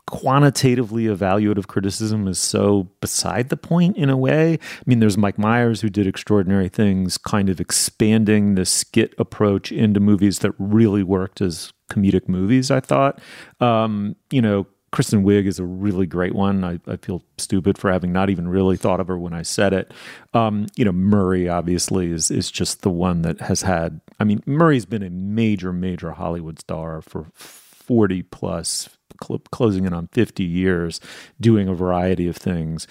quantitatively 0.07 1.05
evaluative 1.05 1.69
criticism 1.69 2.27
is 2.27 2.39
so 2.39 2.89
beside 3.01 3.49
the 3.49 3.57
point 3.57 3.97
in 3.97 4.11
a 4.11 4.17
way. 4.17 4.55
I 4.55 4.83
mean, 4.85 4.99
there's 4.99 5.17
Mike 5.17 5.39
Myers 5.39 5.81
who 5.81 5.89
did 5.89 6.07
extraordinary 6.07 6.69
things, 6.69 7.17
kind 7.17 7.49
of 7.49 7.61
expanding 7.61 8.57
the 8.57 8.67
skit 8.67 9.15
approach 9.17 9.71
into 9.71 10.01
movies 10.01 10.41
that 10.41 10.53
really 10.59 11.05
worked 11.05 11.41
as 11.41 11.73
comedic 11.89 12.29
movies, 12.29 12.71
I 12.71 12.81
thought. 12.81 13.21
Um, 13.61 14.17
you 14.31 14.43
know, 14.43 14.67
Kristen 14.93 15.25
Wiig 15.25 15.47
is 15.47 15.59
a 15.59 15.65
really 15.65 16.07
great 16.07 16.35
one. 16.35 16.65
I, 16.65 16.79
I 16.87 16.97
feel 16.97 17.23
stupid 17.39 17.79
for 17.79 17.91
having 17.91 18.13
not 18.13 18.31
even 18.31 18.47
really 18.47 18.77
thought 18.77 19.01
of 19.01 19.09
her 19.09 19.19
when 19.19 19.33
I 19.33 19.43
said 19.43 19.73
it. 19.73 19.91
Um, 20.35 20.67
you 20.77 20.85
know, 20.85 20.93
Murray 20.93 21.49
obviously 21.49 22.13
is 22.13 22.31
is 22.31 22.51
just 22.51 22.83
the 22.83 22.91
one 22.91 23.23
that 23.23 23.41
has 23.41 23.63
had. 23.63 24.01
I 24.21 24.25
mean, 24.25 24.43
Murray's 24.47 24.85
been 24.85 25.03
a 25.03 25.11
major, 25.11 25.73
major 25.73 26.13
Hollywood 26.13 26.61
star 26.61 27.01
for 27.03 27.27
forty 27.35 28.23
plus 28.23 28.89
cl- 29.25 29.43
closing 29.51 29.85
in 29.87 29.93
on 29.93 30.09
50 30.13 30.45
years 30.45 31.01
doing 31.41 31.69
a 31.69 31.75
variety 31.75 32.29
of 32.29 32.37
things 32.37 32.87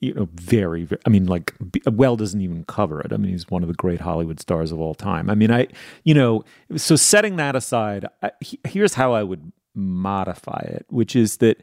you 0.00 0.12
know 0.14 0.28
very, 0.34 0.84
very 0.84 1.00
i 1.06 1.08
mean 1.08 1.26
like 1.26 1.54
well 1.86 2.14
doesn't 2.16 2.40
even 2.40 2.64
cover 2.64 3.00
it 3.00 3.12
i 3.12 3.16
mean 3.16 3.30
he's 3.32 3.48
one 3.50 3.62
of 3.62 3.68
the 3.68 3.74
great 3.74 4.00
hollywood 4.00 4.38
stars 4.40 4.70
of 4.70 4.78
all 4.80 4.94
time 4.94 5.28
i 5.30 5.34
mean 5.34 5.50
i 5.50 5.66
you 6.04 6.14
know 6.14 6.44
so 6.76 6.94
setting 6.94 7.36
that 7.36 7.56
aside 7.56 8.06
I, 8.22 8.30
he- 8.40 8.60
here's 8.64 8.94
how 8.94 9.12
i 9.12 9.22
would 9.24 9.52
modify 9.74 10.60
it 10.60 10.86
which 10.88 11.14
is 11.14 11.38
that 11.38 11.60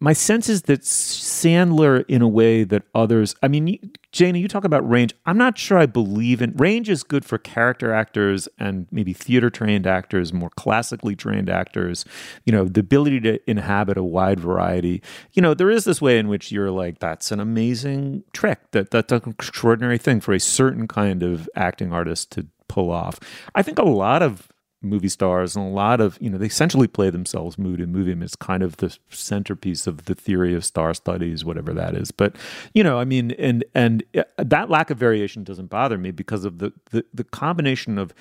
my 0.00 0.12
sense 0.12 0.48
is 0.48 0.62
that 0.62 0.82
Sandler, 0.82 2.04
in 2.06 2.22
a 2.22 2.28
way 2.28 2.62
that 2.62 2.84
others, 2.94 3.34
I 3.42 3.48
mean, 3.48 3.92
Dana, 4.12 4.38
you 4.38 4.46
talk 4.46 4.64
about 4.64 4.88
range. 4.88 5.12
I'm 5.26 5.36
not 5.36 5.58
sure 5.58 5.76
I 5.76 5.86
believe 5.86 6.40
in 6.40 6.56
range 6.56 6.88
is 6.88 7.02
good 7.02 7.24
for 7.24 7.36
character 7.36 7.92
actors 7.92 8.48
and 8.58 8.86
maybe 8.92 9.12
theater 9.12 9.50
trained 9.50 9.88
actors, 9.88 10.32
more 10.32 10.50
classically 10.50 11.16
trained 11.16 11.50
actors. 11.50 12.04
You 12.44 12.52
know, 12.52 12.66
the 12.66 12.80
ability 12.80 13.20
to 13.20 13.50
inhabit 13.50 13.98
a 13.98 14.04
wide 14.04 14.38
variety. 14.38 15.02
You 15.32 15.42
know, 15.42 15.52
there 15.52 15.70
is 15.70 15.84
this 15.84 16.00
way 16.00 16.18
in 16.18 16.28
which 16.28 16.52
you're 16.52 16.70
like, 16.70 17.00
that's 17.00 17.32
an 17.32 17.40
amazing 17.40 18.22
trick. 18.32 18.70
That 18.70 18.92
that's 18.92 19.12
an 19.12 19.22
extraordinary 19.26 19.98
thing 19.98 20.20
for 20.20 20.32
a 20.32 20.40
certain 20.40 20.86
kind 20.86 21.24
of 21.24 21.48
acting 21.56 21.92
artist 21.92 22.30
to 22.32 22.46
pull 22.68 22.92
off. 22.92 23.18
I 23.56 23.62
think 23.62 23.78
a 23.78 23.84
lot 23.84 24.22
of 24.22 24.48
movie 24.80 25.08
stars 25.08 25.56
and 25.56 25.66
a 25.66 25.70
lot 25.70 26.00
of 26.00 26.16
you 26.20 26.30
know 26.30 26.38
they 26.38 26.46
essentially 26.46 26.86
play 26.86 27.10
themselves 27.10 27.58
movie. 27.58 27.82
And 27.82 27.92
movie 27.92 28.12
it's 28.24 28.36
kind 28.36 28.62
of 28.62 28.76
the 28.78 28.96
centerpiece 29.10 29.86
of 29.86 30.04
the 30.04 30.14
theory 30.14 30.54
of 30.54 30.64
star 30.64 30.94
studies 30.94 31.44
whatever 31.44 31.72
that 31.74 31.94
is. 31.94 32.10
But 32.10 32.36
you 32.74 32.82
know 32.82 32.98
i 32.98 33.04
mean 33.04 33.32
and 33.32 33.64
and 33.74 34.04
uh, 34.16 34.22
that 34.38 34.70
lack 34.70 34.90
of 34.90 34.98
variation 34.98 35.44
doesn't 35.44 35.66
bother 35.66 35.98
me 35.98 36.10
because 36.10 36.44
of 36.44 36.58
the 36.58 36.72
the, 36.90 37.04
the 37.12 37.24
combination 37.24 37.98
of 37.98 38.14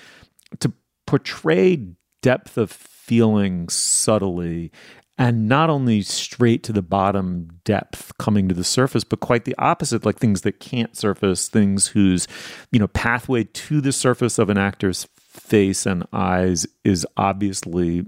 to 0.60 0.72
portray 1.06 1.88
depth 2.22 2.58
of 2.58 2.72
feeling 2.72 3.70
subtly 3.70 4.72
and 5.18 5.48
not 5.48 5.70
only 5.70 6.02
straight 6.02 6.64
to 6.64 6.72
the 6.72 6.82
bottom 6.82 7.50
depth 7.64 8.12
coming 8.18 8.48
to 8.48 8.56
the 8.56 8.64
surface 8.64 9.04
but 9.04 9.20
quite 9.20 9.46
the 9.46 9.56
opposite 9.58 10.06
like 10.06 10.18
things 10.18 10.42
that 10.42 10.60
can't 10.60 10.96
surface 10.96 11.48
things 11.48 11.88
whose 11.88 12.28
you 12.72 12.80
know 12.80 12.88
pathway 12.88 13.44
to 13.44 13.82
the 13.82 13.92
surface 13.92 14.38
of 14.38 14.50
an 14.50 14.58
actor's 14.58 15.08
face 15.16 15.86
and 15.86 16.06
eyes 16.14 16.66
is 16.84 17.06
obviously 17.16 18.04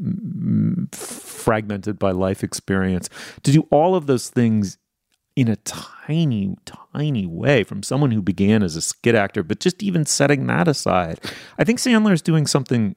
fragmented 0.91 1.99
by 1.99 2.11
life 2.11 2.43
experience 2.43 3.09
to 3.43 3.51
do 3.51 3.67
all 3.69 3.95
of 3.95 4.07
those 4.07 4.29
things 4.29 4.77
in 5.39 5.47
a 5.47 5.55
tiny, 5.57 6.53
tiny 6.93 7.25
way 7.25 7.63
from 7.63 7.81
someone 7.81 8.11
who 8.11 8.21
began 8.21 8.61
as 8.61 8.75
a 8.75 8.81
skit 8.81 9.15
actor, 9.15 9.41
but 9.41 9.61
just 9.61 9.81
even 9.81 10.05
setting 10.05 10.45
that 10.47 10.67
aside, 10.67 11.17
I 11.57 11.63
think 11.63 11.79
Sandler 11.79 12.11
is 12.11 12.21
doing 12.21 12.45
something 12.45 12.93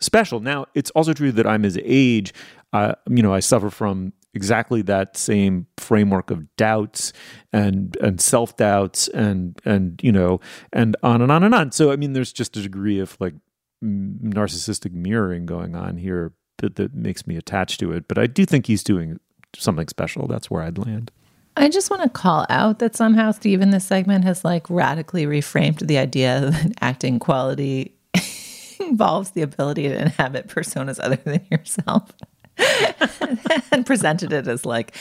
special. 0.00 0.40
Now, 0.40 0.64
it's 0.74 0.90
also 0.92 1.12
true 1.12 1.30
that 1.32 1.46
I'm 1.46 1.62
his 1.62 1.78
age. 1.84 2.32
Uh, 2.74 2.94
you 3.08 3.22
know, 3.22 3.32
I 3.32 3.40
suffer 3.40 3.70
from 3.70 4.12
exactly 4.34 4.82
that 4.82 5.16
same 5.16 5.68
framework 5.78 6.32
of 6.32 6.54
doubts 6.56 7.12
and 7.52 7.96
and 8.00 8.20
self 8.20 8.56
doubts 8.56 9.06
and 9.08 9.56
and 9.64 10.00
you 10.02 10.10
know 10.10 10.40
and 10.72 10.96
on 11.04 11.22
and 11.22 11.30
on 11.30 11.44
and 11.44 11.54
on. 11.54 11.70
So 11.72 11.92
I 11.92 11.96
mean, 11.96 12.12
there's 12.14 12.32
just 12.32 12.56
a 12.56 12.62
degree 12.62 12.98
of 12.98 13.16
like 13.20 13.34
narcissistic 13.82 14.92
mirroring 14.92 15.46
going 15.46 15.76
on 15.76 15.98
here 15.98 16.32
that, 16.58 16.74
that 16.76 16.94
makes 16.94 17.26
me 17.26 17.36
attached 17.36 17.78
to 17.80 17.92
it. 17.92 18.08
But 18.08 18.18
I 18.18 18.26
do 18.26 18.44
think 18.44 18.66
he's 18.66 18.82
doing 18.82 19.20
something 19.54 19.86
special. 19.88 20.26
That's 20.26 20.50
where 20.50 20.62
I'd 20.62 20.78
land. 20.78 21.12
I 21.56 21.68
just 21.68 21.88
want 21.88 22.02
to 22.02 22.08
call 22.08 22.44
out 22.48 22.80
that 22.80 22.96
somehow 22.96 23.30
Steve 23.30 23.60
in 23.60 23.70
this 23.70 23.86
segment 23.86 24.24
has 24.24 24.44
like 24.44 24.68
radically 24.68 25.26
reframed 25.26 25.86
the 25.86 25.98
idea 25.98 26.50
that 26.50 26.72
acting 26.80 27.20
quality 27.20 27.94
involves 28.80 29.30
the 29.30 29.42
ability 29.42 29.88
to 29.88 29.96
inhabit 29.96 30.48
personas 30.48 30.98
other 30.98 31.16
than 31.16 31.46
yourself. 31.52 32.10
and 33.72 33.84
presented 33.84 34.32
it 34.32 34.46
as 34.46 34.64
like 34.64 34.94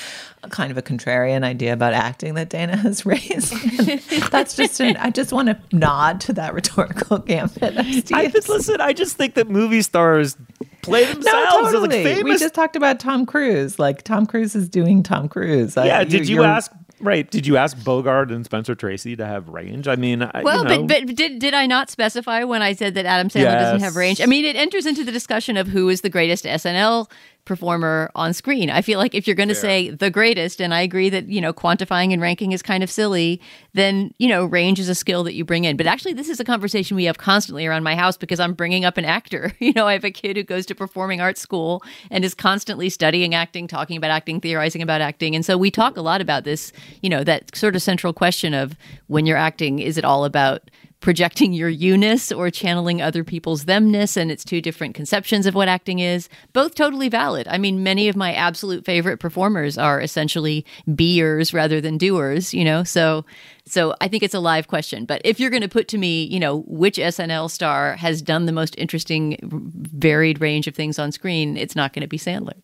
a 0.43 0.49
kind 0.49 0.71
of 0.71 0.77
a 0.77 0.81
contrarian 0.81 1.43
idea 1.43 1.73
about 1.73 1.93
acting 1.93 2.33
that 2.35 2.49
Dana 2.49 2.75
has 2.75 3.05
raised. 3.05 3.53
And 3.53 3.99
that's 4.31 4.55
just 4.55 4.79
an, 4.79 4.97
I 4.97 5.09
just 5.09 5.31
want 5.31 5.49
to 5.49 5.59
nod 5.75 6.21
to 6.21 6.33
that 6.33 6.53
rhetorical 6.53 7.19
gambit. 7.19 7.77
I 8.11 8.27
just 8.27 8.49
listen. 8.49 8.81
I 8.81 8.93
just 8.93 9.17
think 9.17 9.35
that 9.35 9.49
movie 9.49 9.81
stars 9.81 10.35
play 10.81 11.05
themselves 11.05 11.25
no, 11.25 11.59
as 11.59 11.63
like 11.63 11.73
totally. 11.73 12.03
famous. 12.03 12.23
We 12.23 12.37
just 12.37 12.53
talked 12.55 12.75
about 12.75 12.99
Tom 12.99 13.25
Cruise. 13.25 13.79
Like 13.79 14.03
Tom 14.03 14.25
Cruise 14.25 14.55
is 14.55 14.67
doing 14.67 15.03
Tom 15.03 15.29
Cruise. 15.29 15.77
I- 15.77 15.85
yeah. 15.85 16.03
Did 16.03 16.27
you 16.27 16.37
you're- 16.37 16.47
ask? 16.47 16.71
Right. 16.99 17.29
Did 17.29 17.45
you 17.45 17.57
ask 17.57 17.83
Bogart 17.83 18.31
and 18.31 18.45
Spencer 18.45 18.75
Tracy 18.75 19.17
to 19.17 19.25
have 19.25 19.49
range? 19.49 19.89
I 19.89 19.97
mean, 19.97 20.21
I, 20.21 20.41
Well, 20.41 20.59
you 20.59 20.63
know, 20.63 20.87
but 20.87 21.05
but 21.05 21.15
did 21.15 21.39
did 21.39 21.53
I 21.53 21.65
not 21.65 21.89
specify 21.89 22.45
when 22.45 22.61
I 22.61 22.71
said 22.71 22.95
that 22.95 23.05
Adam 23.05 23.27
Sandler 23.27 23.59
doesn't 23.59 23.81
have 23.81 23.97
range? 23.97 24.21
I 24.21 24.25
mean, 24.25 24.45
it 24.45 24.55
enters 24.55 24.85
into 24.85 25.03
the 25.03 25.11
discussion 25.11 25.57
of 25.57 25.67
who 25.67 25.89
is 25.89 25.99
the 25.99 26.09
greatest 26.09 26.45
SNL 26.45 27.09
performer 27.45 28.09
on 28.15 28.33
screen. 28.33 28.69
I 28.69 28.81
feel 28.81 28.99
like 28.99 29.13
if 29.13 29.27
you're 29.27 29.35
going 29.35 29.49
to 29.49 29.55
say 29.55 29.89
the 29.89 30.09
greatest, 30.09 30.61
and 30.61 30.73
I 30.73 30.81
agree 30.81 31.09
that 31.09 31.27
you 31.27 31.41
know 31.41 31.53
quantifying 31.53 32.13
and 32.13 32.21
ranking 32.21 32.51
is 32.51 32.61
kind 32.61 32.83
of 32.83 32.91
silly, 32.91 33.41
then 33.73 34.13
you 34.17 34.29
know 34.29 34.45
range 34.45 34.79
is 34.79 34.89
a 34.89 34.95
skill 34.95 35.23
that 35.23 35.33
you 35.33 35.43
bring 35.43 35.65
in. 35.65 35.75
But 35.77 35.87
actually, 35.87 36.13
this 36.13 36.29
is 36.29 36.39
a 36.39 36.45
conversation 36.45 36.95
we 36.95 37.05
have 37.05 37.17
constantly 37.17 37.65
around 37.65 37.83
my 37.83 37.95
house 37.95 38.17
because 38.17 38.39
I'm 38.39 38.53
bringing 38.53 38.85
up 38.85 38.97
an 38.97 39.05
actor. 39.05 39.51
You 39.63 39.71
know, 39.73 39.87
I 39.87 39.93
have 39.93 40.03
a 40.03 40.11
kid 40.11 40.35
who 40.35 40.43
goes 40.43 40.65
to 40.65 40.75
performing 40.75 41.21
arts 41.21 41.39
school 41.39 41.81
and 42.11 42.25
is 42.25 42.33
constantly 42.33 42.89
studying 42.89 43.33
acting, 43.33 43.65
talking 43.65 43.95
about 43.95 44.11
acting, 44.11 44.41
theorizing 44.41 44.81
about 44.81 44.99
acting, 44.99 45.35
and 45.35 45.45
so 45.45 45.57
we 45.57 45.71
talk 45.71 45.95
a 45.95 46.01
lot 46.01 46.19
about 46.19 46.43
this. 46.43 46.73
You 47.01 47.09
know, 47.09 47.23
that 47.23 47.55
sort 47.55 47.75
of 47.75 47.81
central 47.81 48.11
question 48.11 48.53
of 48.53 48.75
when 49.07 49.25
you're 49.25 49.37
acting, 49.37 49.79
is 49.79 49.97
it 49.97 50.03
all 50.03 50.25
about 50.25 50.69
projecting 51.03 51.51
your 51.51 51.67
you-ness 51.67 52.31
or 52.31 52.49
channeling 52.49 53.01
other 53.01 53.25
people's 53.25 53.65
themness, 53.65 54.15
and 54.15 54.31
it's 54.31 54.45
two 54.45 54.61
different 54.61 54.95
conceptions 54.95 55.45
of 55.45 55.53
what 55.53 55.67
acting 55.67 55.99
is. 55.99 56.29
Both 56.53 56.75
totally 56.75 57.09
valid. 57.09 57.45
I 57.49 57.57
mean, 57.57 57.83
many 57.83 58.07
of 58.07 58.15
my 58.15 58.33
absolute 58.33 58.85
favorite 58.85 59.17
performers 59.17 59.77
are 59.77 59.99
essentially 59.99 60.65
beers 60.95 61.53
rather 61.53 61.81
than 61.81 61.97
doers, 61.97 62.53
you 62.53 62.63
know? 62.63 62.85
So 62.85 63.25
so 63.65 63.93
I 63.99 64.07
think 64.07 64.23
it's 64.23 64.33
a 64.33 64.39
live 64.39 64.67
question. 64.67 65.05
But 65.05 65.21
if 65.25 65.39
you're 65.39 65.49
going 65.49 65.61
to 65.61 65.69
put 65.69 65.89
to 65.89 65.97
me, 65.97 66.23
you 66.23 66.39
know, 66.39 66.63
which 66.67 66.97
SNL 66.97 67.51
star 67.51 67.95
has 67.97 68.21
done 68.21 68.45
the 68.45 68.51
most 68.53 68.73
interesting, 68.77 69.37
varied 69.41 70.39
range 70.39 70.67
of 70.67 70.75
things 70.75 70.99
on 70.99 71.11
screen, 71.11 71.57
it's 71.57 71.75
not 71.75 71.91
going 71.91 72.01
to 72.01 72.07
be 72.07 72.17
Sandler. 72.17 72.61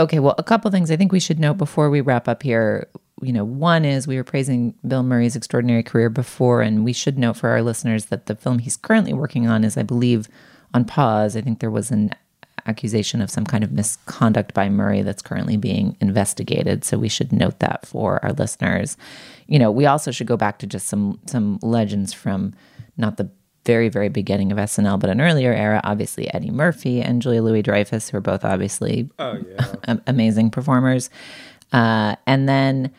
Okay, 0.00 0.18
well, 0.18 0.34
a 0.38 0.42
couple 0.42 0.70
things 0.70 0.90
I 0.90 0.96
think 0.96 1.12
we 1.12 1.20
should 1.20 1.38
note 1.38 1.58
before 1.58 1.90
we 1.90 2.00
wrap 2.00 2.26
up 2.26 2.42
here. 2.42 2.88
You 3.20 3.34
know, 3.34 3.44
one 3.44 3.84
is 3.84 4.06
we 4.06 4.16
were 4.16 4.24
praising 4.24 4.74
Bill 4.88 5.02
Murray's 5.02 5.36
extraordinary 5.36 5.82
career 5.82 6.08
before, 6.08 6.62
and 6.62 6.86
we 6.86 6.94
should 6.94 7.18
note 7.18 7.36
for 7.36 7.50
our 7.50 7.60
listeners 7.60 8.06
that 8.06 8.24
the 8.24 8.34
film 8.34 8.60
he's 8.60 8.78
currently 8.78 9.12
working 9.12 9.46
on 9.46 9.62
is, 9.62 9.76
I 9.76 9.82
believe, 9.82 10.26
on 10.72 10.86
pause. 10.86 11.36
I 11.36 11.42
think 11.42 11.60
there 11.60 11.70
was 11.70 11.90
an 11.90 12.12
accusation 12.64 13.20
of 13.20 13.30
some 13.30 13.44
kind 13.44 13.62
of 13.62 13.72
misconduct 13.72 14.54
by 14.54 14.70
Murray 14.70 15.02
that's 15.02 15.20
currently 15.20 15.58
being 15.58 15.98
investigated. 16.00 16.82
So 16.82 16.96
we 16.96 17.08
should 17.10 17.30
note 17.30 17.58
that 17.58 17.86
for 17.86 18.24
our 18.24 18.32
listeners. 18.32 18.96
You 19.48 19.58
know, 19.58 19.70
we 19.70 19.84
also 19.84 20.10
should 20.12 20.26
go 20.26 20.38
back 20.38 20.58
to 20.60 20.66
just 20.66 20.86
some 20.88 21.20
some 21.26 21.58
legends 21.60 22.14
from 22.14 22.54
not 22.96 23.18
the 23.18 23.30
very 23.64 23.88
very 23.88 24.08
beginning 24.08 24.52
of 24.52 24.58
SNL, 24.58 24.98
but 24.98 25.10
an 25.10 25.20
earlier 25.20 25.52
era. 25.52 25.80
Obviously, 25.84 26.32
Eddie 26.32 26.50
Murphy 26.50 27.00
and 27.00 27.22
Julia 27.22 27.42
Louis 27.42 27.62
Dreyfus, 27.62 28.10
who 28.10 28.16
are 28.16 28.22
both 28.22 28.44
obviously 28.44 29.10
oh, 29.18 29.38
yeah. 29.48 29.96
amazing 30.06 30.50
performers. 30.50 31.10
Uh, 31.72 32.16
and 32.26 32.48
then 32.48 32.90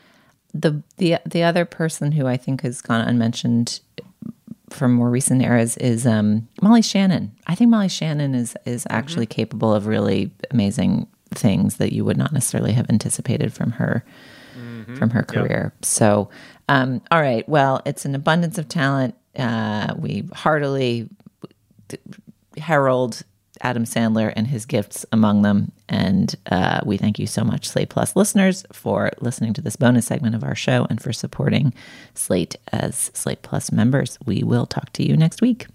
the 0.54 0.82
the 0.98 1.18
the 1.26 1.44
other 1.44 1.66
person 1.66 2.12
who 2.12 2.28
I 2.28 2.38
think 2.38 2.62
has 2.62 2.82
gone 2.82 3.08
unmentioned 3.08 3.80
from 4.70 4.94
more 4.94 5.10
recent 5.10 5.42
eras 5.42 5.78
is 5.78 6.08
um, 6.08 6.48
Molly 6.62 6.82
Shannon. 6.82 7.32
I 7.48 7.56
think 7.56 7.70
Molly 7.70 7.90
Shannon 7.90 8.36
is 8.36 8.56
is 8.66 8.88
actually 8.90 9.26
mm-hmm. 9.26 9.42
capable 9.42 9.74
of 9.74 9.88
really 9.88 10.32
amazing 10.52 11.08
things 11.34 11.78
that 11.78 11.94
you 11.94 12.04
would 12.04 12.18
not 12.18 12.34
necessarily 12.34 12.74
have 12.74 12.90
anticipated 12.90 13.54
from 13.54 13.72
her 13.72 14.04
mm-hmm. 14.58 14.96
from 14.96 15.10
her 15.12 15.24
career. 15.24 15.74
Yep. 15.76 15.86
So, 15.86 16.30
um, 16.70 17.02
all 17.12 17.22
right. 17.22 17.48
Well, 17.48 17.82
it's 17.86 18.06
an 18.06 18.16
abundance 18.16 18.58
of 18.58 18.68
talent. 18.68 19.16
Uh, 19.38 19.94
we 19.98 20.30
heartily 20.34 21.10
herald 22.58 23.24
Adam 23.62 23.84
Sandler 23.86 24.34
and 24.36 24.48
his 24.48 24.66
gifts 24.66 25.06
among 25.12 25.42
them. 25.42 25.72
And 25.88 26.34
uh, 26.50 26.82
we 26.86 26.98
thank 26.98 27.20
you 27.20 27.28
so 27.28 27.44
much, 27.44 27.68
Slate 27.68 27.90
Plus 27.90 28.16
listeners, 28.16 28.66
for 28.72 29.12
listening 29.20 29.54
to 29.54 29.62
this 29.62 29.76
bonus 29.76 30.08
segment 30.08 30.36
of 30.36 30.44
our 30.44 30.56
show 30.56 30.88
and 30.90 31.02
for 31.02 31.14
supporting 31.14 31.74
Slate 32.14 32.56
as 32.72 33.12
Slate 33.14 33.42
Plus 33.42 33.72
members. 33.72 34.18
We 34.26 34.44
will 34.44 34.66
talk 34.66 34.92
to 34.94 35.08
you 35.08 35.16
next 35.16 35.42
week. 35.42 35.68